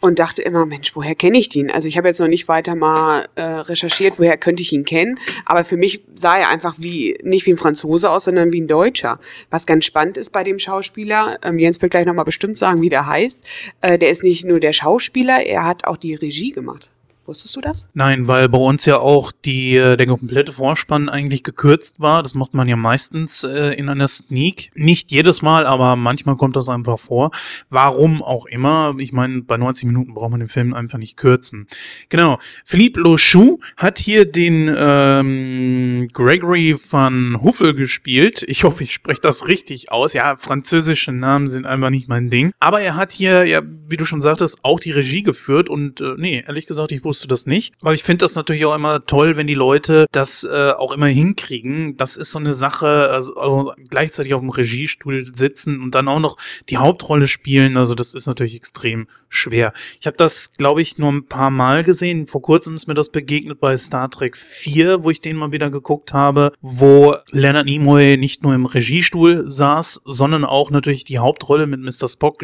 und 0.01 0.19
dachte 0.19 0.41
immer, 0.41 0.65
Mensch, 0.65 0.93
woher 0.93 1.15
kenne 1.15 1.37
ich 1.39 1.47
den? 1.47 1.71
Also 1.71 1.87
ich 1.87 1.97
habe 1.97 2.09
jetzt 2.09 2.19
noch 2.19 2.27
nicht 2.27 2.49
weiter 2.49 2.75
mal 2.75 3.27
äh, 3.35 3.41
recherchiert, 3.41 4.19
woher 4.19 4.35
könnte 4.35 4.61
ich 4.61 4.73
ihn 4.73 4.83
kennen, 4.83 5.17
aber 5.45 5.63
für 5.63 5.77
mich 5.77 6.03
sah 6.15 6.37
er 6.37 6.49
einfach 6.49 6.75
wie 6.79 7.17
nicht 7.23 7.45
wie 7.45 7.51
ein 7.51 7.57
Franzose 7.57 8.09
aus, 8.09 8.25
sondern 8.25 8.51
wie 8.51 8.59
ein 8.59 8.67
Deutscher. 8.67 9.21
Was 9.49 9.65
ganz 9.65 9.85
spannend 9.85 10.17
ist 10.17 10.31
bei 10.31 10.43
dem 10.43 10.59
Schauspieler, 10.59 11.39
ähm, 11.45 11.57
Jens 11.57 11.81
wird 11.81 11.91
gleich 11.91 12.05
nochmal 12.05 12.25
bestimmt 12.25 12.57
sagen, 12.57 12.81
wie 12.81 12.89
der 12.89 13.07
heißt, 13.07 13.45
äh, 13.79 13.97
der 13.97 14.09
ist 14.09 14.21
nicht 14.21 14.43
nur 14.43 14.59
der 14.59 14.73
Schauspieler, 14.73 15.45
er 15.45 15.65
hat 15.65 15.87
auch 15.87 15.97
die 15.97 16.13
Regie 16.13 16.51
gemacht. 16.51 16.89
Wusstest 17.27 17.57
du 17.57 17.61
das? 17.61 17.89
Nein, 17.93 18.29
weil 18.29 18.47
bei 18.47 18.57
uns 18.57 18.85
ja 18.85 18.99
auch 18.99 19.33
die, 19.33 19.75
äh, 19.75 19.97
der 19.97 20.07
komplette 20.07 20.53
Vorspann 20.53 21.09
eigentlich 21.09 21.43
gekürzt 21.43 21.99
war. 21.99 22.23
Das 22.23 22.35
macht 22.35 22.53
man 22.53 22.69
ja 22.69 22.77
meistens 22.77 23.43
äh, 23.43 23.73
in 23.73 23.89
einer 23.89 24.07
Sneak. 24.07 24.71
Nicht 24.75 25.11
jedes 25.11 25.41
Mal, 25.41 25.65
aber 25.65 25.97
manchmal 25.97 26.37
kommt 26.37 26.55
das 26.55 26.69
einfach 26.69 26.97
vor. 26.97 27.31
Warum 27.69 28.23
auch 28.23 28.45
immer. 28.45 28.95
Ich 28.97 29.11
meine, 29.11 29.41
bei 29.41 29.57
90 29.57 29.87
Minuten 29.87 30.13
braucht 30.13 30.31
man 30.31 30.39
den 30.39 30.47
Film 30.47 30.73
einfach 30.73 30.99
nicht 30.99 31.17
kürzen. 31.17 31.67
Genau. 32.07 32.39
Philippe 32.63 33.01
Lochou 33.01 33.59
hat 33.75 33.99
hier 33.99 34.23
den 34.23 34.73
ähm, 34.77 36.07
Gregory 36.13 36.77
van 36.89 37.41
Huffel 37.41 37.73
gespielt. 37.73 38.45
Ich 38.47 38.63
hoffe, 38.63 38.85
ich 38.85 38.93
spreche 38.93 39.19
das 39.19 39.49
richtig 39.49 39.91
aus. 39.91 40.13
Ja, 40.13 40.37
französische 40.37 41.11
Namen 41.11 41.49
sind 41.49 41.65
einfach 41.65 41.89
nicht 41.89 42.07
mein 42.07 42.29
Ding. 42.29 42.53
Aber 42.61 42.79
er 42.79 42.95
hat 42.95 43.11
hier, 43.11 43.43
ja, 43.43 43.61
wie 43.89 43.97
du 43.97 44.05
schon 44.05 44.21
sagtest, 44.21 44.59
auch 44.63 44.79
die 44.79 44.91
Regie 44.91 45.23
geführt. 45.23 45.67
Und 45.69 45.99
äh, 45.99 46.13
nee, 46.15 46.41
ehrlich 46.47 46.67
gesagt, 46.67 46.93
ich 46.93 47.03
wusste 47.03 47.16
wusste 47.17 47.27
das 47.27 47.47
nicht. 47.47 47.73
Weil 47.81 47.95
ich 47.95 48.03
finde 48.03 48.25
das 48.25 48.35
natürlich 48.35 48.65
auch 48.65 48.75
immer 48.75 49.03
toll, 49.03 49.37
wenn 49.37 49.47
die 49.47 49.55
Leute 49.55 50.05
das 50.11 50.43
äh, 50.43 50.71
auch 50.71 50.91
immer 50.91 51.07
hinkriegen. 51.07 51.97
Das 51.97 52.15
ist 52.15 52.31
so 52.31 52.39
eine 52.39 52.53
Sache, 52.53 53.09
also, 53.09 53.35
also 53.35 53.73
gleichzeitig 53.89 54.33
auf 54.35 54.41
dem 54.41 54.49
Regiestuhl 54.49 55.33
sitzen 55.33 55.81
und 55.81 55.95
dann 55.95 56.07
auch 56.07 56.19
noch 56.19 56.37
die 56.69 56.77
Hauptrolle 56.77 57.27
spielen. 57.27 57.75
Also 57.75 57.95
das 57.95 58.13
ist 58.13 58.27
natürlich 58.27 58.55
extrem 58.55 59.07
schwer. 59.29 59.73
Ich 59.99 60.05
habe 60.05 60.17
das, 60.17 60.53
glaube 60.53 60.81
ich, 60.81 60.97
nur 60.97 61.11
ein 61.11 61.25
paar 61.25 61.49
Mal 61.49 61.83
gesehen. 61.83 62.27
Vor 62.27 62.41
kurzem 62.41 62.75
ist 62.75 62.87
mir 62.87 62.93
das 62.93 63.09
begegnet 63.09 63.59
bei 63.59 63.75
Star 63.77 64.09
Trek 64.09 64.37
4, 64.37 65.03
wo 65.03 65.09
ich 65.09 65.21
den 65.21 65.35
mal 65.35 65.51
wieder 65.51 65.71
geguckt 65.71 66.13
habe, 66.13 66.53
wo 66.61 67.15
Leonard 67.31 67.65
Nimoy 67.65 68.17
nicht 68.17 68.43
nur 68.43 68.53
im 68.53 68.65
Regiestuhl 68.65 69.43
saß, 69.49 70.01
sondern 70.05 70.45
auch 70.45 70.71
natürlich 70.71 71.03
die 71.03 71.19
Hauptrolle 71.19 71.67
mit 71.67 71.81
Mr. 71.81 72.07
Spock 72.07 72.41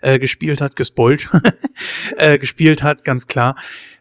äh, 0.00 0.18
gespielt 0.18 0.60
hat, 0.60 0.76
gespoilt, 0.76 1.28
äh, 2.16 2.38
gespielt 2.38 2.82
hat, 2.82 3.04
ganz 3.04 3.26
klar. 3.26 3.56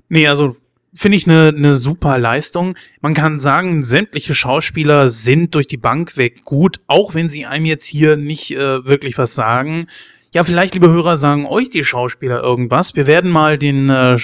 Nee, 0.09 0.27
also 0.27 0.55
finde 0.95 1.17
ich 1.17 1.27
eine 1.27 1.51
ne 1.51 1.75
super 1.75 2.17
Leistung. 2.17 2.75
Man 3.01 3.13
kann 3.13 3.39
sagen, 3.39 3.83
sämtliche 3.83 4.35
Schauspieler 4.35 5.09
sind 5.09 5.55
durch 5.55 5.67
die 5.67 5.77
Bank 5.77 6.17
weg 6.17 6.45
gut, 6.45 6.79
auch 6.87 7.13
wenn 7.13 7.29
sie 7.29 7.45
einem 7.45 7.65
jetzt 7.65 7.85
hier 7.85 8.15
nicht 8.15 8.51
äh, 8.51 8.85
wirklich 8.85 9.17
was 9.17 9.35
sagen. 9.35 9.87
Ja, 10.33 10.43
vielleicht, 10.43 10.73
liebe 10.73 10.89
Hörer, 10.89 11.17
sagen 11.17 11.45
euch 11.45 11.69
die 11.69 11.83
Schauspieler 11.83 12.43
irgendwas. 12.43 12.95
Wir 12.95 13.07
werden 13.07 13.31
mal 13.31 13.57
den, 13.57 13.89
äh, 13.89 14.17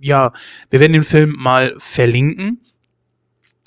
ja, 0.00 0.32
wir 0.70 0.80
werden 0.80 0.92
den 0.92 1.02
Film 1.02 1.34
mal 1.36 1.74
verlinken. 1.78 2.60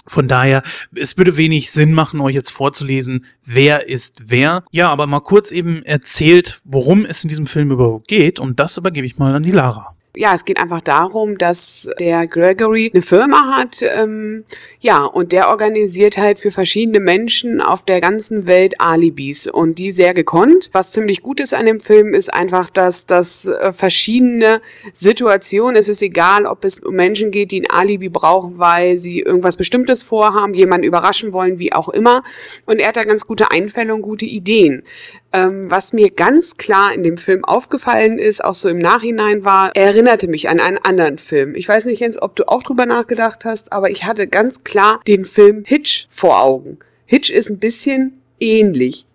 Von 0.10 0.28
daher, 0.28 0.64
es 0.96 1.18
würde 1.18 1.38
wenig 1.38 1.72
Sinn 1.72 1.94
machen, 1.94 2.20
euch 2.20 2.34
jetzt 2.36 2.52
vorzulesen, 2.52 3.26
wer 3.46 3.88
ist 3.88 4.30
wer. 4.30 4.64
Ja, 4.72 4.90
aber 4.90 5.08
mal 5.08 5.20
kurz 5.20 5.52
eben 5.52 5.84
erzählt, 5.84 6.62
worum 6.66 7.06
es 7.06 7.24
in 7.24 7.30
diesem 7.30 7.48
Film 7.48 7.72
überhaupt 7.72 8.08
geht. 8.08 8.40
Und 8.40 8.60
das 8.60 8.78
übergebe 8.78 9.06
ich 9.06 9.18
mal 9.18 9.36
an 9.36 9.44
die 9.44 9.52
Lara 9.52 9.96
ja, 10.16 10.34
es 10.34 10.44
geht 10.44 10.60
einfach 10.60 10.82
darum, 10.82 11.38
dass 11.38 11.88
der 12.00 12.26
Gregory 12.28 12.90
eine 12.92 13.04
Firma 13.04 13.58
hat, 13.58 13.82
ähm, 13.82 14.44
ja, 14.80 15.06
und 15.06 15.32
der 15.32 15.50
organisiert 15.50 16.18
halt 16.18 16.40
für 16.40 16.50
verschiedene 16.50 17.00
Menschen 17.00 17.62
auf 17.62 17.86
der 17.86 18.02
ganzen 18.02 18.48
Welt 18.48 18.82
Alibis 18.82 19.46
und 19.46 19.78
die 19.78 19.92
sehr 19.92 20.16
gekonnt. 20.16 20.70
Was 20.74 20.94
ziemlich 20.94 21.22
gut 21.22 21.40
ist 21.40 21.54
an 21.54 21.68
dem 21.68 21.80
Film, 21.80 22.14
ist 22.14 22.34
einfach, 22.34 22.72
dass 22.72 23.06
das 23.06 23.46
äh, 23.46 23.72
verschiedene 23.72 24.62
Situationen, 24.94 25.76
es 25.76 25.90
ist 25.90 26.02
egal, 26.02 26.46
ob 26.46 26.66
es 26.66 26.80
um 26.80 26.96
Menschen 26.96 27.30
geht, 27.30 27.52
die 27.52 27.62
ein 27.62 27.70
Alibi 27.70 28.10
brauchen, 28.10 28.58
weil 28.58 28.98
sie 28.98 29.20
irgendwas 29.20 29.58
Bestimmtes 29.58 30.02
vorhaben, 30.04 30.56
jemanden 30.56 30.88
überraschen 30.88 31.34
wollen, 31.34 31.60
wie 31.60 31.72
auch 31.72 31.90
immer. 31.90 32.24
Und 32.66 32.80
er 32.80 32.90
hat 32.90 32.98
da 32.98 33.04
ganz 33.04 33.28
gute 33.28 33.52
Einfälle 33.52 33.94
und 33.94 34.02
gute 34.02 34.26
Ideen. 34.26 34.84
Ähm, 35.32 35.70
was 35.70 35.94
mir 35.94 36.10
ganz 36.10 36.58
klar 36.58 36.92
in 36.94 37.04
dem 37.04 37.18
Film 37.18 37.46
aufgefallen 37.46 38.18
ist, 38.18 38.44
auch 38.44 38.56
so 38.56 38.68
im 38.68 38.80
Nachhinein 38.80 39.46
war, 39.46 39.76
er 39.76 39.88
erinnerte 39.88 40.28
mich 40.28 40.50
an 40.50 40.60
einen 40.60 40.80
anderen 40.80 41.20
Film. 41.20 41.54
Ich 41.54 41.68
weiß 41.68 41.86
nicht, 41.86 42.00
Jens, 42.00 42.20
ob 42.20 42.36
du 42.36 42.48
auch 42.48 42.64
drüber 42.64 42.88
nachgedacht 42.88 43.46
hast, 43.46 43.72
aber 43.72 43.92
ich 43.92 44.06
hatte 44.06 44.28
ganz 44.28 44.64
klar 44.64 45.02
den 45.08 45.26
Film 45.26 45.64
Hitch 45.66 46.08
vor 46.10 46.42
Augen. 46.42 46.80
Hitch 47.06 47.30
ist 47.30 47.52
ein 47.52 47.60
bisschen 47.60 48.22
ähnlich, 48.40 49.06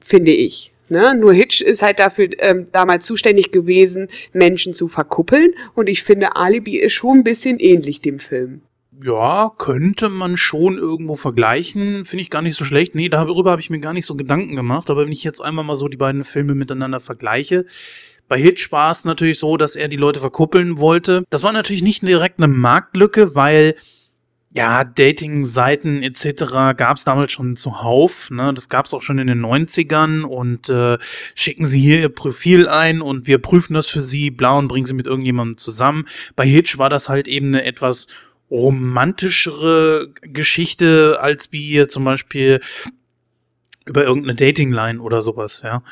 finde 0.00 0.32
ich. 0.32 0.72
Ne? 0.90 1.14
Nur 1.14 1.32
Hitch 1.32 1.62
ist 1.62 1.80
halt 1.80 1.98
dafür 1.98 2.28
ähm, 2.40 2.66
damals 2.70 3.06
zuständig 3.06 3.50
gewesen, 3.50 4.08
Menschen 4.34 4.74
zu 4.74 4.88
verkuppeln. 4.88 5.54
Und 5.74 5.88
ich 5.88 6.02
finde, 6.02 6.36
Alibi 6.36 6.76
ist 6.76 6.92
schon 6.92 7.18
ein 7.18 7.24
bisschen 7.24 7.58
ähnlich 7.58 8.02
dem 8.02 8.18
Film 8.18 8.60
ja, 9.02 9.50
könnte 9.58 10.08
man 10.08 10.36
schon 10.36 10.78
irgendwo 10.78 11.14
vergleichen. 11.14 12.04
Finde 12.04 12.22
ich 12.22 12.30
gar 12.30 12.42
nicht 12.42 12.56
so 12.56 12.64
schlecht. 12.64 12.94
Nee, 12.94 13.08
darüber 13.08 13.50
habe 13.50 13.60
ich 13.60 13.70
mir 13.70 13.80
gar 13.80 13.92
nicht 13.92 14.06
so 14.06 14.14
Gedanken 14.14 14.56
gemacht. 14.56 14.90
Aber 14.90 15.04
wenn 15.04 15.12
ich 15.12 15.24
jetzt 15.24 15.40
einmal 15.40 15.64
mal 15.64 15.74
so 15.74 15.88
die 15.88 15.96
beiden 15.96 16.24
Filme 16.24 16.54
miteinander 16.54 17.00
vergleiche, 17.00 17.66
bei 18.28 18.38
Hitch 18.38 18.72
war 18.72 18.90
es 18.90 19.04
natürlich 19.04 19.38
so, 19.38 19.56
dass 19.56 19.76
er 19.76 19.88
die 19.88 19.96
Leute 19.96 20.20
verkuppeln 20.20 20.78
wollte. 20.78 21.24
Das 21.30 21.42
war 21.42 21.52
natürlich 21.52 21.82
nicht 21.82 22.02
direkt 22.06 22.38
eine 22.38 22.48
Marktlücke, 22.48 23.34
weil 23.34 23.74
ja, 24.56 24.84
Dating-Seiten 24.84 26.02
etc. 26.02 26.76
gab 26.76 26.96
es 26.96 27.04
damals 27.04 27.32
schon 27.32 27.56
zuhauf. 27.56 28.30
Ne? 28.30 28.54
Das 28.54 28.68
gab 28.68 28.86
es 28.86 28.94
auch 28.94 29.02
schon 29.02 29.18
in 29.18 29.26
den 29.26 29.44
90ern 29.44 30.22
und 30.22 30.68
äh, 30.68 30.96
schicken 31.34 31.64
Sie 31.64 31.80
hier 31.80 32.00
Ihr 32.00 32.08
Profil 32.08 32.68
ein 32.68 33.02
und 33.02 33.26
wir 33.26 33.38
prüfen 33.38 33.74
das 33.74 33.88
für 33.88 34.00
Sie, 34.00 34.30
bla 34.30 34.56
und 34.56 34.68
bringen 34.68 34.86
Sie 34.86 34.94
mit 34.94 35.06
irgendjemandem 35.06 35.58
zusammen. 35.58 36.06
Bei 36.36 36.46
Hitch 36.46 36.78
war 36.78 36.88
das 36.88 37.08
halt 37.08 37.26
eben 37.26 37.48
eine 37.48 37.64
etwas 37.64 38.06
romantischere 38.50 40.12
Geschichte 40.22 41.18
als 41.20 41.50
wie 41.52 41.62
hier 41.62 41.88
zum 41.88 42.04
Beispiel 42.04 42.60
über 43.86 44.04
irgendeine 44.04 44.34
Datingline 44.34 45.00
oder 45.00 45.22
sowas, 45.22 45.62
ja 45.62 45.82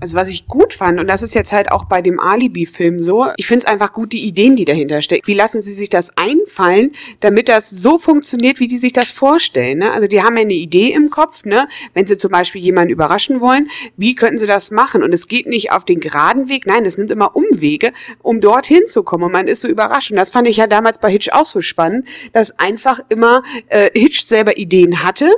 also 0.00 0.16
was 0.16 0.28
ich 0.28 0.46
gut 0.46 0.74
fand, 0.74 1.00
und 1.00 1.08
das 1.08 1.22
ist 1.22 1.34
jetzt 1.34 1.52
halt 1.52 1.72
auch 1.72 1.84
bei 1.84 2.02
dem 2.02 2.20
Alibi-Film 2.20 3.00
so, 3.00 3.26
ich 3.36 3.46
finde 3.46 3.66
es 3.66 3.70
einfach 3.70 3.92
gut, 3.92 4.12
die 4.12 4.26
Ideen, 4.26 4.54
die 4.54 4.64
dahinter 4.64 5.02
stecken. 5.02 5.26
Wie 5.26 5.34
lassen 5.34 5.60
sie 5.60 5.72
sich 5.72 5.90
das 5.90 6.16
einfallen, 6.16 6.92
damit 7.20 7.48
das 7.48 7.68
so 7.70 7.98
funktioniert, 7.98 8.60
wie 8.60 8.68
die 8.68 8.78
sich 8.78 8.92
das 8.92 9.10
vorstellen? 9.10 9.78
Ne? 9.78 9.90
Also 9.90 10.06
die 10.06 10.22
haben 10.22 10.36
ja 10.36 10.42
eine 10.42 10.54
Idee 10.54 10.92
im 10.92 11.10
Kopf, 11.10 11.44
ne? 11.44 11.68
wenn 11.94 12.06
sie 12.06 12.16
zum 12.16 12.30
Beispiel 12.30 12.60
jemanden 12.60 12.92
überraschen 12.92 13.40
wollen, 13.40 13.68
wie 13.96 14.14
könnten 14.14 14.38
sie 14.38 14.46
das 14.46 14.70
machen? 14.70 15.02
Und 15.02 15.12
es 15.12 15.26
geht 15.26 15.46
nicht 15.46 15.72
auf 15.72 15.84
den 15.84 16.00
geraden 16.00 16.48
Weg, 16.48 16.66
nein, 16.66 16.84
es 16.84 16.96
nimmt 16.96 17.10
immer 17.10 17.34
Umwege, 17.34 17.92
um 18.22 18.40
dorthin 18.40 18.86
zu 18.86 19.02
kommen. 19.02 19.24
Und 19.24 19.32
man 19.32 19.48
ist 19.48 19.62
so 19.62 19.68
überrascht. 19.68 20.10
Und 20.10 20.16
das 20.16 20.30
fand 20.30 20.46
ich 20.46 20.58
ja 20.58 20.66
damals 20.66 20.98
bei 20.98 21.10
Hitch 21.10 21.30
auch 21.32 21.46
so 21.46 21.60
spannend, 21.60 22.06
dass 22.32 22.58
einfach 22.58 23.00
immer 23.08 23.42
äh, 23.68 23.90
Hitch 23.98 24.26
selber 24.26 24.56
Ideen 24.58 25.02
hatte 25.02 25.30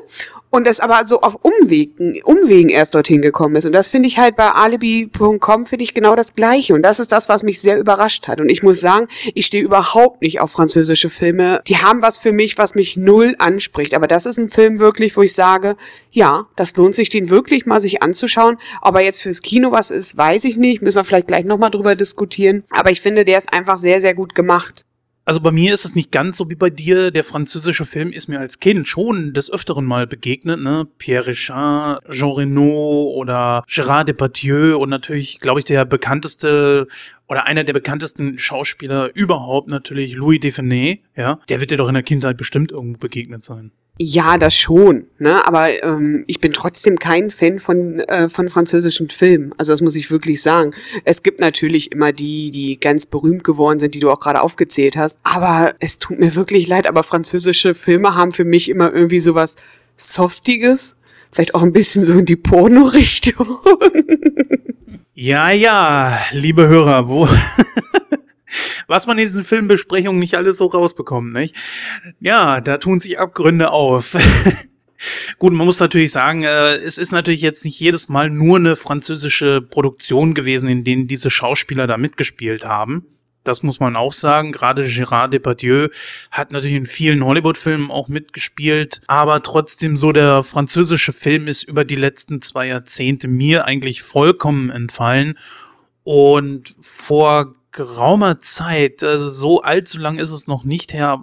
und 0.50 0.66
es 0.66 0.80
aber 0.80 1.06
so 1.06 1.20
auf 1.20 1.38
Umwegen, 1.42 2.20
Umwegen 2.24 2.70
erst 2.70 2.94
dorthin 2.94 3.22
gekommen 3.22 3.56
ist. 3.56 3.66
Und 3.66 3.72
das 3.72 3.88
finde 3.88 4.08
ich 4.08 4.18
halt 4.18 4.36
bei 4.36 4.50
alibi.com 4.50 5.66
finde 5.66 5.84
ich 5.84 5.94
genau 5.94 6.16
das 6.16 6.34
Gleiche. 6.34 6.74
Und 6.74 6.82
das 6.82 6.98
ist 6.98 7.12
das, 7.12 7.28
was 7.28 7.42
mich 7.42 7.60
sehr 7.60 7.78
überrascht 7.78 8.26
hat. 8.28 8.40
Und 8.40 8.48
ich 8.48 8.62
muss 8.62 8.80
sagen, 8.80 9.06
ich 9.34 9.46
stehe 9.46 9.62
überhaupt 9.62 10.22
nicht 10.22 10.40
auf 10.40 10.50
französische 10.50 11.08
Filme. 11.08 11.62
Die 11.68 11.78
haben 11.78 12.02
was 12.02 12.18
für 12.18 12.32
mich, 12.32 12.58
was 12.58 12.74
mich 12.74 12.96
null 12.96 13.36
anspricht. 13.38 13.94
Aber 13.94 14.08
das 14.08 14.26
ist 14.26 14.38
ein 14.38 14.48
Film 14.48 14.78
wirklich, 14.80 15.16
wo 15.16 15.22
ich 15.22 15.34
sage, 15.34 15.76
ja, 16.10 16.46
das 16.56 16.76
lohnt 16.76 16.94
sich, 16.94 17.08
den 17.08 17.30
wirklich 17.30 17.66
mal 17.66 17.80
sich 17.80 18.02
anzuschauen. 18.02 18.58
Ob 18.82 18.96
er 18.96 19.02
jetzt 19.02 19.22
fürs 19.22 19.42
Kino 19.42 19.70
was 19.70 19.90
ist, 19.90 20.16
weiß 20.16 20.44
ich 20.44 20.56
nicht. 20.56 20.82
Müssen 20.82 20.98
wir 20.98 21.04
vielleicht 21.04 21.28
gleich 21.28 21.44
nochmal 21.44 21.70
drüber 21.70 21.94
diskutieren. 21.94 22.64
Aber 22.70 22.90
ich 22.90 23.00
finde, 23.00 23.24
der 23.24 23.38
ist 23.38 23.52
einfach 23.52 23.78
sehr, 23.78 24.00
sehr 24.00 24.14
gut 24.14 24.34
gemacht. 24.34 24.84
Also 25.24 25.40
bei 25.40 25.52
mir 25.52 25.74
ist 25.74 25.84
es 25.84 25.94
nicht 25.94 26.10
ganz 26.10 26.38
so 26.38 26.50
wie 26.50 26.54
bei 26.54 26.70
dir. 26.70 27.10
Der 27.10 27.24
französische 27.24 27.84
Film 27.84 28.10
ist 28.10 28.28
mir 28.28 28.40
als 28.40 28.58
Kind 28.58 28.88
schon 28.88 29.32
des 29.32 29.52
Öfteren 29.52 29.84
mal 29.84 30.06
begegnet, 30.06 30.60
ne? 30.60 30.88
Pierre 30.98 31.28
Richard, 31.28 32.02
Jean 32.10 32.32
Reno 32.32 33.12
oder 33.14 33.62
Gérard 33.68 34.04
Depardieu 34.04 34.76
und 34.76 34.88
natürlich, 34.88 35.38
glaube 35.38 35.60
ich, 35.60 35.64
der 35.66 35.84
bekannteste 35.84 36.86
oder 37.28 37.46
einer 37.46 37.64
der 37.64 37.74
bekanntesten 37.74 38.38
Schauspieler 38.38 39.14
überhaupt 39.14 39.70
natürlich 39.70 40.14
Louis 40.14 40.40
Define, 40.40 40.98
ja? 41.14 41.38
Der 41.48 41.60
wird 41.60 41.70
dir 41.70 41.76
doch 41.76 41.88
in 41.88 41.94
der 41.94 42.02
Kindheit 42.02 42.36
bestimmt 42.36 42.72
irgendwo 42.72 42.98
begegnet 42.98 43.44
sein. 43.44 43.72
Ja, 44.02 44.38
das 44.38 44.56
schon, 44.56 45.08
ne? 45.18 45.46
Aber 45.46 45.84
ähm, 45.84 46.24
ich 46.26 46.40
bin 46.40 46.54
trotzdem 46.54 46.98
kein 46.98 47.30
Fan 47.30 47.58
von 47.58 48.00
äh, 48.00 48.30
von 48.30 48.48
französischen 48.48 49.10
Filmen. 49.10 49.52
Also 49.58 49.74
das 49.74 49.82
muss 49.82 49.94
ich 49.94 50.10
wirklich 50.10 50.40
sagen. 50.40 50.70
Es 51.04 51.22
gibt 51.22 51.38
natürlich 51.38 51.92
immer 51.92 52.10
die, 52.10 52.50
die 52.50 52.80
ganz 52.80 53.04
berühmt 53.04 53.44
geworden 53.44 53.78
sind, 53.78 53.94
die 53.94 54.00
du 54.00 54.10
auch 54.10 54.18
gerade 54.18 54.40
aufgezählt 54.40 54.96
hast. 54.96 55.18
Aber 55.22 55.74
es 55.80 55.98
tut 55.98 56.18
mir 56.18 56.34
wirklich 56.34 56.66
leid. 56.66 56.86
Aber 56.86 57.02
französische 57.02 57.74
Filme 57.74 58.14
haben 58.14 58.32
für 58.32 58.46
mich 58.46 58.70
immer 58.70 58.90
irgendwie 58.90 59.20
sowas 59.20 59.56
Softiges, 59.98 60.96
vielleicht 61.30 61.54
auch 61.54 61.62
ein 61.62 61.74
bisschen 61.74 62.02
so 62.02 62.14
in 62.14 62.24
die 62.24 62.36
Porno-Richtung. 62.36 63.58
Ja, 65.12 65.50
ja, 65.50 66.18
liebe 66.32 66.66
Hörer, 66.66 67.06
wo 67.06 67.28
was 68.90 69.06
man 69.06 69.18
in 69.18 69.24
diesen 69.24 69.44
Filmbesprechungen 69.44 70.18
nicht 70.18 70.34
alles 70.34 70.58
so 70.58 70.66
rausbekommt, 70.66 71.32
nicht? 71.32 71.54
Ja, 72.18 72.60
da 72.60 72.76
tun 72.78 72.98
sich 72.98 73.20
Abgründe 73.20 73.70
auf. 73.70 74.16
Gut, 75.38 75.52
man 75.52 75.64
muss 75.64 75.78
natürlich 75.78 76.10
sagen, 76.10 76.42
äh, 76.42 76.74
es 76.74 76.98
ist 76.98 77.12
natürlich 77.12 77.40
jetzt 77.40 77.64
nicht 77.64 77.78
jedes 77.78 78.08
Mal 78.08 78.30
nur 78.30 78.56
eine 78.56 78.74
französische 78.74 79.62
Produktion 79.62 80.34
gewesen, 80.34 80.68
in 80.68 80.82
denen 80.82 81.06
diese 81.06 81.30
Schauspieler 81.30 81.86
da 81.86 81.98
mitgespielt 81.98 82.64
haben. 82.64 83.06
Das 83.44 83.62
muss 83.62 83.78
man 83.78 83.94
auch 83.94 84.12
sagen. 84.12 84.50
Gerade 84.50 84.84
Gérard 84.86 85.28
Depardieu 85.28 85.88
hat 86.32 86.50
natürlich 86.50 86.76
in 86.76 86.86
vielen 86.86 87.24
Hollywood-Filmen 87.24 87.92
auch 87.92 88.08
mitgespielt. 88.08 89.02
Aber 89.06 89.40
trotzdem 89.40 89.96
so 89.96 90.10
der 90.10 90.42
französische 90.42 91.12
Film 91.12 91.46
ist 91.46 91.62
über 91.62 91.84
die 91.84 91.96
letzten 91.96 92.42
zwei 92.42 92.66
Jahrzehnte 92.66 93.28
mir 93.28 93.66
eigentlich 93.66 94.02
vollkommen 94.02 94.68
entfallen. 94.68 95.38
Und 96.02 96.74
vor 96.80 97.52
geraumer 97.72 98.40
Zeit, 98.40 99.02
also 99.02 99.28
so 99.28 99.62
allzu 99.62 99.98
lang 99.98 100.18
ist 100.18 100.32
es 100.32 100.46
noch 100.46 100.64
nicht 100.64 100.92
her, 100.92 101.22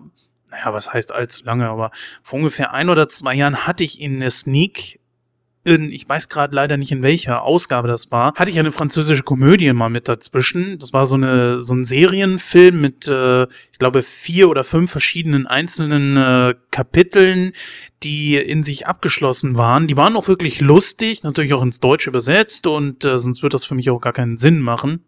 naja, 0.49 0.73
was 0.73 0.93
heißt 0.93 1.12
allzu 1.12 1.43
lange, 1.43 1.67
aber 1.67 1.91
vor 2.23 2.39
ungefähr 2.39 2.73
ein 2.73 2.89
oder 2.89 3.10
zwei 3.10 3.36
Jahren 3.36 3.67
hatte 3.67 3.83
ich 3.83 3.99
in 3.99 4.19
der 4.19 4.31
Sneak 4.31 4.99
in, 5.67 5.91
ich 5.91 6.07
weiß 6.07 6.29
gerade 6.29 6.55
leider 6.55 6.77
nicht 6.77 6.93
in 6.93 7.03
welcher 7.03 7.43
Ausgabe 7.43 7.89
das 7.89 8.10
war, 8.10 8.33
hatte 8.36 8.49
ich 8.49 8.57
eine 8.57 8.71
französische 8.71 9.23
Komödie 9.23 9.73
mal 9.73 9.89
mit 9.89 10.07
dazwischen. 10.07 10.79
Das 10.79 10.93
war 10.93 11.05
so 11.05 11.15
eine 11.15 11.62
so 11.62 11.73
ein 11.73 11.83
Serienfilm 11.83 12.79
mit, 12.79 13.07
äh, 13.10 13.43
ich 13.43 13.77
glaube 13.77 14.01
vier 14.01 14.47
oder 14.47 14.63
fünf 14.63 14.89
verschiedenen 14.91 15.45
einzelnen 15.45 16.15
äh, 16.15 16.55
Kapiteln, 16.71 17.51
die 18.01 18.38
in 18.38 18.63
sich 18.63 18.88
abgeschlossen 18.88 19.57
waren. 19.57 19.88
Die 19.88 19.97
waren 19.97 20.15
auch 20.15 20.29
wirklich 20.29 20.62
lustig, 20.62 21.23
natürlich 21.23 21.53
auch 21.53 21.63
ins 21.63 21.81
Deutsche 21.81 22.12
übersetzt 22.12 22.65
und 22.65 23.03
äh, 23.03 23.17
sonst 23.17 23.43
wird 23.43 23.53
das 23.53 23.65
für 23.65 23.75
mich 23.75 23.89
auch 23.89 23.99
gar 23.99 24.13
keinen 24.13 24.38
Sinn 24.38 24.62
machen. 24.62 25.03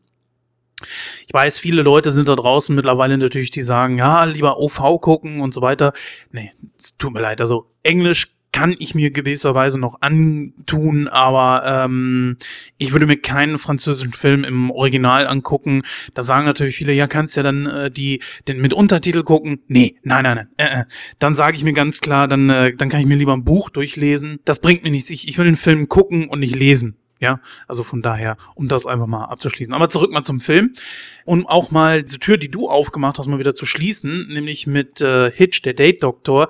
Ich 1.27 1.33
weiß, 1.33 1.59
viele 1.59 1.81
Leute 1.81 2.11
sind 2.11 2.27
da 2.27 2.35
draußen 2.35 2.75
mittlerweile 2.75 3.17
natürlich, 3.17 3.51
die 3.51 3.63
sagen, 3.63 3.97
ja, 3.97 4.23
lieber 4.23 4.59
OV 4.59 4.99
gucken 5.01 5.41
und 5.41 5.53
so 5.53 5.61
weiter. 5.61 5.93
Nee, 6.31 6.51
tut 6.97 7.13
mir 7.13 7.21
leid. 7.21 7.41
Also 7.41 7.71
Englisch 7.83 8.33
kann 8.51 8.75
ich 8.77 8.95
mir 8.95 9.11
gewisserweise 9.11 9.79
noch 9.79 10.01
antun, 10.01 11.07
aber 11.07 11.63
ähm, 11.65 12.37
ich 12.77 12.91
würde 12.91 13.05
mir 13.05 13.17
keinen 13.17 13.57
französischen 13.57 14.13
Film 14.13 14.43
im 14.43 14.71
Original 14.71 15.27
angucken. 15.27 15.83
Da 16.13 16.23
sagen 16.23 16.45
natürlich 16.45 16.75
viele, 16.75 16.93
ja, 16.93 17.07
kannst 17.07 17.35
ja 17.35 17.43
dann 17.43 17.65
äh, 17.67 17.91
die 17.91 18.21
den 18.47 18.59
mit 18.59 18.73
Untertitel 18.73 19.23
gucken. 19.23 19.61
Nee, 19.67 19.95
nein, 20.03 20.23
nein, 20.23 20.35
nein. 20.35 20.47
Äh, 20.57 20.81
äh. 20.81 20.85
Dann 21.19 21.35
sage 21.35 21.57
ich 21.57 21.63
mir 21.63 21.73
ganz 21.73 22.01
klar, 22.01 22.27
dann 22.27 22.49
äh, 22.49 22.75
dann 22.75 22.89
kann 22.89 23.01
ich 23.01 23.05
mir 23.05 23.15
lieber 23.15 23.33
ein 23.33 23.43
Buch 23.43 23.69
durchlesen. 23.69 24.39
Das 24.45 24.61
bringt 24.61 24.83
mir 24.83 24.91
nichts. 24.91 25.09
Ich, 25.09 25.27
ich 25.27 25.37
will 25.37 25.45
den 25.45 25.55
Film 25.55 25.87
gucken 25.87 26.27
und 26.27 26.39
nicht 26.39 26.55
lesen. 26.55 26.98
Ja, 27.21 27.41
also 27.67 27.83
von 27.83 28.01
daher, 28.01 28.37
um 28.55 28.69
das 28.69 28.87
einfach 28.87 29.05
mal 29.05 29.25
abzuschließen. 29.25 29.73
Aber 29.73 29.89
zurück 29.89 30.11
mal 30.11 30.23
zum 30.23 30.39
Film. 30.39 30.71
Um 31.25 31.45
auch 31.45 31.69
mal 31.69 32.01
die 32.01 32.17
Tür, 32.17 32.37
die 32.37 32.49
du 32.49 32.69
aufgemacht 32.69 33.19
hast, 33.19 33.27
mal 33.27 33.39
wieder 33.39 33.53
zu 33.53 33.65
schließen, 33.65 34.27
nämlich 34.29 34.67
mit 34.67 35.01
äh, 35.01 35.29
Hitch, 35.29 35.61
der 35.61 35.73
Date-Doktor, 35.73 36.47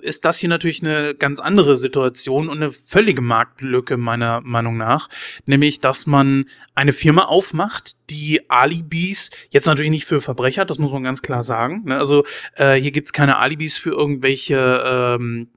ist 0.00 0.24
das 0.24 0.38
hier 0.38 0.48
natürlich 0.48 0.80
eine 0.80 1.16
ganz 1.16 1.40
andere 1.40 1.76
Situation 1.76 2.48
und 2.48 2.58
eine 2.58 2.70
völlige 2.70 3.20
Marktlücke 3.20 3.96
meiner 3.96 4.40
Meinung 4.42 4.76
nach. 4.76 5.08
Nämlich, 5.44 5.80
dass 5.80 6.06
man 6.06 6.46
eine 6.76 6.92
Firma 6.92 7.24
aufmacht, 7.24 7.96
die 8.08 8.48
Alibis, 8.48 9.30
jetzt 9.50 9.66
natürlich 9.66 9.90
nicht 9.90 10.06
für 10.06 10.20
Verbrecher, 10.20 10.64
das 10.64 10.78
muss 10.78 10.92
man 10.92 11.02
ganz 11.02 11.22
klar 11.22 11.42
sagen. 11.42 11.82
Ne? 11.86 11.98
Also 11.98 12.24
äh, 12.54 12.74
hier 12.74 12.92
gibt's 12.92 13.12
keine 13.12 13.38
Alibis 13.38 13.76
für 13.76 13.90
irgendwelche, 13.90 15.16
ähm, 15.18 15.48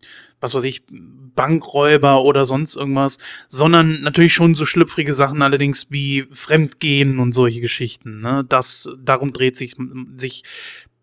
was 0.45 0.53
weiß 0.53 0.63
ich, 0.63 0.83
Bankräuber 1.35 2.23
oder 2.23 2.45
sonst 2.45 2.75
irgendwas, 2.75 3.17
sondern 3.47 4.01
natürlich 4.01 4.33
schon 4.33 4.55
so 4.55 4.65
schlüpfrige 4.65 5.13
Sachen 5.13 5.41
allerdings 5.41 5.91
wie 5.91 6.27
Fremdgehen 6.31 7.19
und 7.19 7.33
solche 7.33 7.61
Geschichten. 7.61 8.21
Ne? 8.21 8.45
Das, 8.47 8.89
darum 9.03 9.33
dreht 9.33 9.57
sich, 9.57 9.75
sich, 10.17 10.43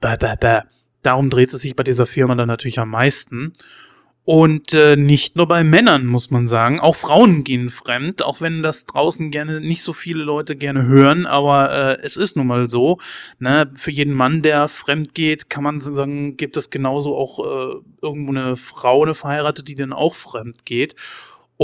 bäh, 0.01 0.17
bäh, 0.17 0.37
bäh, 0.41 0.61
darum 1.03 1.29
dreht 1.31 1.53
es 1.53 1.61
sich 1.61 1.77
bei 1.77 1.85
dieser 1.85 2.07
Firma 2.07 2.35
dann 2.35 2.49
natürlich 2.49 2.79
am 2.79 2.91
meisten. 2.91 3.53
Und 4.25 4.73
äh, 4.73 4.95
nicht 4.95 5.35
nur 5.35 5.49
bei 5.49 5.65
Männern, 5.65 6.07
muss 6.07 6.31
man 6.31 6.47
sagen. 6.47 6.79
Auch 6.79 6.95
Frauen 6.95 7.43
gehen 7.43 7.71
fremd, 7.71 8.25
auch 8.25 8.41
wenn 8.41 8.63
das 8.63 8.87
draußen 8.87 9.33
gerne 9.33 9.61
nicht 9.61 9.83
so 9.83 9.93
viele 9.93 10.23
Leute 10.23 10.55
gerne 10.55 10.87
hören, 10.87 11.27
aber 11.27 11.73
äh, 11.73 12.07
es 12.07 12.17
ist 12.17 12.37
nun 12.37 12.47
mal 12.47 12.71
so. 12.71 12.99
Ne? 13.41 13.69
Für 13.75 13.91
jeden 13.91 14.15
Mann, 14.15 14.43
der 14.43 14.69
fremd 14.69 15.17
geht, 15.17 15.51
kann 15.51 15.65
man 15.65 15.81
sagen, 15.81 16.37
gibt 16.37 16.57
es 16.57 16.71
genauso 16.71 17.17
auch 17.17 17.41
äh, 17.41 17.75
irgendwo 18.01 18.31
eine 18.31 18.55
Frau, 18.55 19.03
eine 19.03 19.17
Verheiratete, 19.17 19.65
die 19.65 19.75
dann 19.75 19.93
auch 19.93 20.15
fremd 20.15 20.65
geht. 20.65 20.95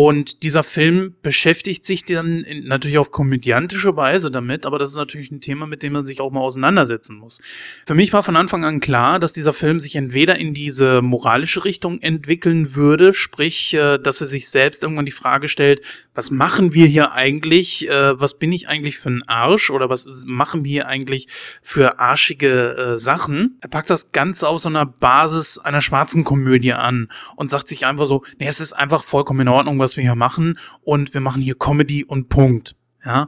Und 0.00 0.44
dieser 0.44 0.62
Film 0.62 1.16
beschäftigt 1.22 1.84
sich 1.84 2.04
dann 2.04 2.46
natürlich 2.62 2.98
auf 2.98 3.10
komödiantische 3.10 3.96
Weise 3.96 4.30
damit, 4.30 4.64
aber 4.64 4.78
das 4.78 4.90
ist 4.90 4.96
natürlich 4.96 5.32
ein 5.32 5.40
Thema, 5.40 5.66
mit 5.66 5.82
dem 5.82 5.94
man 5.94 6.06
sich 6.06 6.20
auch 6.20 6.30
mal 6.30 6.38
auseinandersetzen 6.38 7.16
muss. 7.16 7.40
Für 7.84 7.96
mich 7.96 8.12
war 8.12 8.22
von 8.22 8.36
Anfang 8.36 8.64
an 8.64 8.78
klar, 8.78 9.18
dass 9.18 9.32
dieser 9.32 9.52
Film 9.52 9.80
sich 9.80 9.96
entweder 9.96 10.38
in 10.38 10.54
diese 10.54 11.02
moralische 11.02 11.64
Richtung 11.64 12.00
entwickeln 12.00 12.76
würde, 12.76 13.12
sprich, 13.12 13.74
äh, 13.74 13.98
dass 13.98 14.20
er 14.20 14.28
sich 14.28 14.48
selbst 14.48 14.84
irgendwann 14.84 15.04
die 15.04 15.10
Frage 15.10 15.48
stellt, 15.48 15.80
was 16.14 16.30
machen 16.30 16.74
wir 16.74 16.86
hier 16.86 17.10
eigentlich, 17.10 17.88
äh, 17.88 18.20
was 18.20 18.38
bin 18.38 18.52
ich 18.52 18.68
eigentlich 18.68 18.98
für 18.98 19.10
ein 19.10 19.24
Arsch 19.26 19.68
oder 19.68 19.90
was 19.90 20.24
machen 20.28 20.64
wir 20.64 20.70
hier 20.70 20.86
eigentlich 20.86 21.26
für 21.60 21.98
arschige 21.98 22.76
äh, 22.76 22.98
Sachen. 22.98 23.58
Er 23.62 23.68
packt 23.68 23.90
das 23.90 24.12
Ganze 24.12 24.46
auf 24.46 24.60
so 24.60 24.68
einer 24.68 24.86
Basis 24.86 25.58
einer 25.58 25.80
schwarzen 25.80 26.22
Komödie 26.22 26.74
an 26.74 27.10
und 27.34 27.50
sagt 27.50 27.66
sich 27.66 27.84
einfach 27.84 28.06
so, 28.06 28.22
nee, 28.38 28.46
es 28.46 28.60
ist 28.60 28.74
einfach 28.74 29.02
vollkommen 29.02 29.40
in 29.40 29.48
Ordnung, 29.48 29.80
was 29.88 29.96
wir 29.96 30.02
hier 30.02 30.14
machen 30.14 30.58
und 30.82 31.14
wir 31.14 31.22
machen 31.22 31.40
hier 31.40 31.54
Comedy 31.54 32.04
und 32.04 32.28
Punkt. 32.28 32.76
Ja. 33.04 33.26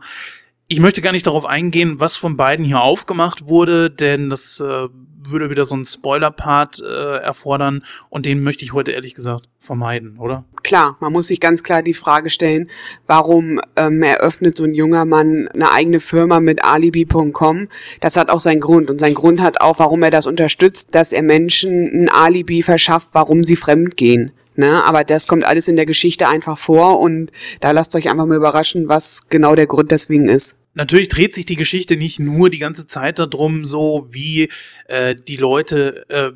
Ich 0.69 0.79
möchte 0.79 1.01
gar 1.01 1.13
nicht 1.13 1.27
darauf 1.27 1.47
eingehen, 1.47 2.01
was 2.01 2.17
von 2.17 2.37
beiden 2.37 2.67
hier 2.67 2.83
aufgemacht 2.83 3.47
wurde, 3.47 3.91
denn 3.91 4.29
das 4.29 4.61
äh, 4.61 4.89
würde 5.23 5.49
wieder 5.49 5.65
so 5.65 5.75
einen 5.75 5.87
Spoiler-Part 5.87 6.83
äh, 6.83 7.17
erfordern 7.17 7.83
und 8.11 8.27
den 8.27 8.43
möchte 8.43 8.65
ich 8.65 8.75
heute 8.75 8.93
ehrlich 8.93 9.15
gesagt 9.15 9.49
vermeiden, 9.59 10.19
oder? 10.19 10.45
Klar, 10.63 10.99
man 11.01 11.15
muss 11.15 11.29
sich 11.29 11.41
ganz 11.41 11.63
klar 11.63 11.83
die 11.83 11.95
Frage 11.95 12.29
stellen, 12.29 12.71
warum 13.07 13.59
ähm, 13.77 14.03
eröffnet 14.03 14.59
so 14.59 14.65
ein 14.65 14.75
junger 14.75 15.07
Mann 15.07 15.49
eine 15.49 15.73
eigene 15.73 15.99
Firma 15.99 16.41
mit 16.41 16.63
alibi.com? 16.63 17.69
Das 18.01 18.19
hat 18.19 18.29
auch 18.29 18.41
seinen 18.41 18.61
Grund 18.61 18.91
und 18.91 19.01
sein 19.01 19.15
Grund 19.15 19.41
hat 19.41 19.63
auch, 19.63 19.79
warum 19.79 20.03
er 20.03 20.11
das 20.11 20.27
unterstützt, 20.27 20.95
dass 20.95 21.13
er 21.13 21.23
Menschen 21.23 22.05
ein 22.05 22.09
Alibi 22.11 22.63
verschafft, 22.63 23.09
warum 23.13 23.45
sie 23.45 23.57
fremd 23.57 23.97
gehen. 23.97 24.33
Ne? 24.57 24.85
Aber 24.85 25.05
das 25.05 25.27
kommt 25.27 25.45
alles 25.45 25.69
in 25.69 25.77
der 25.77 25.87
Geschichte 25.87 26.29
einfach 26.29 26.59
vor 26.59 27.01
und 27.01 27.31
da 27.61 27.71
lasst 27.71 27.95
euch 27.95 28.09
einfach 28.09 28.27
mal 28.27 28.37
überraschen, 28.37 28.89
was 28.89 29.23
genau 29.29 29.55
der 29.55 29.67
Grund 29.67 29.91
deswegen 29.91 30.29
ist. 30.29 30.57
Natürlich 30.75 31.09
dreht 31.09 31.35
sich 31.35 31.47
die 31.47 31.57
Geschichte 31.57 31.97
nicht 31.97 32.21
nur 32.21 32.49
die 32.49 32.59
ganze 32.59 32.87
Zeit 32.87 33.19
darum, 33.19 33.65
so 33.65 34.07
wie 34.11 34.49
äh, 34.87 35.17
die 35.17 35.37
Leute, 35.37 36.09
äh, 36.09 36.31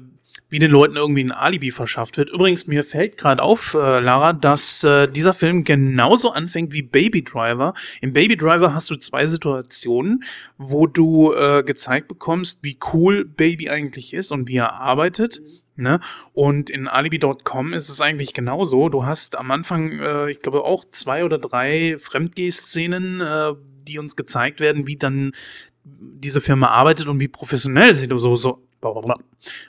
wie 0.48 0.58
den 0.58 0.72
Leuten 0.72 0.96
irgendwie 0.96 1.22
ein 1.22 1.30
Alibi 1.30 1.70
verschafft 1.70 2.16
wird. 2.16 2.30
Übrigens, 2.30 2.66
mir 2.66 2.84
fällt 2.84 3.16
gerade 3.16 3.42
auf, 3.42 3.74
äh, 3.74 4.00
Lara, 4.00 4.32
dass 4.32 4.82
äh, 4.82 5.08
dieser 5.08 5.34
Film 5.34 5.62
genauso 5.64 6.30
anfängt 6.30 6.72
wie 6.72 6.82
Baby 6.82 7.22
Driver. 7.22 7.74
Im 8.00 8.12
Baby 8.12 8.36
Driver 8.36 8.74
hast 8.74 8.90
du 8.90 8.96
zwei 8.96 9.26
Situationen, 9.26 10.24
wo 10.58 10.86
du 10.88 11.32
äh, 11.32 11.62
gezeigt 11.62 12.08
bekommst, 12.08 12.60
wie 12.62 12.76
cool 12.92 13.24
Baby 13.24 13.70
eigentlich 13.70 14.14
ist 14.14 14.32
und 14.32 14.48
wie 14.48 14.56
er 14.56 14.74
arbeitet. 14.74 15.40
Ne? 15.76 16.00
Und 16.32 16.70
in 16.70 16.86
alibi.com 16.86 17.72
ist 17.72 17.88
es 17.88 18.00
eigentlich 18.00 18.32
genauso. 18.32 18.88
Du 18.88 19.04
hast 19.04 19.36
am 19.36 19.50
Anfang, 19.50 19.98
äh, 19.98 20.30
ich 20.30 20.40
glaube, 20.40 20.64
auch 20.64 20.84
zwei 20.92 21.24
oder 21.24 21.38
drei 21.38 21.96
Fremdgeh-Szenen, 21.98 23.20
äh, 23.20 23.54
die 23.88 23.98
uns 23.98 24.14
gezeigt 24.14 24.60
werden, 24.60 24.86
wie 24.86 24.96
dann 24.96 25.32
diese 25.84 26.40
Firma 26.40 26.68
arbeitet 26.68 27.08
und 27.08 27.20
wie 27.20 27.28
professionell 27.28 27.94
sie 27.94 28.08
so, 28.08 28.36
so 28.36 28.62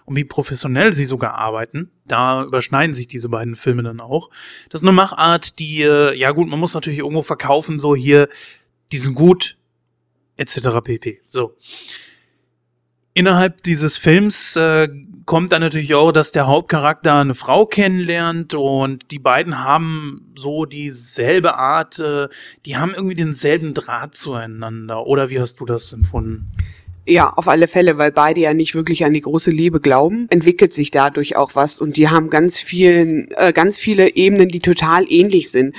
und 0.05 0.15
wie 0.15 0.25
professionell 0.25 0.93
sie 0.93 1.05
sogar 1.05 1.35
arbeiten. 1.35 1.89
Da 2.05 2.43
überschneiden 2.43 2.93
sich 2.93 3.07
diese 3.07 3.29
beiden 3.29 3.55
Filme 3.55 3.83
dann 3.83 4.01
auch. 4.01 4.29
Das 4.69 4.81
ist 4.81 4.87
eine 4.87 4.95
Machart, 4.95 5.59
die, 5.59 5.83
äh, 5.83 6.13
ja 6.15 6.31
gut, 6.31 6.47
man 6.47 6.59
muss 6.59 6.73
natürlich 6.73 6.99
irgendwo 6.99 7.21
verkaufen, 7.21 7.79
so 7.79 7.95
hier, 7.95 8.27
die 8.91 8.97
sind 8.97 9.15
gut, 9.15 9.57
etc. 10.37 10.81
pp. 10.83 11.21
So. 11.29 11.55
Innerhalb 13.13 13.63
dieses 13.63 13.95
Films 13.95 14.57
äh, 14.57 14.89
kommt 15.25 15.51
dann 15.51 15.61
natürlich 15.61 15.95
auch, 15.95 16.11
dass 16.11 16.31
der 16.31 16.47
Hauptcharakter 16.47 17.15
eine 17.15 17.35
Frau 17.35 17.65
kennenlernt 17.65 18.53
und 18.53 19.11
die 19.11 19.19
beiden 19.19 19.63
haben 19.63 20.31
so 20.35 20.65
dieselbe 20.65 21.55
Art, 21.55 21.99
äh, 21.99 22.27
die 22.65 22.77
haben 22.77 22.93
irgendwie 22.93 23.15
denselben 23.15 23.73
Draht 23.73 24.15
zueinander. 24.15 25.05
Oder 25.05 25.29
wie 25.29 25.39
hast 25.39 25.59
du 25.59 25.65
das 25.65 25.93
empfunden? 25.93 26.51
Ja, 27.07 27.29
auf 27.29 27.47
alle 27.47 27.67
Fälle, 27.67 27.99
weil 27.99 28.11
beide 28.11 28.41
ja 28.41 28.53
nicht 28.55 28.73
wirklich 28.73 29.05
an 29.05 29.13
die 29.13 29.21
große 29.21 29.51
Liebe 29.51 29.79
glauben, 29.79 30.25
entwickelt 30.31 30.73
sich 30.73 30.89
dadurch 30.89 31.35
auch 31.35 31.51
was 31.53 31.77
und 31.77 31.97
die 31.97 32.09
haben 32.09 32.31
ganz 32.31 32.59
vielen, 32.59 33.29
äh, 33.35 33.53
ganz 33.53 33.77
viele 33.77 34.15
Ebenen, 34.15 34.47
die 34.47 34.59
total 34.59 35.05
ähnlich 35.07 35.51
sind. 35.51 35.75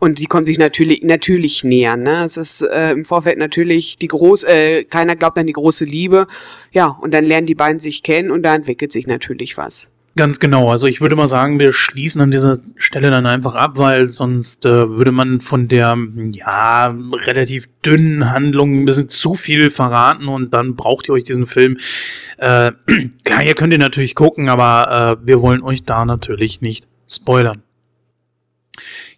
Und 0.00 0.18
die 0.18 0.26
kommen 0.26 0.46
sich 0.46 0.58
natürlich 0.58 1.02
natürlich 1.02 1.62
nähern. 1.62 2.02
Ne? 2.02 2.24
Es 2.24 2.36
ist 2.36 2.62
äh, 2.62 2.92
im 2.92 3.04
Vorfeld 3.04 3.38
natürlich 3.38 3.98
die 3.98 4.08
groß, 4.08 4.44
äh, 4.44 4.84
keiner 4.84 5.14
glaubt 5.14 5.38
an 5.38 5.46
die 5.46 5.52
große 5.52 5.84
Liebe. 5.84 6.26
Ja, 6.72 6.98
und 7.00 7.12
dann 7.12 7.24
lernen 7.24 7.46
die 7.46 7.54
beiden 7.54 7.78
sich 7.78 8.02
kennen 8.02 8.30
und 8.30 8.42
da 8.42 8.54
entwickelt 8.54 8.92
sich 8.92 9.06
natürlich 9.06 9.58
was. 9.58 9.90
Ganz 10.16 10.40
genau. 10.40 10.70
Also 10.70 10.86
ich 10.86 11.00
würde 11.00 11.16
mal 11.16 11.28
sagen, 11.28 11.58
wir 11.60 11.72
schließen 11.72 12.20
an 12.20 12.30
dieser 12.30 12.58
Stelle 12.76 13.10
dann 13.10 13.26
einfach 13.26 13.54
ab, 13.54 13.78
weil 13.78 14.08
sonst 14.08 14.66
äh, 14.66 14.88
würde 14.88 15.12
man 15.12 15.40
von 15.40 15.68
der 15.68 15.96
ja 16.32 16.96
relativ 17.26 17.68
dünnen 17.84 18.30
Handlung 18.30 18.82
ein 18.82 18.84
bisschen 18.86 19.08
zu 19.08 19.34
viel 19.34 19.70
verraten 19.70 20.26
und 20.26 20.52
dann 20.52 20.74
braucht 20.76 21.08
ihr 21.08 21.14
euch 21.14 21.24
diesen 21.24 21.46
Film. 21.46 21.76
Äh, 22.38 22.72
klar, 23.24 23.44
ihr 23.44 23.54
könnt 23.54 23.72
ihn 23.72 23.80
natürlich 23.80 24.14
gucken, 24.14 24.48
aber 24.48 25.18
äh, 25.22 25.26
wir 25.26 25.42
wollen 25.42 25.62
euch 25.62 25.84
da 25.84 26.04
natürlich 26.04 26.60
nicht 26.60 26.88
spoilern. 27.08 27.62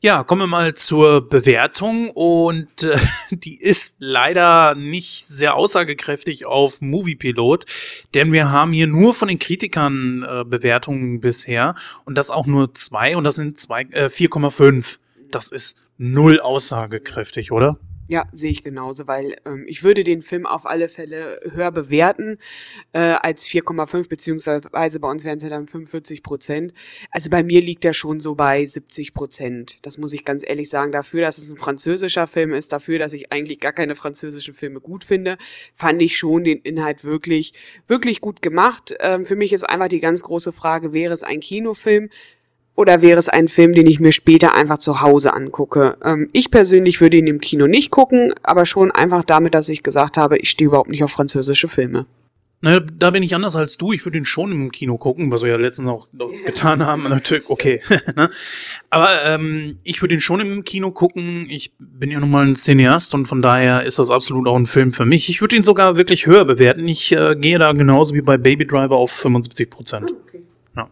Ja, 0.04 0.24
kommen 0.24 0.40
wir 0.42 0.46
mal 0.48 0.74
zur 0.74 1.28
Bewertung 1.28 2.10
und 2.10 2.82
äh, 2.82 2.98
die 3.30 3.56
ist 3.56 3.98
leider 4.00 4.74
nicht 4.74 5.24
sehr 5.24 5.54
aussagekräftig 5.54 6.44
auf 6.44 6.80
Moviepilot, 6.80 7.66
denn 8.12 8.32
wir 8.32 8.50
haben 8.50 8.72
hier 8.72 8.88
nur 8.88 9.14
von 9.14 9.28
den 9.28 9.38
Kritikern 9.38 10.24
äh, 10.24 10.44
Bewertungen 10.44 11.20
bisher 11.20 11.76
und 12.04 12.18
das 12.18 12.32
auch 12.32 12.46
nur 12.46 12.74
zwei 12.74 13.16
und 13.16 13.22
das 13.22 13.36
sind 13.36 13.60
zwei 13.60 13.82
äh, 13.92 14.06
4,5. 14.06 14.98
Das 15.30 15.52
ist 15.52 15.86
null 15.98 16.40
aussagekräftig, 16.40 17.52
oder? 17.52 17.78
Ja, 18.12 18.26
sehe 18.30 18.50
ich 18.50 18.62
genauso, 18.62 19.06
weil 19.06 19.38
ähm, 19.46 19.64
ich 19.66 19.84
würde 19.84 20.04
den 20.04 20.20
Film 20.20 20.44
auf 20.44 20.66
alle 20.66 20.90
Fälle 20.90 21.40
höher 21.50 21.72
bewerten 21.72 22.36
äh, 22.92 22.98
als 22.98 23.46
4,5, 23.46 24.06
beziehungsweise 24.06 25.00
bei 25.00 25.10
uns 25.10 25.24
wären 25.24 25.38
es 25.38 25.44
ja 25.44 25.48
dann 25.48 25.66
45 25.66 26.22
Prozent. 26.22 26.74
Also 27.10 27.30
bei 27.30 27.42
mir 27.42 27.62
liegt 27.62 27.86
er 27.86 27.94
schon 27.94 28.20
so 28.20 28.34
bei 28.34 28.66
70 28.66 29.14
Prozent. 29.14 29.78
Das 29.86 29.96
muss 29.96 30.12
ich 30.12 30.26
ganz 30.26 30.44
ehrlich 30.46 30.68
sagen. 30.68 30.92
Dafür, 30.92 31.22
dass 31.22 31.38
es 31.38 31.50
ein 31.50 31.56
französischer 31.56 32.26
Film 32.26 32.52
ist, 32.52 32.74
dafür, 32.74 32.98
dass 32.98 33.14
ich 33.14 33.32
eigentlich 33.32 33.60
gar 33.60 33.72
keine 33.72 33.94
französischen 33.94 34.52
Filme 34.52 34.82
gut 34.82 35.04
finde, 35.04 35.38
fand 35.72 36.02
ich 36.02 36.18
schon 36.18 36.44
den 36.44 36.58
Inhalt 36.58 37.04
wirklich, 37.04 37.54
wirklich 37.86 38.20
gut 38.20 38.42
gemacht. 38.42 38.94
Ähm, 39.00 39.24
für 39.24 39.36
mich 39.36 39.54
ist 39.54 39.66
einfach 39.66 39.88
die 39.88 40.00
ganz 40.00 40.22
große 40.22 40.52
Frage, 40.52 40.92
wäre 40.92 41.14
es 41.14 41.22
ein 41.22 41.40
Kinofilm? 41.40 42.10
Oder 42.74 43.02
wäre 43.02 43.18
es 43.18 43.28
ein 43.28 43.48
Film, 43.48 43.74
den 43.74 43.86
ich 43.86 44.00
mir 44.00 44.12
später 44.12 44.54
einfach 44.54 44.78
zu 44.78 45.02
Hause 45.02 45.34
angucke? 45.34 45.96
Ähm, 46.04 46.30
ich 46.32 46.50
persönlich 46.50 47.00
würde 47.00 47.18
ihn 47.18 47.26
im 47.26 47.40
Kino 47.40 47.66
nicht 47.66 47.90
gucken, 47.90 48.32
aber 48.42 48.64
schon 48.64 48.90
einfach 48.90 49.24
damit, 49.24 49.54
dass 49.54 49.68
ich 49.68 49.82
gesagt 49.82 50.16
habe, 50.16 50.38
ich 50.38 50.50
stehe 50.50 50.68
überhaupt 50.68 50.90
nicht 50.90 51.04
auf 51.04 51.12
französische 51.12 51.68
Filme. 51.68 52.06
Naja, 52.64 52.78
da 52.78 53.10
bin 53.10 53.24
ich 53.24 53.34
anders 53.34 53.56
als 53.56 53.76
du. 53.76 53.92
Ich 53.92 54.04
würde 54.04 54.18
ihn 54.18 54.24
schon 54.24 54.52
im 54.52 54.70
Kino 54.70 54.96
gucken, 54.96 55.32
was 55.32 55.42
wir 55.42 55.48
ja 55.50 55.56
letztens 55.56 55.88
auch 55.88 56.06
getan 56.46 56.86
haben. 56.86 57.02
Natürlich, 57.02 57.50
okay. 57.50 57.80
Ne? 58.16 58.30
Aber 58.88 59.08
ähm, 59.26 59.78
ich 59.82 60.00
würde 60.00 60.14
ihn 60.14 60.20
schon 60.20 60.38
im 60.38 60.62
Kino 60.62 60.92
gucken. 60.92 61.46
Ich 61.50 61.72
bin 61.78 62.10
ja 62.10 62.20
nun 62.20 62.30
mal 62.30 62.46
ein 62.46 62.54
Cineast 62.54 63.14
und 63.14 63.26
von 63.26 63.42
daher 63.42 63.82
ist 63.82 63.98
das 63.98 64.10
absolut 64.10 64.46
auch 64.46 64.56
ein 64.56 64.66
Film 64.66 64.92
für 64.92 65.04
mich. 65.04 65.28
Ich 65.28 65.40
würde 65.40 65.56
ihn 65.56 65.64
sogar 65.64 65.96
wirklich 65.96 66.26
höher 66.26 66.44
bewerten. 66.44 66.86
Ich 66.86 67.10
äh, 67.10 67.34
gehe 67.36 67.58
da 67.58 67.72
genauso 67.72 68.14
wie 68.14 68.22
bei 68.22 68.38
Baby 68.38 68.66
Driver 68.66 68.96
auf 68.96 69.10
75 69.10 69.68
Prozent. 69.68 70.12
Okay. 70.28 70.42
Ja. 70.76 70.88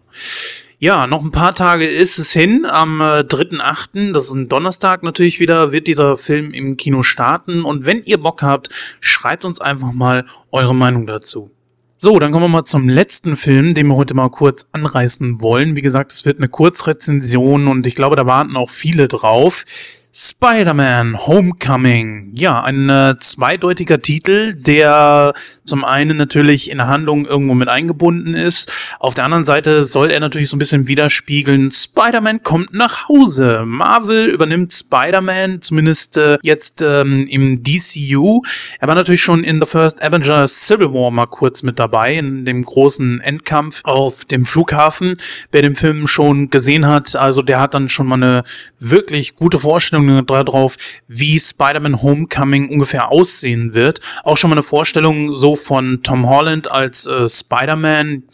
Ja, 0.83 1.07
noch 1.07 1.23
ein 1.23 1.31
paar 1.31 1.55
Tage 1.55 1.87
ist 1.87 2.17
es 2.17 2.33
hin. 2.33 2.65
Am 2.65 3.03
äh, 3.03 3.21
3.8., 3.21 4.15
das 4.15 4.29
ist 4.29 4.35
ein 4.35 4.49
Donnerstag 4.49 5.03
natürlich 5.03 5.39
wieder, 5.39 5.73
wird 5.73 5.87
dieser 5.87 6.17
Film 6.17 6.53
im 6.53 6.79
Kino 6.79 7.03
starten. 7.03 7.67
Und 7.67 7.85
wenn 7.85 8.03
ihr 8.05 8.19
Bock 8.19 8.41
habt, 8.43 8.71
schreibt 8.99 9.45
uns 9.45 9.61
einfach 9.61 9.93
mal 9.93 10.25
eure 10.51 10.75
Meinung 10.75 11.07
dazu. 11.07 11.51
So, 11.99 12.19
dann 12.19 12.33
kommen 12.33 12.45
wir 12.45 12.49
mal 12.49 12.65
zum 12.65 12.89
letzten 12.89 13.37
Film, 13.37 13.75
den 13.75 13.89
wir 13.89 13.97
heute 13.97 14.15
mal 14.15 14.31
kurz 14.31 14.69
anreißen 14.73 15.43
wollen. 15.43 15.77
Wie 15.77 15.83
gesagt, 15.83 16.13
es 16.13 16.25
wird 16.25 16.39
eine 16.39 16.49
Kurzrezension 16.49 17.69
und 17.69 17.87
ich 17.87 17.95
glaube, 17.95 18.17
da 18.17 18.25
warten 18.25 18.57
auch 18.57 18.71
viele 18.71 19.07
drauf. 19.07 19.67
Spider-Man 20.13 21.25
Homecoming. 21.29 22.33
Ja, 22.35 22.65
ein 22.65 22.89
äh, 22.91 23.15
zweideutiger 23.21 24.03
Titel, 24.03 24.55
der 24.55 25.35
zum 25.65 25.85
einen 25.85 26.17
natürlich 26.17 26.69
in 26.69 26.79
der 26.79 26.89
Handlung 26.89 27.27
irgendwo 27.27 27.55
mit 27.55 27.69
eingebunden 27.69 28.35
ist. 28.35 28.73
Auf 28.99 29.15
der 29.15 29.25
anderen 29.25 29.45
Seite 29.45 29.85
soll 29.85 30.11
er 30.11 30.19
natürlich 30.19 30.49
so 30.49 30.57
ein 30.57 30.59
bisschen 30.59 30.89
widerspiegeln, 30.89 31.71
Spider-Man 31.71 32.43
kommt 32.43 32.75
nach 32.75 33.09
Hause. 33.09 33.63
Marvel 33.65 34.27
übernimmt 34.27 34.73
Spider-Man, 34.73 35.63
zumindest 35.63 36.17
äh, 36.17 36.39
jetzt 36.43 36.83
ähm, 36.83 37.29
im 37.29 37.63
DCU. 37.63 38.43
Er 38.81 38.89
war 38.89 38.97
natürlich 38.97 39.23
schon 39.23 39.45
in 39.45 39.61
The 39.61 39.67
First 39.69 40.03
Avengers 40.03 40.67
Civil 40.67 40.93
War 40.93 41.13
mal 41.13 41.27
kurz 41.27 41.63
mit 41.63 41.79
dabei, 41.79 42.17
in 42.17 42.45
dem 42.45 42.65
großen 42.65 43.21
Endkampf 43.21 43.83
auf 43.85 44.25
dem 44.25 44.45
Flughafen. 44.45 45.15
Wer 45.53 45.63
den 45.63 45.77
Film 45.77 46.09
schon 46.09 46.51
gesehen 46.51 46.89
hat, 46.89 47.15
also 47.15 47.43
der 47.43 47.61
hat 47.61 47.75
dann 47.75 47.89
schon 47.89 48.09
mal 48.09 48.17
eine 48.17 48.43
wirklich 48.81 49.37
gute 49.37 49.61
Vorstellung 49.61 50.00
Vorstellung 50.07 50.23
darauf, 50.23 50.77
wie 51.07 51.39
Spider-Man 51.39 52.03
Homecoming 52.03 52.69
ungefähr 52.69 53.11
aussehen 53.11 53.75
wird. 53.75 54.01
Auch 54.25 54.37
schon 54.37 54.51
mal 54.51 54.55
eine 54.55 54.63
Vorstellung 54.63 55.33
so 55.33 55.57
von 55.57 56.03
Tom 56.03 56.29
Holland 56.29 56.71
als 56.71 57.07
äh, 57.07 57.29
Spider-Man. 57.29 58.25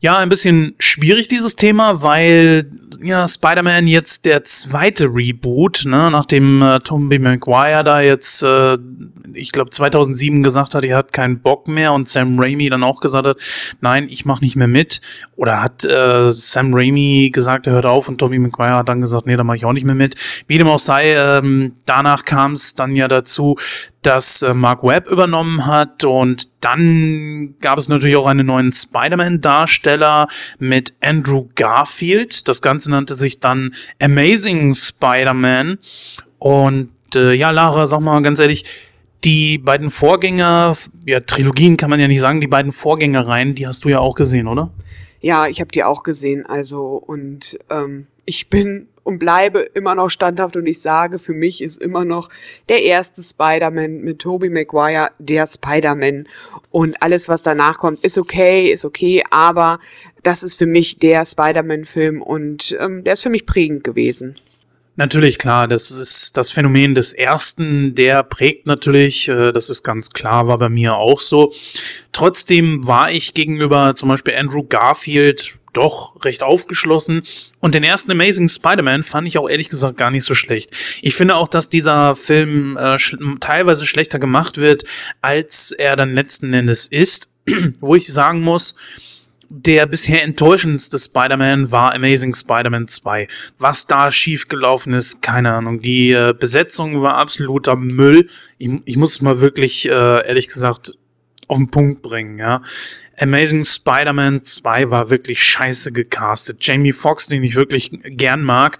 Ja, 0.00 0.18
ein 0.18 0.28
bisschen 0.28 0.74
schwierig 0.80 1.28
dieses 1.28 1.54
Thema, 1.54 2.02
weil 2.02 2.68
ja 3.00 3.28
Spider-Man 3.28 3.86
jetzt 3.86 4.24
der 4.24 4.42
zweite 4.42 5.04
Reboot, 5.04 5.84
ne, 5.86 6.10
nachdem 6.10 6.60
äh, 6.60 6.80
Tobey 6.80 7.20
Maguire 7.20 7.84
da 7.84 8.00
jetzt 8.00 8.42
äh, 8.42 8.78
ich 9.34 9.52
glaube 9.52 9.70
2007 9.70 10.42
gesagt 10.42 10.74
hat, 10.74 10.84
er 10.84 10.96
hat 10.96 11.12
keinen 11.12 11.40
Bock 11.40 11.68
mehr 11.68 11.92
und 11.92 12.08
Sam 12.08 12.38
Raimi 12.38 12.68
dann 12.68 12.82
auch 12.82 13.00
gesagt 13.00 13.26
hat, 13.26 13.36
nein, 13.80 14.08
ich 14.08 14.24
mache 14.24 14.44
nicht 14.44 14.56
mehr 14.56 14.68
mit. 14.68 15.00
Oder 15.36 15.62
hat 15.62 15.84
äh, 15.84 16.30
Sam 16.32 16.74
Raimi 16.74 17.30
gesagt, 17.32 17.66
er 17.66 17.74
hört 17.74 17.86
auf 17.86 18.08
und 18.08 18.18
Tobey 18.18 18.38
Maguire 18.38 18.76
hat 18.76 18.88
dann 18.88 19.00
gesagt, 19.00 19.26
nee, 19.26 19.36
da 19.36 19.44
mache 19.44 19.56
ich 19.56 19.64
auch 19.64 19.72
nicht 19.72 19.86
mehr 19.86 19.94
mit. 19.94 20.16
Wie 20.46 20.58
dem 20.58 20.68
auch 20.68 20.78
sei, 20.78 21.14
ähm, 21.14 21.74
danach 21.86 22.24
kam 22.24 22.52
es 22.52 22.74
dann 22.74 22.96
ja 22.96 23.08
dazu, 23.08 23.56
dass 24.02 24.42
äh, 24.42 24.52
Mark 24.52 24.82
Webb 24.82 25.08
übernommen 25.08 25.66
hat 25.66 26.04
und 26.04 26.48
dann 26.60 27.54
gab 27.60 27.78
es 27.78 27.88
natürlich 27.88 28.16
auch 28.16 28.26
einen 28.26 28.46
neuen 28.46 28.72
Spider-Man-Darsteller 28.72 30.28
mit 30.58 30.94
Andrew 31.00 31.48
Garfield. 31.54 32.48
Das 32.48 32.62
Ganze 32.62 32.90
nannte 32.90 33.14
sich 33.14 33.38
dann 33.38 33.74
Amazing 34.00 34.74
Spider-Man 34.74 35.78
und 36.38 36.90
äh, 37.14 37.32
ja, 37.32 37.50
Lara, 37.50 37.86
sag 37.86 38.00
mal 38.00 38.20
ganz 38.22 38.40
ehrlich, 38.40 38.64
die 39.24 39.58
beiden 39.58 39.90
Vorgänger, 39.90 40.76
ja, 41.06 41.20
Trilogien 41.20 41.76
kann 41.76 41.90
man 41.90 42.00
ja 42.00 42.08
nicht 42.08 42.20
sagen, 42.20 42.40
die 42.40 42.46
beiden 42.46 42.72
Vorgängereien, 42.72 43.54
die 43.54 43.66
hast 43.66 43.84
du 43.84 43.88
ja 43.88 44.00
auch 44.00 44.14
gesehen, 44.14 44.48
oder? 44.48 44.70
Ja, 45.20 45.46
ich 45.46 45.60
habe 45.60 45.70
die 45.70 45.84
auch 45.84 46.02
gesehen, 46.02 46.44
also 46.44 46.96
und 46.96 47.58
ähm, 47.70 48.06
ich 48.24 48.48
bin 48.48 48.88
und 49.04 49.18
bleibe 49.18 49.60
immer 49.60 49.94
noch 49.94 50.10
standhaft 50.10 50.56
und 50.56 50.66
ich 50.66 50.80
sage, 50.80 51.18
für 51.18 51.34
mich 51.34 51.60
ist 51.60 51.82
immer 51.82 52.04
noch 52.04 52.28
der 52.68 52.82
erste 52.82 53.22
Spider-Man 53.22 54.00
mit 54.00 54.20
Tobey 54.20 54.48
Maguire 54.48 55.10
der 55.18 55.46
Spider-Man 55.46 56.28
und 56.70 57.02
alles, 57.02 57.28
was 57.28 57.42
danach 57.42 57.78
kommt, 57.78 58.00
ist 58.00 58.18
okay, 58.18 58.70
ist 58.70 58.84
okay, 58.84 59.22
aber 59.30 59.78
das 60.22 60.42
ist 60.42 60.56
für 60.56 60.66
mich 60.66 60.98
der 60.98 61.24
Spider-Man-Film 61.24 62.22
und 62.22 62.76
ähm, 62.80 63.04
der 63.04 63.14
ist 63.14 63.22
für 63.22 63.30
mich 63.30 63.46
prägend 63.46 63.84
gewesen. 63.84 64.36
Natürlich, 64.96 65.38
klar, 65.38 65.68
das 65.68 65.90
ist 65.90 66.36
das 66.36 66.50
Phänomen 66.50 66.94
des 66.94 67.14
ersten, 67.14 67.94
der 67.94 68.22
prägt 68.22 68.66
natürlich, 68.66 69.26
äh, 69.28 69.52
das 69.52 69.70
ist 69.70 69.82
ganz 69.82 70.10
klar, 70.10 70.48
war 70.48 70.58
bei 70.58 70.68
mir 70.68 70.96
auch 70.96 71.20
so. 71.20 71.52
Trotzdem 72.12 72.86
war 72.86 73.10
ich 73.10 73.32
gegenüber 73.32 73.94
zum 73.94 74.10
Beispiel 74.10 74.34
Andrew 74.34 74.62
Garfield 74.62 75.56
doch 75.72 76.22
recht 76.24 76.42
aufgeschlossen. 76.42 77.22
Und 77.60 77.74
den 77.74 77.84
ersten 77.84 78.10
Amazing 78.10 78.50
Spider-Man 78.50 79.02
fand 79.02 79.26
ich 79.26 79.38
auch 79.38 79.48
ehrlich 79.48 79.70
gesagt 79.70 79.96
gar 79.96 80.10
nicht 80.10 80.24
so 80.24 80.34
schlecht. 80.34 80.70
Ich 81.00 81.14
finde 81.14 81.36
auch, 81.36 81.48
dass 81.48 81.70
dieser 81.70 82.14
Film 82.16 82.76
äh, 82.76 82.98
sch 82.98 83.16
teilweise 83.40 83.86
schlechter 83.86 84.18
gemacht 84.18 84.58
wird, 84.58 84.84
als 85.22 85.70
er 85.70 85.96
dann 85.96 86.14
letzten 86.14 86.52
Endes 86.52 86.86
ist. 86.86 87.30
Wo 87.80 87.94
ich 87.94 88.12
sagen 88.12 88.40
muss, 88.40 88.76
der 89.54 89.86
bisher 89.86 90.22
enttäuschendste 90.22 90.98
Spider-Man 90.98 91.70
war 91.70 91.94
Amazing 91.94 92.34
Spider-Man 92.34 92.88
2. 92.88 93.28
Was 93.58 93.86
da 93.86 94.10
schiefgelaufen 94.10 94.94
ist, 94.94 95.20
keine 95.20 95.52
Ahnung. 95.52 95.80
Die 95.80 96.10
äh, 96.12 96.34
Besetzung 96.38 97.02
war 97.02 97.16
absoluter 97.16 97.76
Müll. 97.76 98.30
Ich, 98.56 98.70
ich 98.86 98.96
muss 98.96 99.12
es 99.12 99.20
mal 99.20 99.40
wirklich, 99.40 99.86
äh, 99.86 100.26
ehrlich 100.26 100.48
gesagt, 100.48 100.94
auf 101.48 101.58
den 101.58 101.70
Punkt 101.70 102.00
bringen, 102.00 102.38
ja. 102.38 102.62
Amazing 103.18 103.66
Spider-Man 103.66 104.42
2 104.42 104.90
war 104.90 105.10
wirklich 105.10 105.42
scheiße 105.42 105.92
gecastet. 105.92 106.64
Jamie 106.64 106.92
Foxx, 106.92 107.26
den 107.26 107.44
ich 107.44 107.54
wirklich 107.54 107.90
gern 108.04 108.42
mag, 108.42 108.78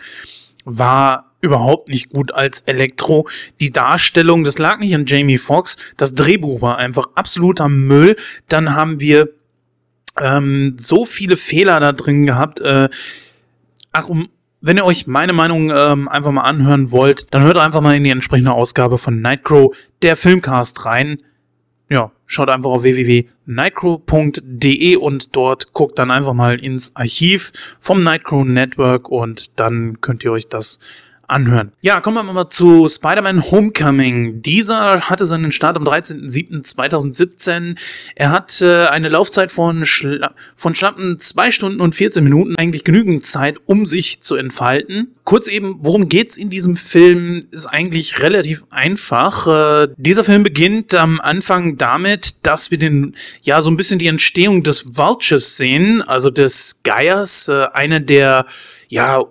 war 0.64 1.34
überhaupt 1.42 1.90
nicht 1.90 2.10
gut 2.10 2.32
als 2.32 2.62
Elektro. 2.62 3.28
Die 3.60 3.72
Darstellung, 3.72 4.42
das 4.42 4.56
lag 4.56 4.78
nicht 4.78 4.94
an 4.94 5.04
Jamie 5.04 5.38
Foxx, 5.38 5.76
das 5.98 6.14
Drehbuch 6.14 6.62
war 6.62 6.78
einfach 6.78 7.08
absoluter 7.14 7.68
Müll. 7.68 8.16
Dann 8.48 8.74
haben 8.74 9.00
wir 9.00 9.28
ähm, 10.20 10.76
so 10.78 11.04
viele 11.04 11.36
Fehler 11.36 11.80
da 11.80 11.92
drin 11.92 12.26
gehabt. 12.26 12.60
Äh, 12.60 12.88
ach, 13.92 14.08
um, 14.08 14.28
wenn 14.60 14.76
ihr 14.76 14.84
euch 14.84 15.06
meine 15.06 15.32
Meinung 15.32 15.70
ähm, 15.74 16.08
einfach 16.08 16.30
mal 16.30 16.42
anhören 16.42 16.92
wollt, 16.92 17.34
dann 17.34 17.42
hört 17.42 17.56
einfach 17.56 17.80
mal 17.80 17.96
in 17.96 18.04
die 18.04 18.10
entsprechende 18.10 18.52
Ausgabe 18.52 18.98
von 18.98 19.20
Nightcrow, 19.20 19.74
der 20.02 20.16
Filmcast 20.16 20.84
rein. 20.84 21.22
Ja, 21.90 22.12
schaut 22.26 22.48
einfach 22.48 22.70
auf 22.70 22.84
www.nightcrow.de 22.84 24.96
und 24.96 25.36
dort 25.36 25.72
guckt 25.72 25.98
dann 25.98 26.10
einfach 26.10 26.32
mal 26.32 26.62
ins 26.62 26.96
Archiv 26.96 27.52
vom 27.80 28.02
Nightcrow 28.02 28.44
Network 28.44 29.08
und 29.08 29.58
dann 29.58 30.00
könnt 30.00 30.24
ihr 30.24 30.32
euch 30.32 30.48
das 30.48 30.78
anhören. 31.32 31.72
Ja, 31.80 32.00
kommen 32.00 32.24
wir 32.24 32.32
mal 32.32 32.48
zu 32.48 32.88
Spider-Man 32.88 33.50
Homecoming. 33.50 34.42
Dieser 34.42 35.08
hatte 35.08 35.26
seinen 35.26 35.50
Start 35.50 35.76
am 35.76 35.84
13.07.2017. 35.84 37.76
Er 38.14 38.30
hat 38.30 38.60
äh, 38.60 38.86
eine 38.86 39.08
Laufzeit 39.08 39.50
von, 39.50 39.84
schla 39.86 40.34
von 40.54 40.74
schlappen 40.74 41.18
zwei 41.18 41.50
Stunden 41.50 41.80
und 41.80 41.94
14 41.94 42.22
Minuten, 42.22 42.56
eigentlich 42.56 42.84
genügend 42.84 43.26
Zeit, 43.26 43.56
um 43.66 43.86
sich 43.86 44.20
zu 44.20 44.36
entfalten. 44.36 45.14
Kurz 45.24 45.48
eben, 45.48 45.78
worum 45.80 46.08
geht's 46.08 46.36
in 46.36 46.50
diesem 46.50 46.76
Film, 46.76 47.46
ist 47.50 47.66
eigentlich 47.66 48.20
relativ 48.20 48.64
einfach. 48.70 49.84
Äh, 49.84 49.88
dieser 49.96 50.24
Film 50.24 50.42
beginnt 50.42 50.94
am 50.94 51.20
Anfang 51.20 51.78
damit, 51.78 52.36
dass 52.44 52.70
wir 52.70 52.78
den, 52.78 53.14
ja, 53.42 53.60
so 53.60 53.70
ein 53.70 53.76
bisschen 53.76 53.98
die 53.98 54.08
Entstehung 54.08 54.62
des 54.62 54.96
Vultures 54.96 55.56
sehen, 55.56 56.02
also 56.02 56.30
des 56.30 56.80
Geiers, 56.82 57.48
äh, 57.48 57.66
einer 57.72 58.00
der, 58.00 58.46
ja, 58.88 59.22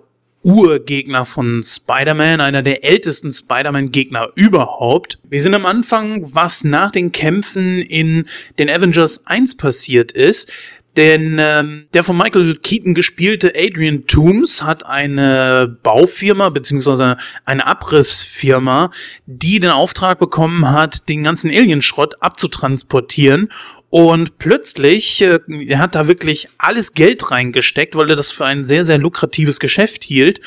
Urgegner 0.42 1.24
von 1.24 1.62
Spider-Man, 1.62 2.40
einer 2.40 2.62
der 2.62 2.84
ältesten 2.84 3.32
Spider-Man-Gegner 3.32 4.30
überhaupt. 4.34 5.18
Wir 5.28 5.40
sind 5.40 5.54
am 5.54 5.66
Anfang, 5.66 6.34
was 6.34 6.64
nach 6.64 6.90
den 6.90 7.12
Kämpfen 7.12 7.78
in 7.78 8.26
den 8.58 8.68
Avengers 8.68 9.26
1 9.26 9.56
passiert 9.56 10.12
ist. 10.12 10.52
Denn 10.96 11.38
ähm, 11.40 11.86
der 11.94 12.04
von 12.04 12.16
Michael 12.16 12.56
Keaton 12.56 12.94
gespielte 12.94 13.52
Adrian 13.56 14.06
Toomes 14.06 14.62
hat 14.62 14.84
eine 14.84 15.78
Baufirma 15.82 16.50
beziehungsweise 16.50 17.16
eine 17.46 17.66
Abrissfirma, 17.66 18.90
die 19.26 19.58
den 19.58 19.70
Auftrag 19.70 20.18
bekommen 20.18 20.70
hat, 20.70 21.08
den 21.08 21.24
ganzen 21.24 21.50
Alienschrott 21.50 22.20
abzutransportieren 22.20 23.48
und 23.92 24.38
plötzlich, 24.38 25.20
äh, 25.20 25.38
er 25.68 25.78
hat 25.78 25.94
da 25.94 26.08
wirklich 26.08 26.48
alles 26.56 26.94
Geld 26.94 27.30
reingesteckt, 27.30 27.94
weil 27.94 28.08
er 28.08 28.16
das 28.16 28.30
für 28.30 28.46
ein 28.46 28.64
sehr, 28.64 28.84
sehr 28.84 28.96
lukratives 28.96 29.60
Geschäft 29.60 30.02
hielt. 30.02 30.40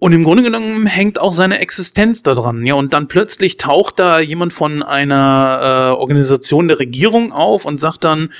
Und 0.00 0.12
im 0.12 0.24
Grunde 0.24 0.42
genommen 0.42 0.86
hängt 0.86 1.20
auch 1.20 1.32
seine 1.32 1.60
Existenz 1.60 2.24
da 2.24 2.34
dran. 2.34 2.66
Ja, 2.66 2.74
und 2.74 2.94
dann 2.94 3.06
plötzlich 3.06 3.58
taucht 3.58 4.00
da 4.00 4.18
jemand 4.18 4.52
von 4.52 4.82
einer 4.82 5.92
äh, 5.94 6.00
Organisation 6.00 6.66
der 6.66 6.80
Regierung 6.80 7.30
auf 7.30 7.64
und 7.64 7.78
sagt 7.78 8.02
dann, 8.02 8.32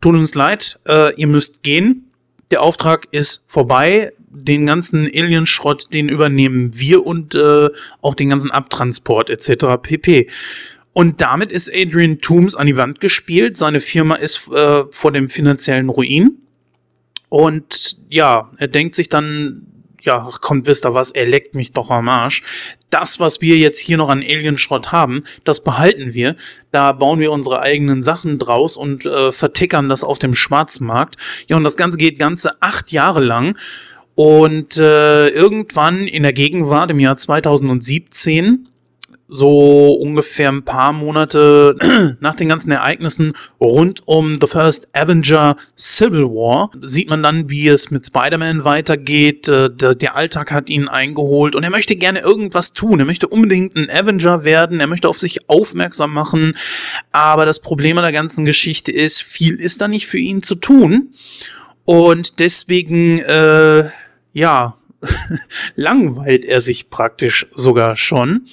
tut 0.00 0.14
uns 0.14 0.34
leid, 0.34 0.78
äh, 0.86 1.14
ihr 1.16 1.26
müsst 1.26 1.62
gehen. 1.62 2.10
Der 2.50 2.62
Auftrag 2.62 3.08
ist 3.10 3.44
vorbei. 3.48 4.12
Den 4.28 4.66
ganzen 4.66 5.06
Alienschrott, 5.06 5.92
den 5.94 6.08
übernehmen 6.08 6.70
wir 6.74 7.06
und 7.06 7.34
äh, 7.34 7.70
auch 8.02 8.14
den 8.14 8.28
ganzen 8.28 8.50
Abtransport 8.50 9.30
etc. 9.30 9.80
pp. 9.80 10.28
Und 10.92 11.20
damit 11.20 11.52
ist 11.52 11.70
Adrian 11.74 12.20
Toomes 12.20 12.54
an 12.54 12.66
die 12.66 12.76
Wand 12.76 13.00
gespielt. 13.00 13.56
Seine 13.56 13.80
Firma 13.80 14.14
ist 14.14 14.50
äh, 14.52 14.84
vor 14.90 15.12
dem 15.12 15.28
finanziellen 15.28 15.88
Ruin. 15.88 16.38
Und 17.28 17.98
ja, 18.08 18.50
er 18.56 18.68
denkt 18.68 18.94
sich 18.94 19.08
dann, 19.08 19.66
ja, 20.06 20.30
kommt, 20.40 20.66
wisst 20.66 20.86
ihr 20.86 20.94
was, 20.94 21.10
er 21.10 21.26
leckt 21.26 21.54
mich 21.54 21.72
doch 21.72 21.90
am 21.90 22.08
Arsch. 22.08 22.42
Das, 22.90 23.20
was 23.20 23.40
wir 23.40 23.58
jetzt 23.58 23.80
hier 23.80 23.96
noch 23.96 24.08
an 24.08 24.22
Alienschrott 24.22 24.92
haben, 24.92 25.20
das 25.44 25.62
behalten 25.62 26.14
wir. 26.14 26.36
Da 26.70 26.92
bauen 26.92 27.18
wir 27.18 27.32
unsere 27.32 27.60
eigenen 27.60 28.02
Sachen 28.02 28.38
draus 28.38 28.76
und 28.76 29.04
äh, 29.04 29.32
vertickern 29.32 29.88
das 29.88 30.04
auf 30.04 30.18
dem 30.18 30.34
Schwarzmarkt. 30.34 31.16
Ja, 31.48 31.56
und 31.56 31.64
das 31.64 31.76
Ganze 31.76 31.98
geht 31.98 32.18
ganze 32.18 32.62
acht 32.62 32.92
Jahre 32.92 33.20
lang. 33.20 33.58
Und 34.14 34.78
äh, 34.78 35.28
irgendwann 35.28 36.06
in 36.06 36.22
der 36.22 36.32
Gegenwart, 36.32 36.90
im 36.90 37.00
Jahr 37.00 37.18
2017, 37.18 38.68
so 39.28 39.94
ungefähr 39.94 40.50
ein 40.50 40.64
paar 40.64 40.92
Monate 40.92 41.76
nach 42.20 42.34
den 42.34 42.48
ganzen 42.48 42.70
Ereignissen 42.70 43.32
rund 43.60 44.02
um 44.06 44.38
The 44.40 44.46
First 44.46 44.88
Avenger 44.94 45.56
Civil 45.76 46.24
War 46.24 46.70
sieht 46.80 47.10
man 47.10 47.22
dann, 47.22 47.50
wie 47.50 47.68
es 47.68 47.90
mit 47.90 48.06
Spider-Man 48.06 48.64
weitergeht. 48.64 49.48
Äh, 49.48 49.70
der 49.70 50.16
Alltag 50.16 50.52
hat 50.52 50.70
ihn 50.70 50.88
eingeholt 50.88 51.56
und 51.56 51.64
er 51.64 51.70
möchte 51.70 51.96
gerne 51.96 52.20
irgendwas 52.20 52.72
tun. 52.72 53.00
Er 53.00 53.06
möchte 53.06 53.28
unbedingt 53.28 53.76
ein 53.76 53.90
Avenger 53.90 54.44
werden. 54.44 54.80
Er 54.80 54.86
möchte 54.86 55.08
auf 55.08 55.18
sich 55.18 55.48
aufmerksam 55.48 56.12
machen. 56.12 56.56
Aber 57.10 57.46
das 57.46 57.60
Problem 57.60 57.98
an 57.98 58.04
der 58.04 58.12
ganzen 58.12 58.44
Geschichte 58.44 58.92
ist, 58.92 59.22
viel 59.22 59.56
ist 59.56 59.80
da 59.80 59.88
nicht 59.88 60.06
für 60.06 60.18
ihn 60.18 60.42
zu 60.42 60.54
tun. 60.54 61.12
Und 61.84 62.40
deswegen, 62.40 63.18
äh, 63.18 63.88
ja, 64.32 64.76
langweilt 65.76 66.44
er 66.44 66.60
sich 66.60 66.90
praktisch 66.90 67.46
sogar 67.54 67.96
schon. 67.96 68.46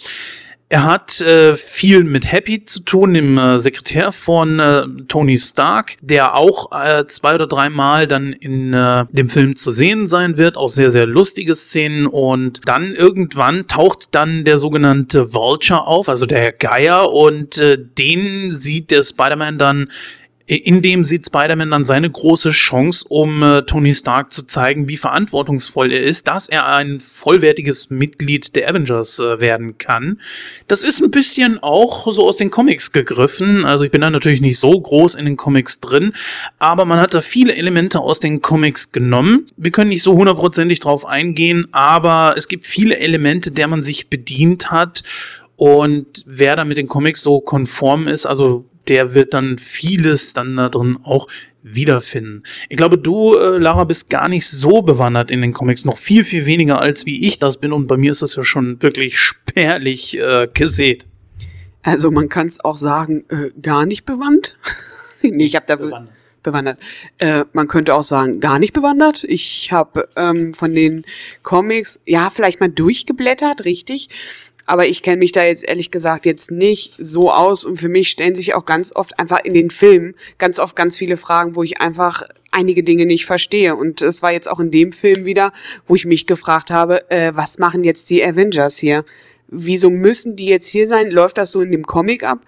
Er 0.74 0.86
hat 0.86 1.22
äh, 1.22 1.56
viel 1.56 2.04
mit 2.04 2.32
Happy 2.32 2.66
zu 2.66 2.80
tun, 2.80 3.14
dem 3.14 3.38
äh, 3.38 3.60
Sekretär 3.60 4.12
von 4.12 4.60
äh, 4.60 4.88
Tony 5.08 5.38
Stark, 5.38 5.98
der 6.02 6.36
auch 6.36 6.72
äh, 6.72 7.06
zwei 7.06 7.36
oder 7.36 7.46
dreimal 7.46 8.08
dann 8.08 8.34
in 8.34 8.74
äh, 8.74 9.06
dem 9.12 9.30
Film 9.30 9.56
zu 9.56 9.70
sehen 9.70 10.08
sein 10.08 10.36
wird. 10.38 10.58
Auch 10.58 10.70
sehr, 10.70 10.90
sehr 10.90 11.06
lustige 11.06 11.54
Szenen. 11.54 12.08
Und 12.08 12.62
dann 12.66 12.92
irgendwann 12.96 13.68
taucht 13.68 14.16
dann 14.16 14.46
der 14.46 14.58
sogenannte 14.58 15.36
Vulture 15.36 15.86
auf, 15.86 16.10
also 16.10 16.26
der 16.26 16.52
Geier. 16.52 17.12
Und 17.12 17.60
äh, 17.60 17.78
den 17.78 18.50
sieht 18.50 18.90
der 18.90 19.04
Spider-Man 19.04 19.60
dann 19.60 19.92
in 20.46 20.82
dem 20.82 21.06
sieht 21.06 21.26
Spider-Man 21.26 21.72
dann 21.72 21.86
seine 21.86 22.10
große 22.10 22.52
Chance, 22.52 23.06
um 23.08 23.42
äh, 23.44 23.62
Tony 23.62 23.96
Stark 23.96 24.34
zu 24.34 24.46
zeigen, 24.46 24.90
wie 24.90 24.98
verantwortungsvoll 24.98 25.92
er 25.94 26.04
ist, 26.04 26.28
dass 26.28 26.50
er 26.50 26.68
ein 26.68 27.00
vollwertiges 27.00 27.90
Mitglied 27.90 28.54
der 28.56 28.70
Avengers 28.70 29.20
äh, 29.20 29.40
werden 29.40 29.78
kann. 29.78 30.20
Das 30.68 30.84
ist 30.84 31.02
ein 31.02 31.12
bisschen 31.12 31.60
auch 31.64 32.12
so 32.12 32.28
aus 32.28 32.36
den 32.36 32.52
Comics 32.52 32.92
gegriffen. 32.92 33.64
Also 33.64 33.86
ich 33.86 33.92
bin 33.92 34.02
da 34.02 34.10
natürlich 34.10 34.42
nicht 34.42 34.60
so 34.60 34.78
groß 34.80 35.16
in 35.16 35.24
den 35.24 35.38
Comics 35.38 35.80
drin, 35.80 36.12
aber 36.60 36.84
man 36.84 37.00
hat 37.00 37.14
da 37.14 37.22
viele 37.22 37.56
Elemente 37.56 38.02
aus 38.02 38.20
den 38.20 38.42
Comics 38.42 38.92
genommen. 38.92 39.48
Wir 39.56 39.72
können 39.72 39.90
nicht 39.90 40.04
so 40.04 40.14
hundertprozentig 40.14 40.82
drauf 40.82 41.06
eingehen, 41.06 41.68
aber 41.72 42.36
es 42.36 42.50
gibt 42.50 42.68
viele 42.68 42.98
Elemente, 42.98 43.52
der 43.52 43.70
man 43.70 43.82
sich 43.82 44.10
bedient 44.10 44.72
hat. 44.72 45.04
Und 45.56 46.26
wer 46.26 46.58
da 46.58 46.66
mit 46.66 46.78
den 46.78 46.88
Comics 46.88 47.22
so 47.22 47.40
konform 47.40 48.10
ist, 48.10 48.26
also 48.26 48.66
der 48.88 49.14
wird 49.14 49.34
dann 49.34 49.58
vieles 49.58 50.34
dann 50.34 50.58
da 50.58 50.70
drin 50.70 50.98
auch 51.04 51.28
wiederfinden. 51.62 52.44
Ich 52.70 52.78
glaube, 52.78 52.98
du, 52.98 53.36
äh, 53.36 53.58
Lara, 53.58 53.86
bist 53.86 54.10
gar 54.10 54.28
nicht 54.28 54.46
so 54.46 54.82
bewandert 54.82 55.32
in 55.32 55.42
den 55.42 55.54
Comics, 55.54 55.86
noch 55.86 55.98
viel, 55.98 56.24
viel 56.24 56.46
weniger 56.46 56.80
als 56.80 57.06
wie 57.06 57.26
ich 57.28 57.40
das 57.40 57.58
bin 57.58 57.72
und 57.72 57.88
bei 57.88 57.98
mir 57.98 58.12
ist 58.12 58.22
das 58.22 58.36
ja 58.36 58.44
schon 58.44 58.82
wirklich 58.82 59.18
spärlich 59.18 60.18
äh, 60.20 60.48
gesät. 60.54 61.08
Also 61.84 62.12
man 62.12 62.30
kann 62.30 62.48
es 62.48 62.64
auch 62.64 62.78
sagen, 62.78 63.26
äh, 63.30 63.52
gar 63.62 63.86
nicht 63.86 64.06
bewandt. 64.06 64.58
nee, 65.22 65.46
ich 65.46 65.56
habe 65.56 65.66
dafür 65.68 65.88
bewandert. 65.88 66.14
bewandert. 66.44 66.80
Äh, 67.18 67.46
man 67.54 67.68
könnte 67.68 67.94
auch 67.94 68.06
sagen, 68.06 68.40
gar 68.40 68.60
nicht 68.60 68.74
bewandert. 68.74 69.24
Ich 69.26 69.72
habe 69.72 70.08
ähm, 70.16 70.54
von 70.54 70.74
den 70.74 71.06
Comics, 71.44 72.00
ja, 72.06 72.30
vielleicht 72.30 72.62
mal 72.62 72.70
durchgeblättert, 72.70 73.66
richtig. 73.66 74.10
Aber 74.66 74.88
ich 74.88 75.02
kenne 75.02 75.18
mich 75.18 75.32
da 75.34 75.44
jetzt 75.44 75.68
ehrlich 75.68 75.92
gesagt 75.92 76.26
jetzt 76.26 76.50
nicht 76.52 76.94
so 76.98 77.32
aus 77.32 77.66
und 77.66 77.78
für 77.78 77.90
mich 77.90 78.10
stellen 78.10 78.36
sich 78.36 78.54
auch 78.54 78.66
ganz 78.66 78.96
oft 78.96 79.20
einfach 79.20 79.44
in 79.44 79.54
den 79.54 79.70
Filmen 79.70 80.16
ganz 80.38 80.60
oft 80.60 80.76
ganz 80.76 80.98
viele 80.98 81.18
Fragen, 81.18 81.56
wo 81.56 81.64
ich 81.64 81.82
einfach 81.82 82.24
einige 82.52 82.84
Dinge 82.84 83.06
nicht 83.06 83.26
verstehe. 83.26 83.76
Und 83.76 84.02
es 84.02 84.22
war 84.22 84.32
jetzt 84.32 84.50
auch 84.50 84.60
in 84.60 84.72
dem 84.72 84.92
Film 84.92 85.26
wieder, 85.26 85.52
wo 85.86 85.96
ich 85.96 86.06
mich 86.06 86.28
gefragt 86.28 86.72
habe, 86.72 87.10
äh, 87.12 87.32
was 87.36 87.58
machen 87.60 87.84
jetzt 87.84 88.10
die 88.10 88.24
Avengers 88.24 88.78
hier? 88.78 89.04
Wieso 89.54 89.90
müssen 89.90 90.36
die 90.36 90.46
jetzt 90.46 90.68
hier 90.68 90.88
sein? 90.88 91.12
Läuft 91.12 91.38
das 91.38 91.52
so 91.52 91.62
in 91.62 91.72
dem 91.72 91.86
Comic 91.86 92.24
ab? 92.24 92.40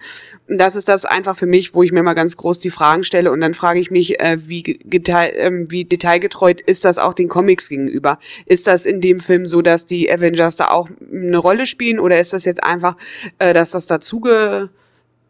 Das 0.48 0.76
ist 0.76 0.88
das 0.88 1.04
einfach 1.04 1.36
für 1.36 1.46
mich, 1.46 1.74
wo 1.74 1.82
ich 1.82 1.92
mir 1.92 2.02
mal 2.02 2.14
ganz 2.14 2.36
groß 2.36 2.58
die 2.58 2.70
Fragen 2.70 3.04
stelle 3.04 3.32
und 3.32 3.40
dann 3.40 3.54
frage 3.54 3.80
ich 3.80 3.90
mich, 3.90 4.20
äh, 4.20 4.36
wie, 4.48 4.62
detail, 4.84 5.28
äh, 5.30 5.50
wie 5.70 5.84
detailgetreu 5.84 6.54
ist 6.66 6.84
das 6.84 6.98
auch 6.98 7.14
den 7.14 7.28
Comics 7.28 7.68
gegenüber? 7.68 8.18
Ist 8.44 8.66
das 8.66 8.86
in 8.86 9.00
dem 9.00 9.18
Film 9.18 9.46
so, 9.46 9.62
dass 9.62 9.86
die 9.86 10.10
Avengers 10.10 10.56
da 10.56 10.68
auch 10.68 10.88
eine 11.12 11.38
Rolle 11.38 11.66
spielen 11.66 11.98
oder 11.98 12.20
ist 12.20 12.32
das 12.32 12.44
jetzt 12.44 12.62
einfach, 12.62 12.96
äh, 13.38 13.54
dass 13.54 13.70
das 13.70 13.86
dazuge 13.86 14.70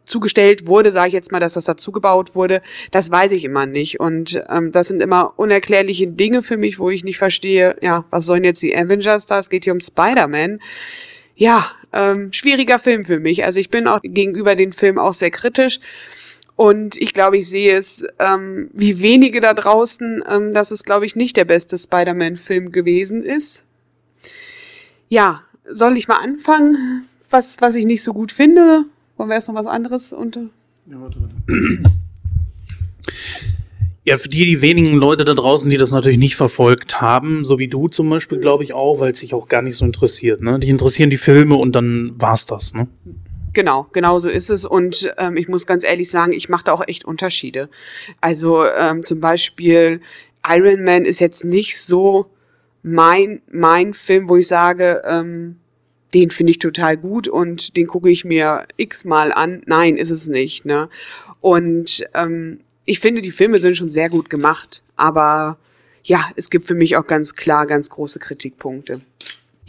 zugestellt 0.07 0.65
wurde, 0.65 0.91
sage 0.91 1.09
ich 1.09 1.13
jetzt 1.13 1.31
mal, 1.31 1.39
dass 1.39 1.53
das 1.53 1.65
dazu 1.65 1.91
gebaut 1.91 2.33
wurde, 2.33 2.61
das 2.91 3.11
weiß 3.11 3.33
ich 3.33 3.43
immer 3.43 3.65
nicht. 3.65 3.99
Und 3.99 4.41
ähm, 4.49 4.71
das 4.71 4.87
sind 4.87 5.01
immer 5.01 5.33
unerklärliche 5.35 6.07
Dinge 6.07 6.41
für 6.41 6.57
mich, 6.57 6.79
wo 6.79 6.89
ich 6.89 7.03
nicht 7.03 7.17
verstehe, 7.17 7.75
ja, 7.81 8.05
was 8.09 8.25
sollen 8.25 8.43
jetzt 8.43 8.61
die 8.61 8.75
Avengers 8.75 9.25
da? 9.25 9.39
Es 9.39 9.49
geht 9.49 9.65
hier 9.65 9.73
um 9.73 9.81
Spider-Man. 9.81 10.59
Ja, 11.37 11.69
ähm, 11.93 12.33
schwieriger 12.33 12.79
Film 12.79 13.05
für 13.05 13.19
mich. 13.19 13.45
Also 13.45 13.59
ich 13.59 13.69
bin 13.69 13.87
auch 13.87 14.01
gegenüber 14.01 14.55
den 14.55 14.73
Film 14.73 14.97
auch 14.97 15.13
sehr 15.13 15.29
kritisch. 15.29 15.79
Und 16.55 16.97
ich 16.97 17.13
glaube, 17.13 17.37
ich 17.37 17.47
sehe 17.47 17.75
es 17.75 18.03
ähm, 18.17 18.71
wie 18.73 18.99
wenige 19.01 19.39
da 19.39 19.53
draußen, 19.53 20.23
ähm, 20.27 20.53
dass 20.55 20.71
es, 20.71 20.83
glaube 20.83 21.05
ich, 21.05 21.15
nicht 21.15 21.37
der 21.37 21.45
beste 21.45 21.77
Spider-Man-Film 21.77 22.71
gewesen 22.71 23.21
ist. 23.21 23.63
Ja, 25.09 25.43
soll 25.69 25.95
ich 25.95 26.07
mal 26.07 26.17
anfangen, 26.17 27.05
was, 27.29 27.61
was 27.61 27.75
ich 27.75 27.85
nicht 27.85 28.01
so 28.01 28.13
gut 28.13 28.31
finde? 28.31 28.85
Wollen 29.15 29.29
wir 29.29 29.35
erst 29.35 29.49
noch 29.49 29.55
was 29.55 29.67
anderes 29.67 30.13
unter? 30.13 30.49
Ja, 30.87 30.99
warte, 30.99 31.21
warte. 31.21 31.83
Ja, 34.07 34.17
für 34.17 34.29
die, 34.29 34.45
die 34.45 34.61
wenigen 34.61 34.93
Leute 34.93 35.25
da 35.25 35.33
draußen, 35.33 35.69
die 35.69 35.75
das 35.75 35.91
natürlich 35.91 36.17
nicht 36.17 36.37
verfolgt 36.37 37.01
haben, 37.01 37.43
so 37.43 37.59
wie 37.59 37.67
du 37.67 37.89
zum 37.89 38.09
Beispiel, 38.09 38.37
glaube 38.37 38.63
ich 38.63 38.73
auch, 38.73 39.01
weil 39.01 39.11
es 39.11 39.19
sich 39.19 39.33
auch 39.33 39.49
gar 39.49 39.61
nicht 39.61 39.75
so 39.75 39.83
interessiert. 39.83 40.39
Ne? 40.39 40.59
Die 40.59 40.69
interessieren 40.69 41.09
die 41.09 41.17
Filme 41.17 41.55
und 41.55 41.73
dann 41.73 42.13
war's 42.17 42.45
das. 42.45 42.73
Ne? 42.73 42.87
Genau, 43.51 43.87
genau 43.91 44.17
so 44.19 44.29
ist 44.29 44.49
es. 44.49 44.63
Und 44.63 45.13
ähm, 45.17 45.35
ich 45.35 45.49
muss 45.49 45.67
ganz 45.67 45.83
ehrlich 45.83 46.09
sagen, 46.09 46.31
ich 46.31 46.47
mache 46.47 46.63
da 46.63 46.71
auch 46.71 46.87
echt 46.87 47.03
Unterschiede. 47.03 47.67
Also 48.21 48.63
ähm, 48.65 49.03
zum 49.03 49.19
Beispiel 49.19 49.99
Iron 50.47 50.85
Man 50.85 51.03
ist 51.03 51.19
jetzt 51.19 51.43
nicht 51.43 51.77
so 51.77 52.27
mein 52.83 53.41
mein 53.51 53.93
Film, 53.93 54.29
wo 54.29 54.37
ich 54.37 54.47
sage, 54.47 55.01
ähm, 55.05 55.57
den 56.13 56.31
finde 56.31 56.51
ich 56.51 56.59
total 56.59 56.95
gut 56.95 57.27
und 57.27 57.75
den 57.75 57.87
gucke 57.87 58.09
ich 58.09 58.23
mir 58.23 58.67
x-mal 58.77 59.33
an. 59.33 59.63
Nein, 59.65 59.97
ist 59.97 60.11
es 60.11 60.27
nicht. 60.27 60.63
Ne? 60.63 60.87
Und 61.41 62.05
ähm, 62.13 62.61
ich 62.87 62.99
finde, 62.99 63.21
die 63.21 63.31
Filme 63.31 63.59
sind 63.59 63.77
schon 63.77 63.91
sehr 63.91 64.09
gut 64.09 64.29
gemacht, 64.29 64.81
aber 64.95 65.57
ja, 66.03 66.25
es 66.37 66.49
gibt 66.49 66.65
für 66.65 66.73
mich 66.73 66.95
auch 66.95 67.05
ganz 67.05 67.35
klar 67.35 67.67
ganz 67.67 67.89
große 67.89 68.17
Kritikpunkte. 68.17 69.01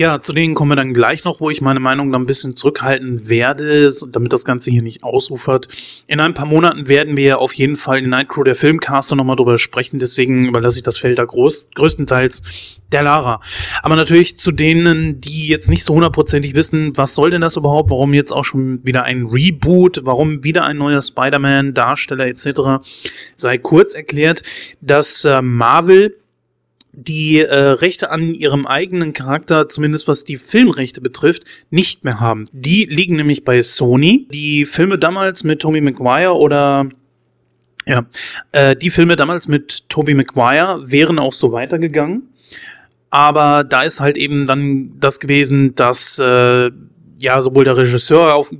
Ja, 0.01 0.23
zu 0.23 0.33
denen 0.33 0.55
kommen 0.55 0.71
wir 0.71 0.77
dann 0.77 0.95
gleich 0.95 1.25
noch, 1.25 1.41
wo 1.41 1.51
ich 1.51 1.61
meine 1.61 1.81
Meinung 1.81 2.13
dann 2.13 2.23
ein 2.23 2.27
bisschen 2.27 2.55
zurückhalten 2.55 3.29
werde, 3.29 3.91
damit 4.13 4.33
das 4.33 4.45
Ganze 4.45 4.71
hier 4.71 4.83
nicht 4.83 5.03
ausufert. 5.03 5.67
In 6.07 6.21
ein 6.21 6.35
paar 6.35 6.47
Monaten 6.47 6.87
werden 6.87 7.17
wir 7.17 7.41
auf 7.41 7.53
jeden 7.55 7.75
Fall 7.75 7.99
in 7.99 8.09
Nightcrow 8.09 8.45
der 8.45 8.55
Filmcaster 8.55 9.17
nochmal 9.17 9.35
drüber 9.35 9.59
sprechen, 9.59 9.99
deswegen 9.99 10.47
überlasse 10.47 10.79
ich 10.79 10.85
das 10.85 10.99
Feld 10.99 11.19
da 11.19 11.25
groß, 11.25 11.71
größtenteils 11.75 12.79
der 12.93 13.03
Lara. 13.03 13.41
Aber 13.83 13.97
natürlich 13.97 14.39
zu 14.39 14.53
denen, 14.53 15.21
die 15.21 15.49
jetzt 15.49 15.69
nicht 15.69 15.83
so 15.83 15.95
hundertprozentig 15.95 16.55
wissen, 16.55 16.97
was 16.97 17.17
soll 17.17 17.31
denn 17.31 17.41
das 17.41 17.57
überhaupt, 17.57 17.91
warum 17.91 18.15
jetzt 18.15 18.31
auch 18.31 18.45
schon 18.45 18.79
wieder 18.85 19.03
ein 19.03 19.27
Reboot, 19.27 20.03
warum 20.05 20.45
wieder 20.45 20.63
ein 20.63 20.77
neuer 20.77 21.03
Spider-Man, 21.03 21.75
Darsteller 21.75 22.29
etc., 22.29 22.87
sei 23.35 23.59
kurz 23.59 23.95
erklärt, 23.95 24.45
dass 24.81 25.25
äh, 25.25 25.43
Marvel 25.43 26.15
die 27.01 27.41
äh, 27.41 27.55
Rechte 27.55 28.11
an 28.11 28.35
ihrem 28.35 28.67
eigenen 28.67 29.13
Charakter, 29.13 29.69
zumindest 29.69 30.09
was 30.09 30.25
die 30.25 30.37
Filmrechte 30.37 31.01
betrifft, 31.01 31.45
nicht 31.71 32.05
mehr 32.05 32.21
haben. 32.21 32.45
Die 32.53 32.85
liegen 32.85 33.17
nämlich 33.17 33.45
bei 33.45 33.63
Sony. 33.63 34.27
Die 34.33 34.65
Filme 34.65 34.99
damals 34.99 35.45
mit 35.45 35.61
Tommy 35.61 35.81
Maguire 35.81 36.35
oder 36.35 36.89
ja, 37.89 38.05
äh, 38.53 38.77
die 38.77 38.91
Filme 38.91 39.17
damals 39.17 39.49
mit 39.49 39.89
Tobey 39.89 40.15
Maguire 40.15 40.83
wären 40.85 41.19
auch 41.19 41.33
so 41.33 41.53
weitergegangen. 41.53 42.29
Aber 43.11 43.65
da 43.65 43.83
ist 43.83 44.01
halt 44.01 44.19
eben 44.19 44.47
dann 44.47 44.93
das 45.01 45.21
gewesen, 45.21 45.75
dass 45.75 46.19
äh, 46.19 46.71
ja 47.19 47.41
sowohl 47.41 47.65
der 47.65 47.79
Regisseur 47.79 48.35
auf, 48.35 48.53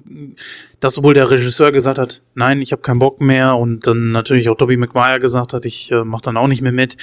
dass 0.81 0.95
sowohl 0.95 1.13
der 1.13 1.31
Regisseur 1.31 1.73
gesagt 1.73 1.99
hat, 1.99 2.23
nein, 2.35 2.63
ich 2.63 2.73
habe 2.73 2.81
keinen 2.81 3.01
Bock 3.01 3.21
mehr 3.21 3.57
und 3.57 3.87
dann 3.87 4.13
natürlich 4.13 4.49
auch 4.49 4.57
Tobey 4.57 4.79
Maguire 4.79 5.21
gesagt 5.21 5.53
hat, 5.53 5.67
ich 5.67 5.93
äh, 5.93 6.05
mache 6.05 6.23
dann 6.23 6.39
auch 6.39 6.49
nicht 6.49 6.63
mehr 6.63 6.73
mit 6.73 6.97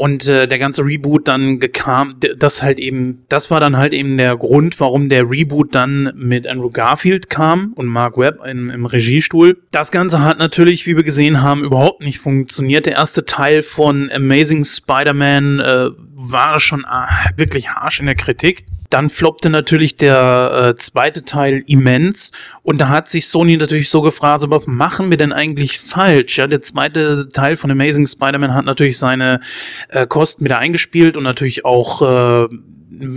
und 0.00 0.26
äh, 0.28 0.48
der 0.48 0.58
ganze 0.58 0.82
Reboot 0.82 1.28
dann 1.28 1.60
gekam, 1.60 2.14
das 2.38 2.62
halt 2.62 2.78
eben, 2.78 3.26
das 3.28 3.50
war 3.50 3.60
dann 3.60 3.76
halt 3.76 3.92
eben 3.92 4.16
der 4.16 4.34
Grund, 4.34 4.80
warum 4.80 5.10
der 5.10 5.28
Reboot 5.28 5.74
dann 5.74 6.10
mit 6.16 6.46
Andrew 6.46 6.70
Garfield 6.70 7.28
kam 7.28 7.74
und 7.74 7.86
Mark 7.86 8.16
Webb 8.16 8.38
im, 8.46 8.70
im 8.70 8.86
Regiestuhl. 8.86 9.58
Das 9.72 9.90
Ganze 9.90 10.24
hat 10.24 10.38
natürlich, 10.38 10.86
wie 10.86 10.96
wir 10.96 11.04
gesehen 11.04 11.42
haben, 11.42 11.62
überhaupt 11.62 12.02
nicht 12.02 12.18
funktioniert. 12.18 12.86
Der 12.86 12.94
erste 12.94 13.26
Teil 13.26 13.62
von 13.62 14.10
Amazing 14.10 14.64
Spider-Man 14.64 15.60
äh, 15.60 15.90
war 16.14 16.60
schon 16.60 16.80
äh, 16.84 17.38
wirklich 17.38 17.68
harsch 17.68 18.00
in 18.00 18.06
der 18.06 18.14
Kritik. 18.14 18.64
Dann 18.90 19.08
floppte 19.08 19.50
natürlich 19.50 19.96
der 19.96 20.72
äh, 20.74 20.78
zweite 20.78 21.24
Teil 21.24 21.62
immens 21.66 22.32
und 22.62 22.80
da 22.80 22.88
hat 22.88 23.08
sich 23.08 23.28
Sony 23.28 23.56
natürlich 23.56 23.88
so 23.88 24.02
gefragt, 24.02 24.44
was 24.48 24.66
machen 24.66 25.10
wir 25.10 25.16
denn 25.16 25.32
eigentlich 25.32 25.78
falsch? 25.78 26.38
Ja, 26.38 26.46
der 26.48 26.60
zweite 26.60 27.28
Teil 27.28 27.56
von 27.56 27.70
Amazing 27.70 28.06
Spider-Man 28.06 28.52
hat 28.52 28.64
natürlich 28.64 28.98
seine 28.98 29.40
äh, 29.88 30.06
Kosten 30.06 30.44
wieder 30.44 30.58
eingespielt 30.58 31.16
und 31.16 31.22
natürlich 31.22 31.64
auch 31.64 32.02
äh, 32.02 32.48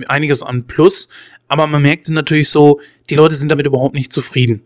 einiges 0.08 0.44
an 0.44 0.66
Plus. 0.68 1.10
Aber 1.48 1.68
man 1.68 1.82
merkte 1.82 2.14
natürlich 2.14 2.50
so, 2.50 2.80
die 3.10 3.16
Leute 3.16 3.36
sind 3.36 3.50
damit 3.50 3.66
überhaupt 3.68 3.96
nicht 3.96 4.14
zufrieden. 4.14 4.62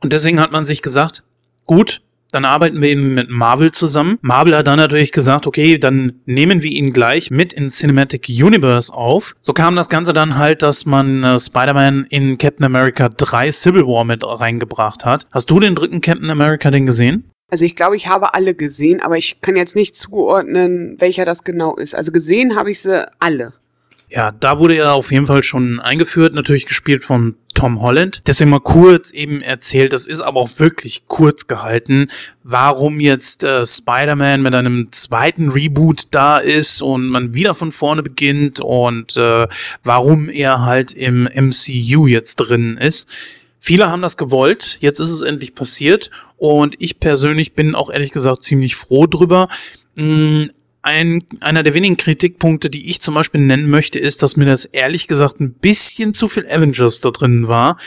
Und 0.00 0.12
deswegen 0.12 0.40
hat 0.40 0.52
man 0.52 0.64
sich 0.64 0.82
gesagt, 0.82 1.22
gut, 1.66 2.02
dann 2.32 2.44
arbeiten 2.44 2.80
wir 2.80 2.88
eben 2.88 3.14
mit 3.14 3.30
Marvel 3.30 3.70
zusammen. 3.72 4.18
Marvel 4.22 4.56
hat 4.56 4.66
dann 4.66 4.78
natürlich 4.78 5.12
gesagt, 5.12 5.46
okay, 5.46 5.78
dann 5.78 6.20
nehmen 6.24 6.62
wir 6.62 6.70
ihn 6.70 6.92
gleich 6.92 7.30
mit 7.30 7.52
in 7.52 7.68
Cinematic 7.68 8.26
Universe 8.28 8.92
auf. 8.92 9.36
So 9.40 9.52
kam 9.52 9.76
das 9.76 9.88
Ganze 9.88 10.12
dann 10.12 10.36
halt, 10.36 10.62
dass 10.62 10.86
man 10.86 11.22
äh, 11.22 11.38
Spider-Man 11.38 12.06
in 12.08 12.38
Captain 12.38 12.64
America 12.64 13.10
3 13.10 13.52
Civil 13.52 13.86
War 13.86 14.04
mit 14.04 14.24
reingebracht 14.24 15.04
hat. 15.04 15.26
Hast 15.30 15.50
du 15.50 15.60
den 15.60 15.74
dritten 15.74 16.00
Captain 16.00 16.30
America 16.30 16.70
denn 16.70 16.86
gesehen? 16.86 17.30
Also 17.50 17.66
ich 17.66 17.76
glaube, 17.76 17.96
ich 17.96 18.06
habe 18.08 18.32
alle 18.32 18.54
gesehen, 18.54 19.02
aber 19.02 19.18
ich 19.18 19.42
kann 19.42 19.56
jetzt 19.56 19.76
nicht 19.76 19.94
zuordnen, 19.94 20.96
welcher 20.98 21.26
das 21.26 21.44
genau 21.44 21.76
ist. 21.76 21.94
Also 21.94 22.10
gesehen 22.10 22.56
habe 22.56 22.70
ich 22.70 22.80
sie 22.80 23.06
alle. 23.20 23.52
Ja, 24.08 24.30
da 24.30 24.58
wurde 24.58 24.76
er 24.76 24.92
auf 24.92 25.10
jeden 25.10 25.26
Fall 25.26 25.42
schon 25.42 25.80
eingeführt, 25.80 26.34
natürlich 26.34 26.66
gespielt 26.66 27.04
von 27.04 27.34
Tom 27.62 27.80
Holland. 27.80 28.22
Deswegen 28.26 28.50
mal 28.50 28.58
kurz 28.58 29.12
eben 29.12 29.40
erzählt, 29.40 29.92
das 29.92 30.08
ist 30.08 30.20
aber 30.20 30.40
auch 30.40 30.58
wirklich 30.58 31.04
kurz 31.06 31.46
gehalten, 31.46 32.08
warum 32.42 32.98
jetzt 32.98 33.44
äh, 33.44 33.64
Spider-Man 33.64 34.42
mit 34.42 34.52
einem 34.52 34.88
zweiten 34.90 35.48
Reboot 35.48 36.08
da 36.10 36.38
ist 36.38 36.82
und 36.82 37.06
man 37.06 37.34
wieder 37.34 37.54
von 37.54 37.70
vorne 37.70 38.02
beginnt 38.02 38.58
und 38.58 39.16
äh, 39.16 39.46
warum 39.84 40.28
er 40.28 40.62
halt 40.62 40.92
im 40.92 41.28
MCU 41.32 42.08
jetzt 42.08 42.34
drin 42.34 42.78
ist. 42.78 43.08
Viele 43.60 43.88
haben 43.88 44.02
das 44.02 44.16
gewollt, 44.16 44.78
jetzt 44.80 44.98
ist 44.98 45.10
es 45.10 45.20
endlich 45.20 45.54
passiert 45.54 46.10
und 46.38 46.74
ich 46.80 46.98
persönlich 46.98 47.52
bin 47.52 47.76
auch 47.76 47.90
ehrlich 47.90 48.10
gesagt 48.10 48.42
ziemlich 48.42 48.74
froh 48.74 49.06
drüber. 49.06 49.46
Mm, 49.94 50.46
ein, 50.82 51.24
einer 51.40 51.62
der 51.62 51.74
wenigen 51.74 51.96
Kritikpunkte, 51.96 52.68
die 52.68 52.90
ich 52.90 53.00
zum 53.00 53.14
Beispiel 53.14 53.40
nennen 53.40 53.70
möchte, 53.70 53.98
ist, 53.98 54.22
dass 54.22 54.36
mir 54.36 54.44
das 54.44 54.64
ehrlich 54.64 55.08
gesagt 55.08 55.40
ein 55.40 55.52
bisschen 55.52 56.12
zu 56.12 56.28
viel 56.28 56.46
Avengers 56.46 57.00
da 57.00 57.10
drin 57.10 57.48
war. 57.48 57.78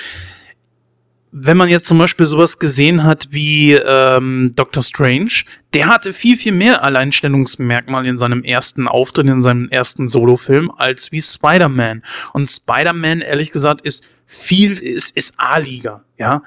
Wenn 1.37 1.57
man 1.57 1.67
jetzt 1.67 1.87
zum 1.87 1.97
Beispiel 1.97 2.25
sowas 2.25 2.59
gesehen 2.59 3.03
hat 3.03 3.27
wie 3.31 3.73
ähm, 3.73 4.53
Doctor 4.55 4.81
Strange, 4.81 5.43
der 5.73 5.87
hatte 5.87 6.13
viel, 6.13 6.37
viel 6.37 6.53
mehr 6.53 6.81
Alleinstellungsmerkmal 6.81 8.05
in 8.05 8.17
seinem 8.17 8.41
ersten 8.43 8.87
Auftritt, 8.87 9.27
in 9.27 9.41
seinem 9.41 9.67
ersten 9.67 10.07
Solofilm, 10.07 10.71
als 10.71 11.11
wie 11.11 11.21
Spider-Man. 11.21 12.03
Und 12.31 12.49
Spider-Man, 12.49 13.19
ehrlich 13.19 13.51
gesagt, 13.51 13.81
ist 13.81 14.05
viel, 14.25 14.71
ist, 14.71 15.17
ist 15.17 15.33
A-Liga, 15.35 16.05
ja 16.17 16.41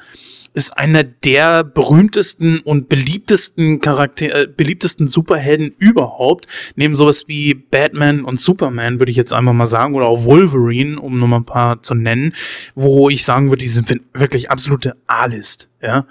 ist 0.59 0.77
einer 0.77 1.05
der 1.05 1.65
berühmtesten 1.65 2.59
und 2.59 2.89
beliebtesten 2.89 3.81
Charakter, 3.81 4.43
äh, 4.43 4.47
beliebtesten 4.47 5.07
Superhelden 5.07 5.73
überhaupt. 5.79 6.47
Neben 6.75 6.95
sowas 6.95 7.29
wie 7.29 7.55
Batman 7.55 8.25
und 8.25 8.41
Superman 8.41 8.99
würde 8.99 9.11
ich 9.11 9.17
jetzt 9.17 9.33
einfach 9.33 9.53
mal 9.53 9.69
sagen, 9.69 9.95
oder 9.95 10.09
auch 10.09 10.25
Wolverine, 10.25 11.01
um 11.01 11.19
nur 11.19 11.29
mal 11.29 11.37
ein 11.37 11.45
paar 11.45 11.83
zu 11.83 11.95
nennen, 11.95 12.35
wo 12.75 13.09
ich 13.09 13.25
sagen 13.25 13.49
würde, 13.51 13.63
die 13.63 13.69
sind 13.69 13.89
wirklich 14.13 14.51
absolute 14.51 14.97
A-List, 15.07 15.69
ja. 15.81 16.07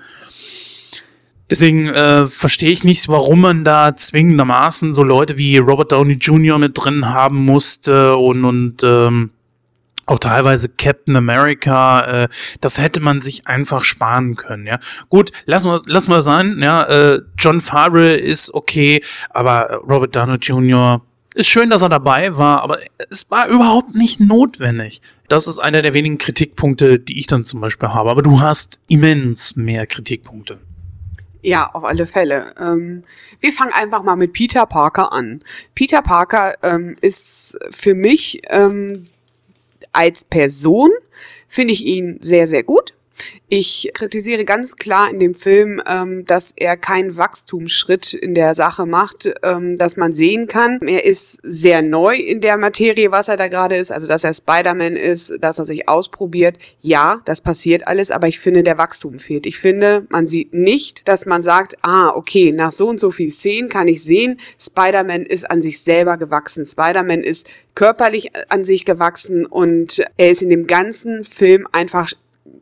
Deswegen 1.49 1.87
äh, 1.87 2.27
verstehe 2.27 2.71
ich 2.71 2.83
nicht, 2.83 3.07
warum 3.07 3.41
man 3.41 3.63
da 3.63 3.95
zwingendermaßen 3.95 4.93
so 4.93 5.03
Leute 5.03 5.37
wie 5.37 5.57
Robert 5.57 5.93
Downey 5.93 6.15
Jr. 6.15 6.57
mit 6.57 6.73
drin 6.75 7.07
haben 7.07 7.45
musste 7.45 8.17
und, 8.17 8.43
und 8.43 8.83
ähm, 8.83 9.29
auch 10.07 10.19
teilweise 10.19 10.69
Captain 10.69 11.15
America, 11.15 12.23
äh, 12.23 12.27
das 12.61 12.79
hätte 12.79 13.01
man 13.01 13.21
sich 13.21 13.45
einfach 13.45 13.83
sparen 13.83 14.35
können, 14.35 14.65
ja. 14.65 14.79
Gut, 15.09 15.31
lassen 15.45 15.69
wir, 15.69 15.81
lassen 15.85 16.11
wir 16.11 16.21
sein, 16.21 16.59
ja, 16.61 16.83
äh, 16.83 17.21
John 17.37 17.61
Favre 17.61 18.15
ist 18.15 18.53
okay, 18.53 19.03
aber 19.29 19.81
Robert 19.87 20.15
Downey 20.15 20.37
Jr. 20.37 21.01
ist 21.35 21.49
schön, 21.49 21.69
dass 21.69 21.81
er 21.81 21.89
dabei 21.89 22.37
war, 22.37 22.63
aber 22.63 22.79
es 23.09 23.29
war 23.29 23.47
überhaupt 23.49 23.95
nicht 23.95 24.19
notwendig. 24.19 25.01
Das 25.27 25.45
ist 25.45 25.59
einer 25.59 25.81
der 25.81 25.93
wenigen 25.93 26.17
Kritikpunkte, 26.17 26.99
die 26.99 27.19
ich 27.19 27.27
dann 27.27 27.43
zum 27.43 27.59
Beispiel 27.59 27.89
habe, 27.89 28.09
aber 28.09 28.23
du 28.23 28.39
hast 28.39 28.79
immens 28.87 29.57
mehr 29.57 29.85
Kritikpunkte. 29.85 30.57
Ja, 31.41 31.69
auf 31.73 31.83
alle 31.83 32.07
Fälle. 32.07 32.53
Ähm, 32.59 33.03
wir 33.39 33.51
fangen 33.51 33.71
einfach 33.73 34.03
mal 34.03 34.15
mit 34.15 34.33
Peter 34.33 34.65
Parker 34.65 35.13
an. 35.13 35.43
Peter 35.75 36.01
Parker 36.01 36.55
ähm, 36.63 36.95
ist 37.01 37.57
für 37.71 37.93
mich 37.93 38.41
ähm, 38.49 39.05
als 39.97 40.23
Person 40.23 40.91
finde 41.47 41.73
ich 41.73 41.83
ihn 41.83 42.19
sehr, 42.21 42.47
sehr 42.47 42.63
gut. 42.63 42.93
Ich 43.49 43.91
kritisiere 43.93 44.43
ganz 44.43 44.75
klar 44.75 45.09
in 45.09 45.19
dem 45.19 45.33
Film, 45.33 45.81
ähm, 45.87 46.25
dass 46.25 46.53
er 46.55 46.75
keinen 46.75 47.15
Wachstumsschritt 47.15 48.13
in 48.13 48.35
der 48.35 48.55
Sache 48.55 48.85
macht, 48.85 49.31
ähm, 49.43 49.77
dass 49.77 49.95
man 49.95 50.11
sehen 50.11 50.47
kann. 50.47 50.79
Er 50.85 51.05
ist 51.05 51.39
sehr 51.43 51.81
neu 51.81 52.15
in 52.15 52.41
der 52.41 52.57
Materie, 52.57 53.11
was 53.11 53.29
er 53.29 53.37
da 53.37 53.47
gerade 53.47 53.77
ist, 53.77 53.91
also 53.91 54.07
dass 54.07 54.25
er 54.25 54.33
Spider-Man 54.33 54.97
ist, 54.97 55.37
dass 55.39 55.59
er 55.59 55.65
sich 55.65 55.87
ausprobiert. 55.87 56.57
Ja, 56.81 57.21
das 57.23 57.41
passiert 57.41 57.87
alles, 57.87 58.11
aber 58.11 58.27
ich 58.27 58.39
finde, 58.39 58.63
der 58.63 58.77
Wachstum 58.77 59.17
fehlt. 59.17 59.45
Ich 59.45 59.57
finde, 59.57 60.05
man 60.09 60.27
sieht 60.27 60.53
nicht, 60.53 61.07
dass 61.07 61.25
man 61.25 61.41
sagt, 61.41 61.77
ah, 61.83 62.09
okay, 62.09 62.51
nach 62.51 62.73
so 62.73 62.89
und 62.89 62.99
so 62.99 63.11
viel 63.11 63.31
Szenen 63.31 63.69
kann 63.69 63.87
ich 63.87 64.03
sehen, 64.03 64.39
Spider-Man 64.59 65.25
ist 65.25 65.49
an 65.49 65.61
sich 65.61 65.81
selber 65.81 66.17
gewachsen. 66.17 66.65
Spider-Man 66.65 67.21
ist 67.21 67.47
körperlich 67.75 68.31
an 68.49 68.63
sich 68.63 68.85
gewachsen 68.85 69.45
und 69.45 70.03
er 70.17 70.31
ist 70.31 70.41
in 70.41 70.49
dem 70.49 70.67
ganzen 70.67 71.23
Film 71.23 71.67
einfach 71.71 72.11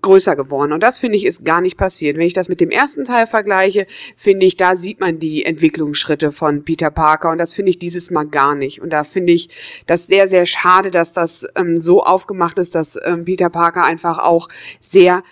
größer 0.06 0.36
geworden. 0.36 0.72
Und 0.72 0.82
das 0.82 0.99
finde 0.99 1.18
ich 1.18 1.26
ist 1.26 1.43
gar 1.43 1.62
nicht 1.62 1.78
passiert. 1.78 2.18
Wenn 2.18 2.28
ich 2.28 2.34
das 2.34 2.47
mit 2.47 2.62
dem 2.62 2.70
ersten 2.70 3.03
Teil 3.03 3.28
vergleiche, 3.28 3.88
finde 4.16 4.45
ich, 4.45 4.56
da 4.56 4.76
sieht 4.76 4.99
man 4.99 5.20
die 5.20 5.45
Entwicklungsschritte 5.45 6.32
von 6.32 6.64
Peter 6.64 6.91
Parker. 6.91 7.32
Und 7.32 7.39
das 7.39 7.53
finde 7.53 7.72
ich 7.72 7.80
dieses 7.80 8.12
Mal 8.12 8.26
gar 8.26 8.56
nicht. 8.56 8.82
Und 8.82 8.91
da 8.91 9.03
finde 9.03 9.34
ich 9.34 9.49
das 9.88 10.08
sehr, 10.08 10.28
sehr 10.28 10.45
schade, 10.45 10.91
dass 10.91 11.12
das 11.12 11.45
ähm, 11.56 11.80
so 11.80 12.03
aufgemacht 12.03 12.60
ist, 12.60 12.76
dass 12.76 12.97
ähm, 13.03 13.26
Peter 13.26 13.49
Parker 13.49 13.84
einfach 13.84 14.20
auch 14.20 14.47
sehr 14.80 15.24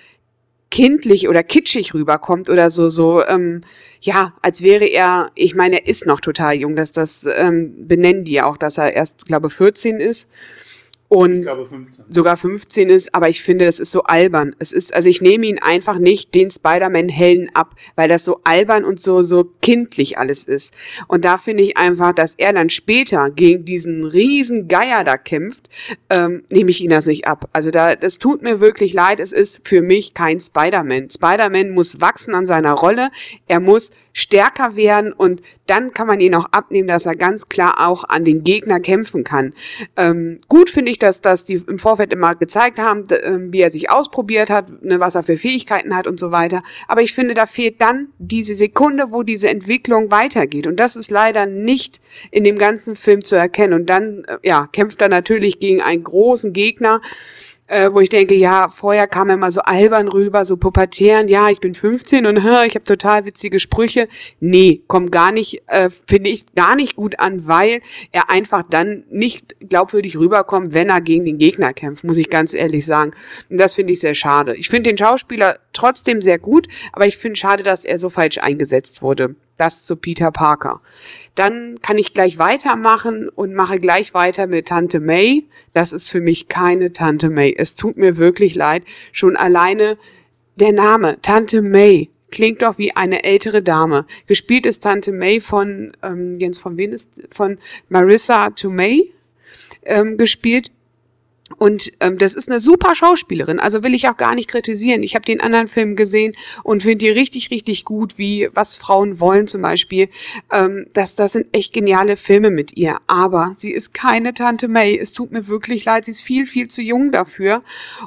kindlich 0.72 1.30
oder 1.30 1.44
kitschig 1.44 1.94
rüberkommt 1.94 2.50
oder 2.50 2.72
so, 2.72 2.90
so, 2.90 3.24
ähm, 3.28 3.62
ja, 4.02 4.34
als 4.42 4.64
wäre 4.64 4.86
er, 4.86 5.30
ich 5.36 5.54
meine, 5.54 5.82
er 5.82 5.88
ist 5.88 6.08
noch 6.08 6.20
total 6.20 6.56
jung, 6.56 6.76
dass 6.76 6.92
das 6.92 7.28
ähm, 7.38 7.88
benennen 7.88 8.24
die 8.24 8.42
auch, 8.42 8.58
dass 8.58 8.80
er 8.80 8.92
erst, 8.94 9.28
glaube 9.28 9.52
14 9.52 9.98
ist 9.98 10.28
und 11.14 11.44
glaube 11.44 11.68
15. 11.68 12.06
sogar 12.10 12.38
15 12.38 12.90
ist, 12.90 13.14
aber 13.14 13.30
ich 13.30 13.44
finde, 13.44 13.66
das 13.66 13.80
ist 13.80 13.92
so 13.92 14.02
albern. 14.02 14.56
Es 14.58 14.72
ist, 14.72 14.96
also 14.96 15.10
ich 15.10 15.22
nehme 15.22 15.46
ihn 15.46 15.60
einfach 15.60 16.00
nicht 16.00 16.34
den 16.34 16.50
Spider-Man-Helden 16.50 17.52
ab, 17.54 17.76
weil 17.96 18.10
das 18.10 18.26
so 18.26 18.42
albern 18.44 18.84
und 18.84 19.00
so, 19.00 19.22
so 19.22 19.48
kindlich 19.62 20.18
alles 20.18 20.46
ist. 20.46 20.74
Und 21.08 21.24
da 21.24 21.38
finde 21.38 21.62
ich 21.62 21.78
einfach, 21.78 22.16
dass 22.16 22.34
er 22.38 22.52
dann 22.54 22.72
später 22.72 23.30
gegen 23.30 23.64
diesen 23.64 24.04
riesen 24.04 24.68
Geier 24.68 25.04
da 25.04 25.18
kämpft, 25.18 25.70
ähm, 26.10 26.46
nehme 26.50 26.72
ich 26.72 26.82
ihn 26.82 26.90
das 26.90 27.06
nicht 27.06 27.28
ab. 27.28 27.48
Also 27.54 27.70
da, 27.70 27.96
das 27.96 28.18
tut 28.18 28.42
mir 28.42 28.60
wirklich 28.60 28.94
leid. 28.94 29.20
Es 29.20 29.34
ist 29.34 29.68
für 29.68 29.84
mich 29.84 30.16
kein 30.16 30.40
Spider-Man. 30.40 31.12
Spider-Man 31.12 31.70
muss 31.70 32.02
wachsen 32.02 32.34
an 32.34 32.48
seiner 32.48 32.74
Rolle. 32.74 33.12
Er 33.48 33.60
muss 33.60 33.92
stärker 34.14 34.76
werden 34.76 35.12
und 35.12 35.42
dann 35.66 35.94
kann 35.94 36.08
man 36.08 36.20
ihn 36.20 36.36
auch 36.36 36.46
abnehmen, 36.52 36.88
dass 36.88 37.06
er 37.06 37.16
ganz 37.16 37.50
klar 37.50 37.88
auch 37.88 38.04
an 38.04 38.24
den 38.24 38.44
Gegner 38.44 38.80
kämpfen 38.80 39.24
kann. 39.24 39.54
Ähm, 39.98 40.40
gut 40.48 40.70
finde 40.70 40.92
ich, 40.92 41.00
dass, 41.00 41.22
dass 41.22 41.46
die 41.46 41.64
im 41.68 41.80
Vorfeld 41.80 42.14
immer 42.14 42.36
gezeigt 42.36 42.80
haben, 42.80 43.06
äh, 43.10 43.40
wie 43.52 43.62
er 43.62 43.72
sich 43.72 43.90
ausprobiert 43.90 44.50
hat, 44.50 44.84
ne, 44.84 45.00
was 45.00 45.16
er 45.16 45.24
für 45.24 45.38
Fähigkeiten 45.38 45.96
hat 45.96 46.06
und 46.06 46.20
so 46.20 46.32
weiter. 46.32 46.62
Aber 46.88 47.02
ich 47.02 47.14
finde, 47.14 47.34
da 47.34 47.48
fehlt 47.48 47.82
dann 47.82 48.10
diese 48.20 48.54
Sekunde, 48.54 49.08
wo 49.10 49.24
diese 49.24 49.50
Entwicklung 49.50 50.12
weitergeht. 50.12 50.68
Und 50.68 50.80
das 50.80 50.96
ist 50.96 51.10
leider 51.10 51.46
nicht 51.48 52.00
in 52.30 52.44
dem 52.44 52.58
ganzen 52.58 52.96
Film 52.96 53.24
zu 53.24 53.36
erkennen. 53.36 53.74
Und 53.74 53.90
dann, 53.90 54.24
äh, 54.28 54.38
ja, 54.44 54.68
kämpft 54.72 55.02
er 55.02 55.10
natürlich 55.10 55.60
gegen 55.60 55.82
einen 55.82 56.04
großen 56.04 56.54
Gegner, 56.54 57.02
äh, 57.68 57.92
wo 57.92 58.00
ich 58.00 58.10
denke, 58.10 58.36
ja, 58.36 58.70
vorher 58.70 59.08
kam 59.08 59.30
er 59.30 59.38
mal 59.38 59.52
so 59.52 59.62
albern 59.62 60.08
rüber, 60.08 60.46
so 60.46 60.58
pubertären, 60.58 61.28
ja, 61.28 61.50
ich 61.50 61.60
bin 61.60 61.74
15 61.74 62.26
und 62.26 62.44
hä, 62.44 62.66
ich 62.68 62.76
habe 62.76 62.84
total 62.84 63.26
witzige 63.26 63.60
Sprüche. 63.60 64.08
Nee, 64.40 64.84
kommt 64.88 65.12
gar 65.12 65.32
nicht, 65.32 65.64
äh, 65.68 65.90
finde 65.90 66.30
ich 66.30 66.54
gar 66.56 66.76
nicht 66.76 66.96
gut 66.96 67.20
an, 67.20 67.48
weil 67.48 67.82
er 68.12 68.30
einfach 68.30 68.64
dann 68.70 69.04
nicht 69.10 69.56
glaubwürdig 69.70 70.18
rüberkommt, 70.18 70.74
wenn 70.74 70.90
er 70.90 71.02
gegen 71.02 71.26
den 71.26 71.38
Gegner 71.38 71.74
kämpft, 71.74 72.04
muss 72.04 72.18
ich 72.18 72.30
ganz 72.30 72.54
ehrlich 72.54 72.86
sagen. 72.86 73.14
Und 73.50 73.60
das 73.60 73.76
finde 73.76 73.94
ich 73.94 74.00
sehr 74.00 74.16
schade. 74.16 74.56
Ich 74.56 74.70
finde 74.70 74.90
den 74.90 74.98
Schauspieler 74.98 75.58
trotzdem 75.72 76.22
sehr 76.22 76.40
gut, 76.40 76.68
aber 76.92 77.06
ich 77.08 77.18
finde 77.18 77.38
schade, 77.38 77.64
dass 77.64 77.86
er 77.86 77.98
so 77.98 78.10
falsch 78.10 78.38
eingesetzt 78.38 79.02
wurde. 79.02 79.36
Das 79.58 79.86
zu 79.86 79.96
Peter 79.96 80.32
Parker. 80.32 80.82
Dann 81.36 81.80
kann 81.82 81.98
ich 81.98 82.14
gleich 82.14 82.38
weitermachen 82.38 83.30
und 83.30 83.54
mache 83.54 83.80
gleich 83.80 84.14
weiter 84.14 84.48
mit 84.48 84.68
Tante 84.68 85.00
May. 85.00 85.46
Das 85.74 85.94
ist 85.94 86.10
für 86.10 86.22
mich 86.22 86.48
keine 86.48 86.92
Tante 86.92 87.30
May. 87.30 87.54
Es 87.56 87.76
tut 87.76 87.98
mir 87.98 88.18
wirklich 88.18 88.56
leid. 88.56 88.84
Schon 89.12 89.36
alleine 89.36 89.98
der 90.56 90.72
Name 90.72 91.22
Tante 91.22 91.62
May 91.62 92.10
klingt 92.34 92.64
doch 92.64 92.80
wie 92.80 92.96
eine 92.96 93.24
ältere 93.24 93.62
Dame. 93.62 94.06
Gespielt 94.26 94.66
ist 94.66 94.84
Tante 94.84 95.12
May 95.12 95.40
von 95.40 95.94
ähm, 96.02 96.38
Jens 96.40 96.58
von 96.58 96.78
wen 96.78 96.92
ist 96.92 97.10
von 97.30 97.60
Marissa 97.90 98.50
Tomei 98.50 99.04
ähm, 99.84 100.18
gespielt. 100.18 100.72
Und 101.58 101.92
ähm, 102.00 102.18
das 102.18 102.36
ist 102.36 102.50
eine 102.50 102.60
super 102.60 102.96
Schauspielerin, 102.96 103.60
also 103.60 103.84
will 103.84 103.94
ich 103.94 104.08
auch 104.08 104.18
gar 104.18 104.36
nicht 104.36 104.50
kritisieren. 104.50 105.04
Ich 105.04 105.16
habe 105.16 105.26
den 105.26 105.42
anderen 105.42 105.68
Film 105.68 105.96
gesehen 105.96 106.34
und 106.64 106.84
finde 106.84 107.06
die 107.06 107.10
richtig, 107.10 107.52
richtig 107.52 107.86
gut, 107.86 108.18
wie 108.18 108.50
Was 108.54 108.78
Frauen 108.78 109.20
wollen 109.20 109.48
zum 109.48 109.62
Beispiel. 109.62 110.10
Ähm, 110.52 110.88
das, 110.94 111.16
das 111.16 111.34
sind 111.34 111.48
echt 111.52 111.74
geniale 111.74 112.18
Filme 112.18 112.52
mit 112.52 112.78
ihr. 112.78 112.98
Aber 113.08 113.54
sie 113.58 113.72
ist 113.72 113.94
keine 113.94 114.34
Tante 114.34 114.68
May. 114.68 114.98
Es 114.98 115.14
tut 115.14 115.32
mir 115.32 115.48
wirklich 115.48 115.86
leid, 115.86 116.06
sie 116.06 116.12
ist 116.12 116.22
viel, 116.22 116.46
viel 116.46 116.68
zu 116.68 116.82
jung 116.82 117.12
dafür. 117.12 117.64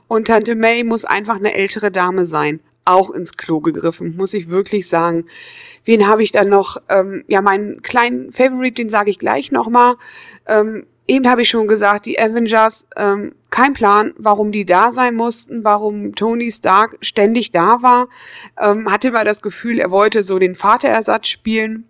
Und 0.08 0.26
Tante 0.28 0.54
May 0.54 0.84
muss 0.84 1.04
einfach 1.04 1.36
eine 1.36 1.54
ältere 1.54 1.90
Dame 1.90 2.24
sein. 2.24 2.60
Auch 2.84 3.10
ins 3.10 3.36
Klo 3.36 3.60
gegriffen, 3.60 4.16
muss 4.16 4.32
ich 4.32 4.48
wirklich 4.48 4.86
sagen. 4.86 5.24
Wen 5.84 6.06
habe 6.06 6.22
ich 6.22 6.30
dann 6.30 6.48
noch? 6.48 6.76
Ähm, 6.88 7.24
ja, 7.26 7.42
meinen 7.42 7.82
kleinen 7.82 8.30
Favorite, 8.30 8.74
den 8.74 8.88
sage 8.88 9.10
ich 9.10 9.18
gleich 9.18 9.50
nochmal. 9.50 9.96
Ähm, 10.46 10.86
Eben 11.08 11.28
habe 11.28 11.42
ich 11.42 11.48
schon 11.48 11.68
gesagt, 11.68 12.06
die 12.06 12.18
Avengers, 12.18 12.86
ähm, 12.96 13.34
kein 13.50 13.74
Plan, 13.74 14.12
warum 14.18 14.50
die 14.50 14.66
da 14.66 14.90
sein 14.90 15.14
mussten, 15.14 15.62
warum 15.62 16.14
Tony 16.14 16.50
Stark 16.50 16.98
ständig 17.00 17.52
da 17.52 17.80
war. 17.82 18.08
Ähm, 18.60 18.90
hatte 18.90 19.12
mal 19.12 19.24
das 19.24 19.40
Gefühl, 19.40 19.78
er 19.78 19.90
wollte 19.90 20.22
so 20.22 20.38
den 20.38 20.56
Vaterersatz 20.56 21.28
spielen 21.28 21.88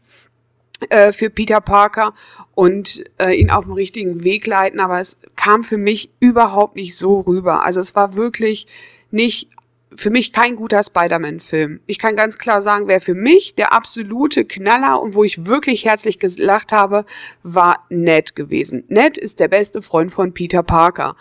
äh, 0.91 1.13
für 1.13 1.31
Peter 1.31 1.63
Parker 1.63 2.13
und 2.55 3.05
äh, 3.19 3.33
ihn 3.33 3.51
auf 3.51 3.65
den 3.65 3.75
richtigen 3.75 4.23
Weg 4.23 4.47
leiten, 4.47 4.81
aber 4.81 5.01
es 5.01 5.19
kam 5.35 5.65
für 5.65 5.79
mich 5.79 6.11
überhaupt 6.21 6.77
nicht 6.77 6.97
so 6.97 7.21
rüber. 7.21 7.65
Also 7.65 7.81
es 7.81 7.95
war 7.95 8.17
wirklich 8.17 8.67
nicht 9.11 9.49
für 9.95 10.11
mich 10.11 10.33
kein 10.33 10.57
guter 10.57 10.83
Spider-Man-Film. 10.83 11.81
Ich 11.87 11.99
kann 11.99 12.17
ganz 12.17 12.39
klar 12.39 12.61
sagen, 12.61 12.89
wer 12.89 13.01
für 13.01 13.15
mich 13.15 13.55
der 13.55 13.73
absolute 13.73 14.45
Knaller 14.45 15.01
und 15.01 15.15
wo 15.15 15.25
ich 15.25 15.47
wirklich 15.47 15.85
herzlich 15.85 16.19
gelacht 16.19 16.73
habe, 16.73 17.05
war 17.43 17.85
Ned 17.89 18.35
gewesen. 18.35 18.85
Ned 18.89 19.17
ist 19.17 19.41
der 19.41 19.49
beste 19.49 19.83
Freund 19.83 20.11
von 20.11 20.35
Peter 20.35 20.63
Parker. 20.63 21.17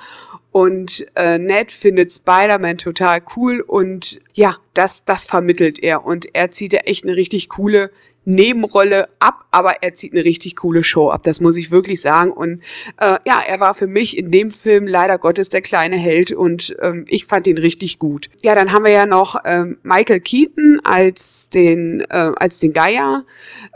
Und 0.52 1.06
äh, 1.16 1.38
Ned 1.38 1.72
findet 1.72 2.14
Spider-Man 2.14 2.78
total 2.78 3.22
cool 3.36 3.60
und 3.60 4.22
ja, 4.34 4.56
das, 4.74 5.04
das 5.04 5.26
vermittelt 5.26 5.84
er. 5.84 6.06
Und 6.06 6.34
er 6.34 6.50
zieht 6.50 6.74
ja 6.74 6.80
echt 6.80 7.04
eine 7.04 7.16
richtig 7.16 7.50
coole 7.50 7.92
Nebenrolle 8.26 9.08
ab, 9.20 9.46
aber 9.52 9.84
er 9.84 9.94
zieht 9.94 10.14
eine 10.14 10.26
richtig 10.26 10.56
coole 10.58 10.84
Show 10.84 11.10
ab. 11.10 11.24
Das 11.24 11.40
muss 11.42 11.58
ich 11.58 11.72
wirklich 11.72 12.02
sagen. 12.02 12.32
Und 12.32 12.62
äh, 13.00 13.18
ja, 13.26 13.42
er 13.46 13.60
war 13.60 13.74
für 13.74 13.88
mich 13.88 14.18
in 14.18 14.32
dem 14.32 14.52
Film 14.52 14.88
leider 14.88 15.18
Gottes 15.18 15.50
der 15.50 15.62
kleine 15.62 15.96
Held 15.96 16.32
und 16.32 16.76
ähm, 16.82 17.06
ich 17.08 17.26
fand 17.26 17.48
ihn 17.48 17.58
richtig 17.58 18.00
gut. 18.00 18.30
Ja, 18.42 18.56
dann 18.56 18.72
haben 18.72 18.86
wir 18.86 18.92
ja 18.92 19.06
noch 19.06 19.38
ähm, 19.46 19.78
Michael 19.84 20.20
Keaton 20.20 20.80
als 20.84 21.50
den 21.50 22.02
äh, 22.10 22.32
als 22.36 22.60
den 22.60 22.74
Geier. 22.74 23.26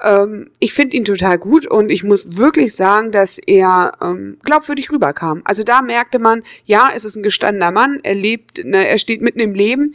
Ähm, 0.04 0.50
ich 0.60 0.74
finde 0.74 0.98
ihn 0.98 1.06
total 1.06 1.38
gut 1.38 1.66
und 1.66 1.92
ich 1.92 2.04
muss 2.04 2.38
wirklich 2.38 2.76
sagen, 2.76 3.12
dass 3.12 3.38
er 3.38 3.94
ähm, 4.02 4.38
glaubwürdig 4.44 4.92
rüberkam. 4.92 5.42
Also 5.46 5.64
da 5.64 5.82
merkte 5.82 6.20
man, 6.20 6.44
ja, 6.66 6.90
es 6.96 7.06
ist 7.06 7.16
ein 7.16 7.24
gestandener 7.24 7.72
Mann, 7.72 8.00
er 8.04 8.16
lebt, 8.16 8.64
ne, 8.66 8.88
er 8.88 8.98
steht 8.98 9.22
mitten 9.22 9.40
im 9.40 9.54
Leben 9.54 9.94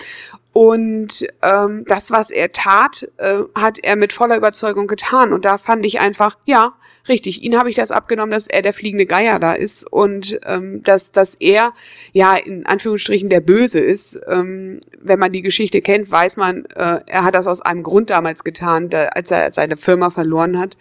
und 0.54 1.26
ähm, 1.42 1.84
das, 1.88 2.12
was 2.12 2.30
er 2.30 2.52
tat, 2.52 3.10
äh, 3.16 3.40
hat 3.56 3.80
er 3.82 3.96
mit 3.96 4.12
voller 4.12 4.36
Überzeugung 4.36 4.86
getan. 4.86 5.32
Und 5.32 5.44
da 5.44 5.58
fand 5.58 5.84
ich 5.84 5.98
einfach, 5.98 6.38
ja, 6.46 6.74
richtig, 7.08 7.42
ihn 7.42 7.58
habe 7.58 7.70
ich 7.70 7.74
das 7.74 7.90
abgenommen, 7.90 8.30
dass 8.30 8.46
er 8.46 8.62
der 8.62 8.72
fliegende 8.72 9.04
Geier 9.04 9.40
da 9.40 9.54
ist 9.54 9.84
und 9.90 10.38
ähm, 10.46 10.80
dass, 10.84 11.10
dass 11.10 11.34
er, 11.34 11.72
ja, 12.12 12.36
in 12.36 12.66
Anführungsstrichen 12.66 13.28
der 13.30 13.40
Böse 13.40 13.80
ist. 13.80 14.20
Ähm, 14.28 14.78
wenn 15.00 15.18
man 15.18 15.32
die 15.32 15.42
Geschichte 15.42 15.80
kennt, 15.80 16.08
weiß 16.08 16.36
man, 16.36 16.66
äh, 16.76 17.00
er 17.04 17.24
hat 17.24 17.34
das 17.34 17.48
aus 17.48 17.60
einem 17.60 17.82
Grund 17.82 18.10
damals 18.10 18.44
getan, 18.44 18.90
da, 18.90 19.06
als 19.06 19.32
er 19.32 19.52
seine 19.52 19.76
Firma 19.76 20.10
verloren 20.10 20.56
hat. 20.56 20.76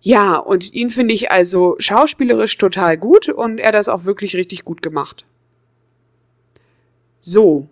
Ja, 0.00 0.36
und 0.36 0.72
ihn 0.72 0.88
finde 0.88 1.12
ich 1.12 1.30
also 1.30 1.76
schauspielerisch 1.78 2.56
total 2.56 2.96
gut 2.96 3.28
und 3.28 3.58
er 3.58 3.68
hat 3.68 3.74
das 3.74 3.90
auch 3.90 4.06
wirklich 4.06 4.34
richtig 4.34 4.64
gut 4.64 4.80
gemacht. 4.80 5.26
So, 7.20 7.68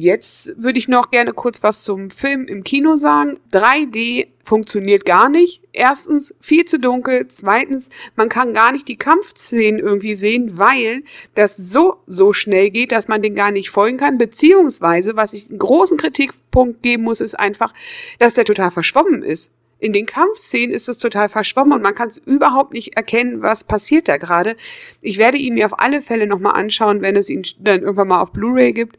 Jetzt 0.00 0.54
würde 0.62 0.78
ich 0.78 0.86
noch 0.86 1.10
gerne 1.10 1.32
kurz 1.32 1.64
was 1.64 1.82
zum 1.82 2.10
Film 2.10 2.44
im 2.44 2.62
Kino 2.62 2.96
sagen. 2.96 3.36
3D 3.52 4.28
funktioniert 4.44 5.04
gar 5.04 5.28
nicht. 5.28 5.60
Erstens, 5.72 6.32
viel 6.38 6.66
zu 6.66 6.78
dunkel. 6.78 7.26
Zweitens, 7.26 7.88
man 8.14 8.28
kann 8.28 8.54
gar 8.54 8.70
nicht 8.70 8.86
die 8.86 8.96
Kampfszenen 8.96 9.80
irgendwie 9.80 10.14
sehen, 10.14 10.56
weil 10.56 11.02
das 11.34 11.56
so, 11.56 11.96
so 12.06 12.32
schnell 12.32 12.70
geht, 12.70 12.92
dass 12.92 13.08
man 13.08 13.22
den 13.22 13.34
gar 13.34 13.50
nicht 13.50 13.70
folgen 13.70 13.96
kann. 13.96 14.18
Beziehungsweise, 14.18 15.16
was 15.16 15.32
ich 15.32 15.50
einen 15.50 15.58
großen 15.58 15.96
Kritikpunkt 15.96 16.80
geben 16.84 17.02
muss, 17.02 17.20
ist 17.20 17.36
einfach, 17.36 17.72
dass 18.20 18.34
der 18.34 18.44
total 18.44 18.70
verschwommen 18.70 19.24
ist. 19.24 19.50
In 19.80 19.92
den 19.92 20.06
Kampfszenen 20.06 20.70
ist 20.70 20.88
es 20.88 20.98
total 20.98 21.28
verschwommen 21.28 21.72
und 21.72 21.82
man 21.82 21.96
kann 21.96 22.06
es 22.06 22.18
überhaupt 22.18 22.72
nicht 22.72 22.96
erkennen, 22.96 23.42
was 23.42 23.64
passiert 23.64 24.06
da 24.06 24.16
gerade. 24.16 24.54
Ich 25.00 25.18
werde 25.18 25.38
ihn 25.38 25.54
mir 25.54 25.66
auf 25.66 25.80
alle 25.80 26.02
Fälle 26.02 26.28
nochmal 26.28 26.54
anschauen, 26.54 27.02
wenn 27.02 27.16
es 27.16 27.28
ihn 27.28 27.42
dann 27.58 27.82
irgendwann 27.82 28.08
mal 28.08 28.20
auf 28.20 28.30
Blu-ray 28.30 28.72
gibt 28.72 28.96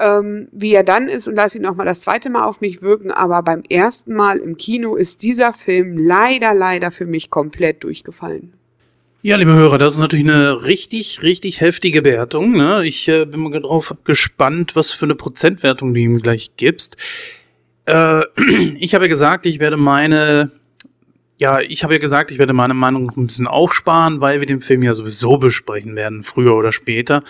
ähm, 0.00 0.48
wie 0.52 0.74
er 0.74 0.82
dann 0.82 1.08
ist 1.08 1.28
und 1.28 1.34
lass 1.34 1.54
ihn 1.54 1.62
noch 1.62 1.76
mal 1.76 1.84
das 1.84 2.00
zweite 2.00 2.30
Mal 2.30 2.44
auf 2.44 2.60
mich 2.60 2.82
wirken. 2.82 3.10
Aber 3.10 3.42
beim 3.42 3.62
ersten 3.68 4.14
Mal 4.14 4.38
im 4.38 4.56
Kino 4.56 4.96
ist 4.96 5.22
dieser 5.22 5.52
Film 5.52 5.96
leider, 5.98 6.54
leider 6.54 6.90
für 6.90 7.06
mich 7.06 7.30
komplett 7.30 7.84
durchgefallen. 7.84 8.54
Ja, 9.22 9.36
liebe 9.36 9.52
Hörer, 9.52 9.76
das 9.76 9.94
ist 9.94 10.00
natürlich 10.00 10.24
eine 10.24 10.64
richtig, 10.64 11.22
richtig 11.22 11.60
heftige 11.60 12.04
Wertung. 12.04 12.52
Ne? 12.52 12.86
Ich 12.86 13.06
äh, 13.08 13.26
bin 13.26 13.40
mal 13.40 13.60
drauf 13.60 13.94
gespannt, 14.04 14.76
was 14.76 14.92
für 14.92 15.04
eine 15.04 15.14
Prozentwertung 15.14 15.92
du 15.92 16.00
ihm 16.00 16.18
gleich 16.18 16.52
gibst. 16.56 16.96
Äh, 17.84 18.22
ich 18.78 18.94
habe 18.94 19.04
ja 19.04 19.08
gesagt, 19.08 19.44
ich 19.44 19.60
werde 19.60 19.76
meine 19.76 20.50
ja, 21.40 21.58
ich 21.60 21.82
habe 21.82 21.94
ja 21.94 21.98
gesagt, 21.98 22.30
ich 22.30 22.38
werde 22.38 22.52
meine 22.52 22.74
Meinung 22.74 23.06
noch 23.06 23.16
ein 23.16 23.26
bisschen 23.26 23.46
aufsparen, 23.46 24.20
weil 24.20 24.40
wir 24.40 24.46
den 24.46 24.60
Film 24.60 24.82
ja 24.82 24.92
sowieso 24.92 25.38
besprechen 25.38 25.96
werden, 25.96 26.22
früher 26.22 26.54
oder 26.54 26.70
später. 26.70 27.24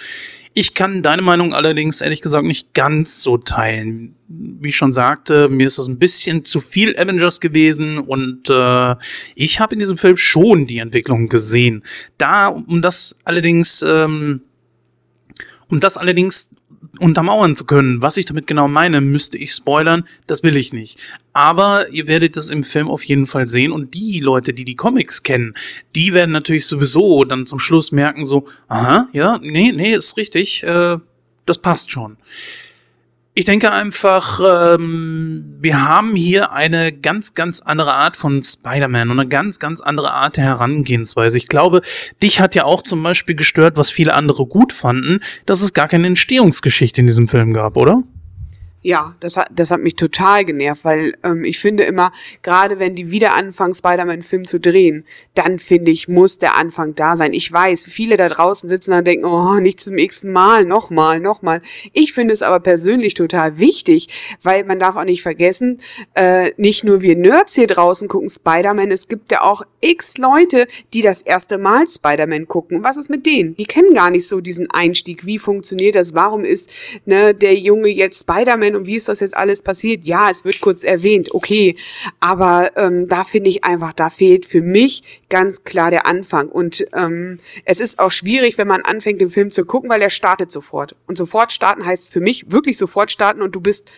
Ich 0.52 0.74
kann 0.74 1.02
deine 1.02 1.22
Meinung 1.22 1.54
allerdings 1.54 2.00
ehrlich 2.00 2.22
gesagt 2.22 2.44
nicht 2.44 2.74
ganz 2.74 3.22
so 3.22 3.38
teilen. 3.38 4.16
Wie 4.26 4.70
ich 4.70 4.76
schon 4.76 4.92
sagte, 4.92 5.48
mir 5.48 5.66
ist 5.66 5.78
das 5.78 5.86
ein 5.86 5.98
bisschen 5.98 6.44
zu 6.44 6.60
viel 6.60 6.96
Avengers 6.98 7.40
gewesen 7.40 7.98
und 7.98 8.50
äh, 8.50 8.96
ich 9.36 9.60
habe 9.60 9.74
in 9.74 9.78
diesem 9.78 9.96
Film 9.96 10.16
schon 10.16 10.66
die 10.66 10.78
Entwicklung 10.78 11.28
gesehen. 11.28 11.84
Da, 12.18 12.48
um 12.48 12.82
das 12.82 13.16
allerdings, 13.24 13.82
ähm, 13.82 14.42
um 15.68 15.78
das 15.78 15.96
allerdings 15.96 16.50
untermauern 16.98 17.56
zu 17.56 17.64
können, 17.64 18.00
was 18.00 18.16
ich 18.16 18.24
damit 18.24 18.46
genau 18.46 18.68
meine, 18.68 19.00
müsste 19.00 19.38
ich 19.38 19.52
spoilern. 19.52 20.04
Das 20.26 20.42
will 20.42 20.56
ich 20.56 20.72
nicht. 20.72 20.98
Aber 21.32 21.88
ihr 21.90 22.08
werdet 22.08 22.36
es 22.36 22.50
im 22.50 22.64
Film 22.64 22.88
auf 22.88 23.04
jeden 23.04 23.26
Fall 23.26 23.48
sehen 23.48 23.72
und 23.72 23.94
die 23.94 24.20
Leute, 24.20 24.52
die 24.52 24.64
die 24.64 24.76
Comics 24.76 25.22
kennen, 25.22 25.54
die 25.94 26.14
werden 26.14 26.32
natürlich 26.32 26.66
sowieso 26.66 27.24
dann 27.24 27.46
zum 27.46 27.58
Schluss 27.58 27.92
merken 27.92 28.24
so, 28.24 28.46
aha, 28.68 29.08
ja, 29.12 29.38
nee, 29.42 29.72
nee, 29.72 29.94
ist 29.94 30.16
richtig, 30.16 30.62
äh, 30.62 30.98
das 31.46 31.58
passt 31.58 31.90
schon. 31.90 32.16
Ich 33.40 33.46
denke 33.46 33.72
einfach, 33.72 34.38
ähm, 34.74 35.56
wir 35.60 35.88
haben 35.88 36.14
hier 36.14 36.52
eine 36.52 36.92
ganz, 36.92 37.32
ganz 37.32 37.62
andere 37.62 37.94
Art 37.94 38.18
von 38.18 38.42
Spider-Man 38.42 39.10
und 39.10 39.18
eine 39.18 39.30
ganz, 39.30 39.58
ganz 39.58 39.80
andere 39.80 40.12
Art 40.12 40.36
der 40.36 40.44
Herangehensweise. 40.44 41.38
Ich 41.38 41.48
glaube, 41.48 41.80
dich 42.22 42.38
hat 42.38 42.54
ja 42.54 42.64
auch 42.64 42.82
zum 42.82 43.02
Beispiel 43.02 43.34
gestört, 43.34 43.78
was 43.78 43.90
viele 43.90 44.12
andere 44.12 44.44
gut 44.44 44.74
fanden, 44.74 45.20
dass 45.46 45.62
es 45.62 45.72
gar 45.72 45.88
keine 45.88 46.08
Entstehungsgeschichte 46.08 47.00
in 47.00 47.06
diesem 47.06 47.28
Film 47.28 47.54
gab, 47.54 47.78
oder? 47.78 48.02
Ja, 48.82 49.14
das 49.20 49.36
hat, 49.36 49.48
das 49.54 49.70
hat 49.70 49.80
mich 49.82 49.96
total 49.96 50.46
genervt, 50.46 50.86
weil 50.86 51.14
ähm, 51.22 51.44
ich 51.44 51.58
finde 51.58 51.82
immer, 51.82 52.12
gerade 52.42 52.78
wenn 52.78 52.94
die 52.94 53.10
wieder 53.10 53.34
anfangen, 53.34 53.74
Spider-Man-Film 53.74 54.46
zu 54.46 54.58
drehen, 54.58 55.04
dann 55.34 55.58
finde 55.58 55.90
ich, 55.90 56.08
muss 56.08 56.38
der 56.38 56.56
Anfang 56.56 56.94
da 56.94 57.14
sein. 57.14 57.34
Ich 57.34 57.52
weiß, 57.52 57.84
viele 57.86 58.16
da 58.16 58.30
draußen 58.30 58.70
sitzen 58.70 58.94
und 58.94 59.06
denken, 59.06 59.26
oh, 59.26 59.60
nicht 59.60 59.80
zum 59.80 59.98
x 59.98 60.24
Mal, 60.24 60.64
nochmal, 60.64 61.20
nochmal. 61.20 61.60
Ich 61.92 62.14
finde 62.14 62.32
es 62.32 62.40
aber 62.40 62.58
persönlich 62.60 63.12
total 63.12 63.58
wichtig, 63.58 64.08
weil 64.42 64.64
man 64.64 64.78
darf 64.78 64.96
auch 64.96 65.04
nicht 65.04 65.22
vergessen, 65.22 65.82
äh, 66.14 66.52
nicht 66.56 66.82
nur 66.82 67.02
wir 67.02 67.16
Nerds 67.16 67.56
hier 67.56 67.66
draußen 67.66 68.08
gucken 68.08 68.30
Spider-Man, 68.30 68.90
es 68.90 69.08
gibt 69.08 69.30
ja 69.30 69.42
auch 69.42 69.60
x 69.82 70.16
Leute, 70.16 70.66
die 70.94 71.02
das 71.02 71.20
erste 71.20 71.58
Mal 71.58 71.86
Spider-Man 71.86 72.48
gucken. 72.48 72.82
Was 72.82 72.96
ist 72.96 73.10
mit 73.10 73.26
denen? 73.26 73.56
Die 73.56 73.66
kennen 73.66 73.92
gar 73.92 74.10
nicht 74.10 74.26
so 74.26 74.40
diesen 74.40 74.70
Einstieg. 74.70 75.26
Wie 75.26 75.38
funktioniert 75.38 75.96
das? 75.96 76.14
Warum 76.14 76.44
ist 76.44 76.70
ne, 77.04 77.34
der 77.34 77.54
Junge 77.56 77.88
jetzt 77.88 78.20
Spider-Man? 78.20 78.69
Sein 78.70 78.76
und 78.80 78.86
wie 78.86 78.96
ist 78.96 79.08
das 79.08 79.20
jetzt 79.20 79.36
alles 79.36 79.62
passiert? 79.62 80.04
Ja, 80.04 80.30
es 80.30 80.44
wird 80.44 80.60
kurz 80.60 80.84
erwähnt, 80.84 81.34
okay, 81.34 81.76
aber 82.20 82.70
ähm, 82.76 83.08
da 83.08 83.24
finde 83.24 83.50
ich 83.50 83.64
einfach, 83.64 83.92
da 83.92 84.10
fehlt 84.10 84.46
für 84.46 84.62
mich 84.62 85.02
ganz 85.28 85.64
klar 85.64 85.90
der 85.90 86.06
Anfang. 86.06 86.48
Und 86.48 86.86
ähm, 86.94 87.40
es 87.64 87.80
ist 87.80 87.98
auch 87.98 88.12
schwierig, 88.12 88.58
wenn 88.58 88.68
man 88.68 88.82
anfängt, 88.82 89.20
den 89.20 89.28
Film 89.28 89.50
zu 89.50 89.64
gucken, 89.64 89.90
weil 89.90 90.02
er 90.02 90.10
startet 90.10 90.50
sofort. 90.50 90.94
Und 91.06 91.18
sofort 91.18 91.52
starten 91.52 91.84
heißt 91.84 92.12
für 92.12 92.20
mich 92.20 92.50
wirklich 92.50 92.78
sofort 92.78 93.10
starten 93.10 93.42
und 93.42 93.54
du 93.54 93.60
bist 93.60 93.90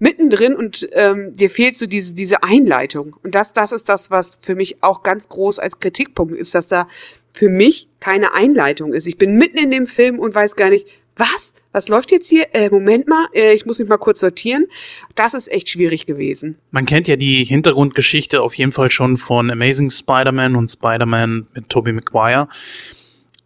mittendrin 0.00 0.54
und 0.54 0.88
ähm, 0.92 1.32
dir 1.32 1.50
fehlt 1.50 1.76
so 1.76 1.86
diese 1.86 2.14
diese 2.14 2.44
Einleitung. 2.44 3.16
Und 3.24 3.34
das 3.34 3.52
das 3.52 3.72
ist 3.72 3.88
das 3.88 4.12
was 4.12 4.38
für 4.40 4.54
mich 4.54 4.80
auch 4.80 5.02
ganz 5.02 5.28
groß 5.28 5.58
als 5.58 5.80
Kritikpunkt 5.80 6.36
ist 6.36 6.54
dass 6.54 6.68
da 6.68 6.86
für 7.32 7.48
mich 7.48 7.88
keine 7.98 8.32
Einleitung 8.32 8.92
ist. 8.92 9.06
Ich 9.06 9.18
bin 9.18 9.36
mitten 9.36 9.58
in 9.58 9.72
dem 9.72 9.86
Film 9.86 10.20
und 10.20 10.34
weiß 10.34 10.54
gar 10.54 10.70
nicht 10.70 10.86
was? 11.18 11.54
Was 11.72 11.88
läuft 11.88 12.10
jetzt 12.10 12.28
hier? 12.28 12.46
Äh, 12.54 12.70
Moment 12.70 13.08
mal, 13.08 13.26
äh, 13.34 13.52
ich 13.54 13.66
muss 13.66 13.78
mich 13.78 13.88
mal 13.88 13.98
kurz 13.98 14.20
sortieren. 14.20 14.66
Das 15.14 15.34
ist 15.34 15.48
echt 15.48 15.68
schwierig 15.68 16.06
gewesen. 16.06 16.56
Man 16.70 16.86
kennt 16.86 17.08
ja 17.08 17.16
die 17.16 17.44
Hintergrundgeschichte 17.44 18.40
auf 18.42 18.54
jeden 18.54 18.72
Fall 18.72 18.90
schon 18.90 19.16
von 19.16 19.50
Amazing 19.50 19.90
Spider-Man 19.90 20.56
und 20.56 20.70
Spider-Man 20.70 21.46
mit 21.54 21.68
Tobey 21.68 21.92
Maguire. 21.92 22.48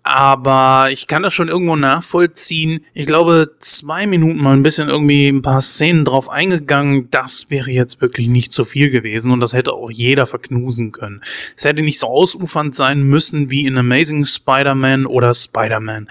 Aber 0.05 0.89
ich 0.91 1.07
kann 1.07 1.23
das 1.23 1.33
schon 1.33 1.49
irgendwo 1.49 1.77
nachvollziehen. 1.77 2.85
Ich 2.93 3.07
glaube, 3.07 3.55
zwei 3.61 4.07
Minuten 4.09 4.43
mal 4.43 4.55
ein 4.55 4.65
bisschen 4.65 4.89
irgendwie 4.89 5.29
ein 5.29 5.43
paar 5.43 5.61
Szenen 5.61 6.05
drauf 6.05 6.29
eingegangen, 6.29 7.09
das 7.11 7.51
wäre 7.51 7.71
jetzt 7.71 8.01
wirklich 8.01 8.27
nicht 8.27 8.53
zu 8.53 8.65
viel 8.65 8.91
gewesen 8.91 9.31
und 9.31 9.39
das 9.39 9.53
hätte 9.53 9.73
auch 9.73 9.91
jeder 9.91 10.27
verknusen 10.27 10.91
können. 10.91 11.23
Es 11.57 11.65
hätte 11.65 11.83
nicht 11.83 12.01
so 12.01 12.09
ausufernd 12.09 12.75
sein 12.75 13.05
müssen 13.05 13.53
wie 13.53 13.65
in 13.65 13.79
Amazing 13.79 14.25
Spider-Man 14.25 15.07
oder 15.07 15.35
Spider-Man. 15.35 16.09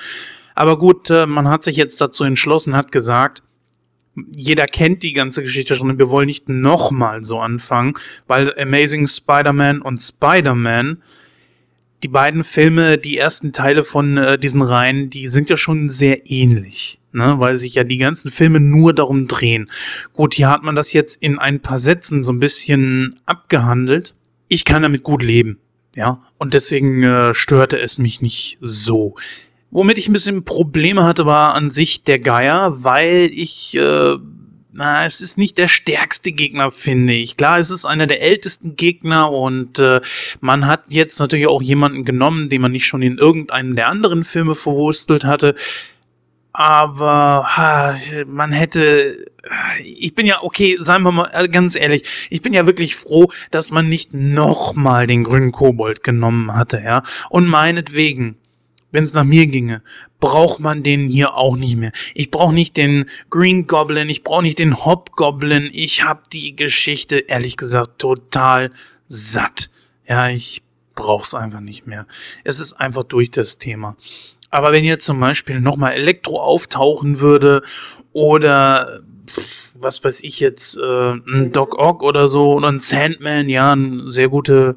Aber 0.55 0.77
gut, 0.77 1.09
äh, 1.09 1.25
man 1.25 1.47
hat 1.47 1.63
sich 1.63 1.77
jetzt 1.77 2.01
dazu 2.01 2.23
entschlossen, 2.23 2.75
hat 2.75 2.91
gesagt, 2.91 3.43
jeder 4.35 4.65
kennt 4.65 5.03
die 5.03 5.13
ganze 5.13 5.41
Geschichte 5.41 5.75
schon 5.75 5.89
und 5.89 5.99
wir 5.99 6.09
wollen 6.09 6.25
nicht 6.25 6.49
nochmal 6.49 7.23
so 7.23 7.39
anfangen, 7.39 7.93
weil 8.27 8.53
Amazing 8.59 9.07
Spider-Man 9.07 9.81
und 9.81 9.99
Spider-Man, 9.99 11.01
die 12.03 12.07
beiden 12.07 12.43
Filme, 12.43 12.97
die 12.97 13.17
ersten 13.17 13.53
Teile 13.53 13.83
von 13.83 14.17
äh, 14.17 14.37
diesen 14.37 14.61
Reihen, 14.61 15.09
die 15.09 15.27
sind 15.27 15.49
ja 15.49 15.55
schon 15.55 15.87
sehr 15.87 16.29
ähnlich, 16.29 16.99
ne, 17.13 17.35
weil 17.37 17.55
sich 17.57 17.75
ja 17.75 17.83
die 17.83 17.99
ganzen 17.99 18.31
Filme 18.31 18.59
nur 18.59 18.93
darum 18.93 19.27
drehen. 19.27 19.69
Gut, 20.13 20.33
hier 20.33 20.49
hat 20.49 20.63
man 20.63 20.75
das 20.75 20.93
jetzt 20.93 21.21
in 21.21 21.39
ein 21.39 21.61
paar 21.61 21.77
Sätzen 21.77 22.23
so 22.23 22.33
ein 22.33 22.39
bisschen 22.39 23.19
abgehandelt. 23.25 24.15
Ich 24.47 24.65
kann 24.65 24.81
damit 24.81 25.03
gut 25.03 25.23
leben, 25.23 25.59
ja, 25.95 26.21
und 26.37 26.53
deswegen 26.53 27.03
äh, 27.03 27.33
störte 27.33 27.79
es 27.79 27.97
mich 27.97 28.21
nicht 28.21 28.57
so. 28.61 29.15
Womit 29.71 29.97
ich 29.97 30.09
ein 30.09 30.13
bisschen 30.13 30.43
Probleme 30.43 31.05
hatte, 31.05 31.25
war 31.25 31.55
an 31.55 31.69
sich 31.69 32.03
der 32.03 32.19
Geier, 32.19 32.83
weil 32.83 33.29
ich, 33.33 33.73
äh, 33.75 34.17
na, 34.73 35.05
es 35.05 35.21
ist 35.21 35.37
nicht 35.37 35.57
der 35.57 35.69
stärkste 35.69 36.33
Gegner, 36.33 36.71
finde 36.71 37.13
ich. 37.13 37.37
Klar, 37.37 37.57
es 37.57 37.71
ist 37.71 37.85
einer 37.85 38.05
der 38.05 38.21
ältesten 38.21 38.75
Gegner 38.75 39.31
und 39.31 39.79
äh, 39.79 40.01
man 40.41 40.67
hat 40.67 40.83
jetzt 40.89 41.19
natürlich 41.19 41.47
auch 41.47 41.61
jemanden 41.61 42.03
genommen, 42.03 42.49
den 42.49 42.61
man 42.61 42.73
nicht 42.73 42.85
schon 42.85 43.01
in 43.01 43.17
irgendeinem 43.17 43.77
der 43.77 43.87
anderen 43.87 44.25
Filme 44.25 44.55
verwurstelt 44.55 45.23
hatte. 45.23 45.55
Aber 46.53 47.45
ha, 47.55 47.95
man 48.27 48.51
hätte, 48.51 49.15
ich 49.85 50.13
bin 50.15 50.25
ja, 50.25 50.43
okay, 50.43 50.77
sagen 50.81 51.05
wir 51.05 51.13
mal 51.13 51.29
äh, 51.33 51.47
ganz 51.47 51.77
ehrlich, 51.77 52.03
ich 52.29 52.41
bin 52.41 52.51
ja 52.51 52.65
wirklich 52.65 52.97
froh, 52.97 53.31
dass 53.51 53.71
man 53.71 53.87
nicht 53.87 54.13
nochmal 54.13 55.07
den 55.07 55.23
grünen 55.23 55.53
Kobold 55.53 56.03
genommen 56.03 56.53
hatte, 56.53 56.81
ja. 56.83 57.03
Und 57.29 57.47
meinetwegen, 57.47 58.35
wenn 58.91 59.03
es 59.03 59.13
nach 59.13 59.23
mir 59.23 59.47
ginge, 59.47 59.81
braucht 60.19 60.59
man 60.59 60.83
den 60.83 61.07
hier 61.07 61.35
auch 61.35 61.55
nicht 61.55 61.77
mehr. 61.77 61.91
Ich 62.13 62.31
brauche 62.31 62.53
nicht 62.53 62.77
den 62.77 63.05
Green 63.29 63.67
Goblin, 63.67 64.09
ich 64.09 64.23
brauche 64.23 64.43
nicht 64.43 64.59
den 64.59 64.85
Hobgoblin. 64.85 65.69
Ich 65.71 66.03
habe 66.03 66.23
die 66.31 66.55
Geschichte 66.55 67.17
ehrlich 67.19 67.57
gesagt 67.57 67.99
total 67.99 68.71
satt. 69.07 69.69
Ja, 70.07 70.29
ich 70.29 70.61
brauch's 70.95 71.33
einfach 71.33 71.61
nicht 71.61 71.87
mehr. 71.87 72.05
Es 72.43 72.59
ist 72.59 72.73
einfach 72.73 73.03
durch 73.03 73.31
das 73.31 73.57
Thema. 73.57 73.95
Aber 74.49 74.73
wenn 74.73 74.83
jetzt 74.83 75.05
zum 75.05 75.19
Beispiel 75.19 75.61
nochmal 75.61 75.93
Elektro 75.93 76.41
auftauchen 76.41 77.21
würde 77.21 77.63
oder 78.11 79.01
was 79.73 80.03
weiß 80.03 80.21
ich 80.23 80.39
jetzt, 80.39 80.77
äh, 80.77 81.11
ein 81.11 81.51
Doc 81.51 81.77
Ock 81.77 82.03
oder 82.03 82.27
so 82.27 82.53
oder 82.53 82.67
ein 82.67 82.79
Sandman, 82.79 83.49
ja, 83.49 83.73
ein 83.73 84.09
sehr 84.09 84.29
gute, 84.29 84.75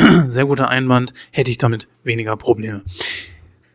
sehr 0.26 0.46
guter 0.46 0.68
Einwand, 0.68 1.12
hätte 1.30 1.50
ich 1.50 1.58
damit 1.58 1.88
weniger 2.04 2.36
Probleme. 2.36 2.82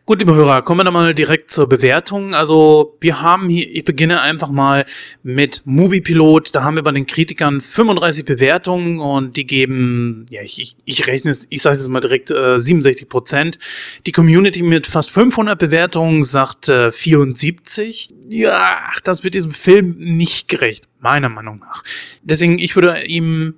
Gut, 0.08 0.20
liebe 0.20 0.36
Hörer, 0.36 0.62
kommen 0.62 0.78
wir 0.78 0.84
dann 0.84 0.94
mal 0.94 1.14
direkt 1.14 1.50
zur 1.50 1.68
Bewertung. 1.68 2.32
Also 2.32 2.96
wir 3.00 3.22
haben 3.22 3.48
hier, 3.48 3.68
ich 3.68 3.84
beginne 3.84 4.20
einfach 4.20 4.50
mal 4.50 4.86
mit 5.24 5.62
Moviepilot. 5.64 6.54
Da 6.54 6.62
haben 6.62 6.76
wir 6.76 6.84
bei 6.84 6.92
den 6.92 7.06
Kritikern 7.06 7.60
35 7.60 8.24
Bewertungen 8.24 9.00
und 9.00 9.36
die 9.36 9.48
geben, 9.48 10.24
ja, 10.30 10.42
ich, 10.42 10.60
ich, 10.60 10.76
ich 10.84 11.08
rechne 11.08 11.32
es, 11.32 11.48
ich 11.50 11.60
sage 11.60 11.76
jetzt 11.76 11.88
mal 11.88 11.98
direkt, 11.98 12.30
äh, 12.30 12.56
67 12.56 13.08
Prozent. 13.08 13.58
Die 14.06 14.12
Community 14.12 14.62
mit 14.62 14.86
fast 14.86 15.10
500 15.10 15.58
Bewertungen 15.58 16.22
sagt 16.22 16.68
äh, 16.68 16.92
74. 16.92 18.10
Ja, 18.28 18.90
das 19.02 19.24
wird 19.24 19.34
diesem 19.34 19.50
Film 19.50 19.96
nicht 19.98 20.46
gerecht, 20.46 20.86
meiner 21.00 21.28
Meinung 21.28 21.58
nach. 21.58 21.82
Deswegen, 22.22 22.60
ich 22.60 22.76
würde 22.76 23.04
ihm... 23.06 23.56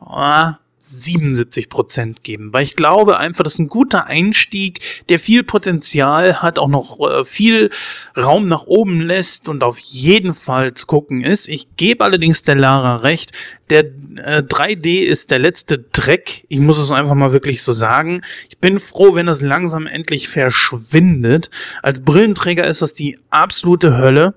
Äh, 0.00 0.54
77 0.86 1.70
Prozent 1.70 2.22
geben, 2.22 2.52
weil 2.52 2.62
ich 2.62 2.76
glaube 2.76 3.16
einfach, 3.16 3.42
das 3.42 3.54
ist 3.54 3.58
ein 3.58 3.68
guter 3.68 4.06
Einstieg, 4.06 4.80
der 5.08 5.18
viel 5.18 5.42
Potenzial 5.42 6.42
hat, 6.42 6.58
auch 6.58 6.68
noch 6.68 7.00
äh, 7.00 7.24
viel 7.24 7.70
Raum 8.14 8.44
nach 8.46 8.64
oben 8.66 9.00
lässt 9.00 9.48
und 9.48 9.64
auf 9.64 9.78
jeden 9.78 10.34
Fall 10.34 10.74
zu 10.74 10.84
gucken 10.86 11.22
ist. 11.22 11.48
Ich 11.48 11.76
gebe 11.76 12.04
allerdings 12.04 12.42
der 12.42 12.56
Lara 12.56 12.96
recht, 12.96 13.32
der 13.70 13.84
äh, 14.16 14.42
3D 14.42 15.00
ist 15.00 15.30
der 15.30 15.38
letzte 15.38 15.78
Dreck. 15.78 16.44
Ich 16.48 16.58
muss 16.58 16.78
es 16.78 16.90
einfach 16.90 17.14
mal 17.14 17.32
wirklich 17.32 17.62
so 17.62 17.72
sagen. 17.72 18.20
Ich 18.50 18.58
bin 18.58 18.78
froh, 18.78 19.14
wenn 19.14 19.24
das 19.24 19.40
langsam 19.40 19.86
endlich 19.86 20.28
verschwindet. 20.28 21.48
Als 21.82 22.02
Brillenträger 22.02 22.66
ist 22.66 22.82
das 22.82 22.92
die 22.92 23.18
absolute 23.30 23.96
Hölle. 23.96 24.34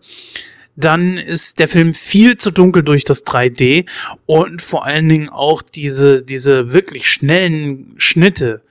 Dann 0.77 1.17
ist 1.17 1.59
der 1.59 1.67
Film 1.67 1.93
viel 1.95 2.37
zu 2.37 2.51
dunkel 2.51 2.83
durch 2.83 3.03
das 3.03 3.25
3D 3.25 3.87
und 4.27 4.61
vor 4.61 4.85
allen 4.85 5.09
Dingen 5.09 5.27
auch 5.27 5.63
diese, 5.63 6.23
diese 6.23 6.71
wirklich 6.71 7.09
schnellen 7.09 7.95
Schnitte 7.97 8.61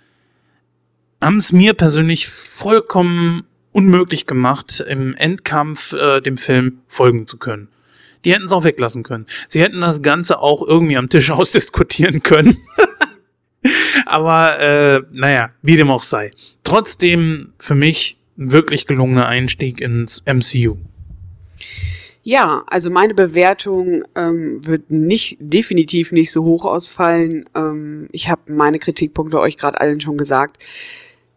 haben 1.21 1.39
es 1.39 1.51
mir 1.51 1.75
persönlich 1.75 2.29
vollkommen 2.29 3.45
unmöglich 3.73 4.27
gemacht, 4.27 4.83
im 4.87 5.15
Endkampf 5.17 5.93
äh, 5.93 6.21
dem 6.21 6.39
Film 6.39 6.79
folgen 6.87 7.27
zu 7.27 7.39
können. 7.39 7.69
Die 8.25 8.33
hätten 8.33 8.45
es 8.45 8.53
auch 8.53 8.65
weglassen 8.65 9.03
können. 9.03 9.27
Sie 9.49 9.61
hätten 9.61 9.81
das 9.81 10.01
Ganze 10.01 10.39
auch 10.39 10.67
irgendwie 10.67 10.97
am 10.97 11.09
Tisch 11.09 11.31
ausdiskutieren 11.33 12.23
können. 12.23 12.57
Aber 14.07 14.61
äh, 14.61 15.03
naja, 15.11 15.51
wie 15.63 15.77
dem 15.77 15.91
auch 15.91 16.03
sei. 16.03 16.31
Trotzdem 16.63 17.53
für 17.59 17.75
mich 17.75 18.19
ein 18.39 18.53
wirklich 18.53 18.87
gelungener 18.87 19.27
Einstieg 19.27 19.81
ins 19.81 20.23
MCU. 20.25 20.77
Ja, 22.29 22.65
also 22.67 22.91
meine 22.91 23.15
Bewertung 23.15 24.03
ähm, 24.17 24.67
wird 24.67 24.91
nicht 24.91 25.37
definitiv 25.39 26.11
nicht 26.11 26.33
so 26.33 26.43
hoch 26.43 26.65
ausfallen. 26.65 27.45
Ähm, 27.55 28.09
ich 28.11 28.29
habe 28.29 28.53
meine 28.53 28.81
Kritikpunkte 28.81 29.39
euch 29.39 29.57
gerade 29.57 29.81
allen 29.81 30.01
schon 30.01 30.17
gesagt. 30.17 30.61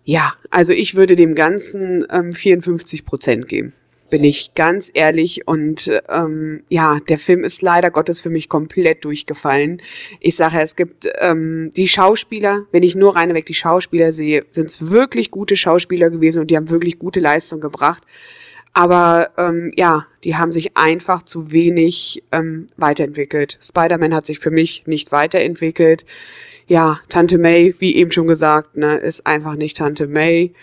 Ja, 0.03 0.33
also 0.49 0.73
ich 0.73 0.95
würde 0.95 1.15
dem 1.15 1.35
Ganzen 1.35 2.07
ähm, 2.09 2.33
54 2.33 3.05
Prozent 3.05 3.47
geben. 3.47 3.73
Bin 4.09 4.23
ich 4.23 4.55
ganz 4.55 4.89
ehrlich 4.91 5.47
und 5.47 5.91
ähm, 6.09 6.63
ja, 6.69 6.97
der 7.07 7.19
Film 7.19 7.43
ist 7.43 7.61
leider 7.61 7.91
Gottes 7.91 8.21
für 8.21 8.31
mich 8.31 8.49
komplett 8.49 9.05
durchgefallen. 9.05 9.83
Ich 10.19 10.37
sage, 10.37 10.59
es 10.59 10.75
gibt 10.75 11.07
ähm, 11.19 11.69
die 11.77 11.87
Schauspieler, 11.87 12.63
wenn 12.71 12.81
ich 12.81 12.95
nur 12.95 13.15
reinweg 13.15 13.45
die 13.45 13.53
Schauspieler 13.53 14.11
sehe, 14.11 14.43
sind 14.49 14.71
es 14.71 14.89
wirklich 14.89 15.29
gute 15.29 15.55
Schauspieler 15.55 16.09
gewesen 16.09 16.41
und 16.41 16.49
die 16.49 16.57
haben 16.57 16.71
wirklich 16.71 16.97
gute 16.97 17.19
Leistung 17.19 17.59
gebracht. 17.59 18.01
Aber 18.74 19.32
ähm, 19.38 19.72
ja, 19.76 20.05
die 20.24 20.36
haben 20.36 20.51
sich 20.51 20.78
einfach 20.78 21.24
zu 21.24 21.51
wenig 21.51 22.24
ähm, 22.32 22.67
weiterentwickelt. 22.78 23.57
Spider-Man 23.61 24.13
hat 24.13 24.26
sich 24.26 24.39
für 24.39 24.51
mich 24.51 24.84
nicht 24.86 25.11
weiterentwickelt. 25.11 26.05
Ja, 26.67 26.99
Tante 27.09 27.38
May, 27.38 27.74
wie 27.80 27.95
eben 27.95 28.11
schon 28.11 28.28
gesagt, 28.28 28.78
ne, 28.78 28.95
ist 28.95 29.26
einfach 29.26 29.55
nicht 29.55 29.78
Tante 29.78 30.07
May 30.07 30.53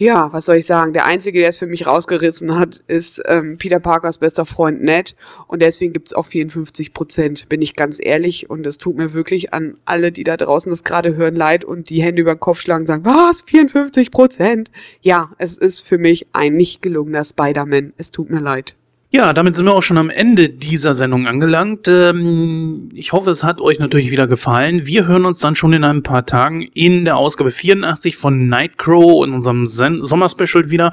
ja, 0.00 0.32
was 0.32 0.46
soll 0.46 0.56
ich 0.56 0.64
sagen? 0.64 0.94
Der 0.94 1.04
Einzige, 1.04 1.40
der 1.40 1.50
es 1.50 1.58
für 1.58 1.66
mich 1.66 1.86
rausgerissen 1.86 2.58
hat, 2.58 2.82
ist 2.86 3.20
ähm, 3.26 3.58
Peter 3.58 3.80
Parkers 3.80 4.16
bester 4.16 4.46
Freund 4.46 4.82
Ned. 4.82 5.14
Und 5.46 5.60
deswegen 5.60 5.92
gibt's 5.92 6.14
auch 6.14 6.24
54 6.24 6.94
Prozent, 6.94 7.50
bin 7.50 7.60
ich 7.60 7.76
ganz 7.76 8.00
ehrlich. 8.02 8.48
Und 8.48 8.66
es 8.66 8.78
tut 8.78 8.96
mir 8.96 9.12
wirklich 9.12 9.52
an 9.52 9.76
alle, 9.84 10.10
die 10.10 10.24
da 10.24 10.38
draußen 10.38 10.70
das 10.70 10.84
gerade 10.84 11.16
hören, 11.16 11.36
leid 11.36 11.66
und 11.66 11.90
die 11.90 12.00
Hände 12.00 12.22
über 12.22 12.34
den 12.34 12.40
Kopf 12.40 12.62
schlagen 12.62 12.84
und 12.84 12.86
sagen, 12.86 13.04
was, 13.04 13.42
54 13.42 14.10
Prozent? 14.10 14.70
Ja, 15.02 15.32
es 15.36 15.58
ist 15.58 15.82
für 15.82 15.98
mich 15.98 16.28
ein 16.32 16.56
nicht 16.56 16.80
gelungener 16.80 17.22
Spider-Man. 17.22 17.92
Es 17.98 18.10
tut 18.10 18.30
mir 18.30 18.40
leid. 18.40 18.76
Ja, 19.12 19.32
damit 19.32 19.56
sind 19.56 19.66
wir 19.66 19.74
auch 19.74 19.82
schon 19.82 19.98
am 19.98 20.08
Ende 20.08 20.48
dieser 20.48 20.94
Sendung 20.94 21.26
angelangt. 21.26 21.88
Ähm, 21.88 22.90
ich 22.94 23.12
hoffe, 23.12 23.30
es 23.30 23.42
hat 23.42 23.60
euch 23.60 23.80
natürlich 23.80 24.12
wieder 24.12 24.28
gefallen. 24.28 24.86
Wir 24.86 25.08
hören 25.08 25.24
uns 25.24 25.40
dann 25.40 25.56
schon 25.56 25.72
in 25.72 25.82
ein 25.82 26.04
paar 26.04 26.26
Tagen 26.26 26.62
in 26.62 27.04
der 27.04 27.16
Ausgabe 27.16 27.50
84 27.50 28.16
von 28.16 28.48
Nightcrow 28.48 29.24
in 29.26 29.32
unserem 29.32 29.66
Sommerspecial 29.66 30.70
wieder 30.70 30.92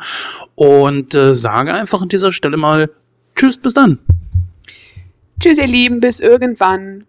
und 0.56 1.14
äh, 1.14 1.36
sage 1.36 1.76
einfach 1.76 2.02
an 2.02 2.10
dieser 2.10 2.32
Stelle 2.32 2.58
mal 2.58 2.90
Tschüss, 3.36 3.58
bis 3.58 3.76
dann. 3.76 4.00
Tschüss, 5.40 5.60
ihr 5.60 5.68
Lieben, 5.68 6.00
bis 6.00 6.20
irgendwann. 6.20 7.06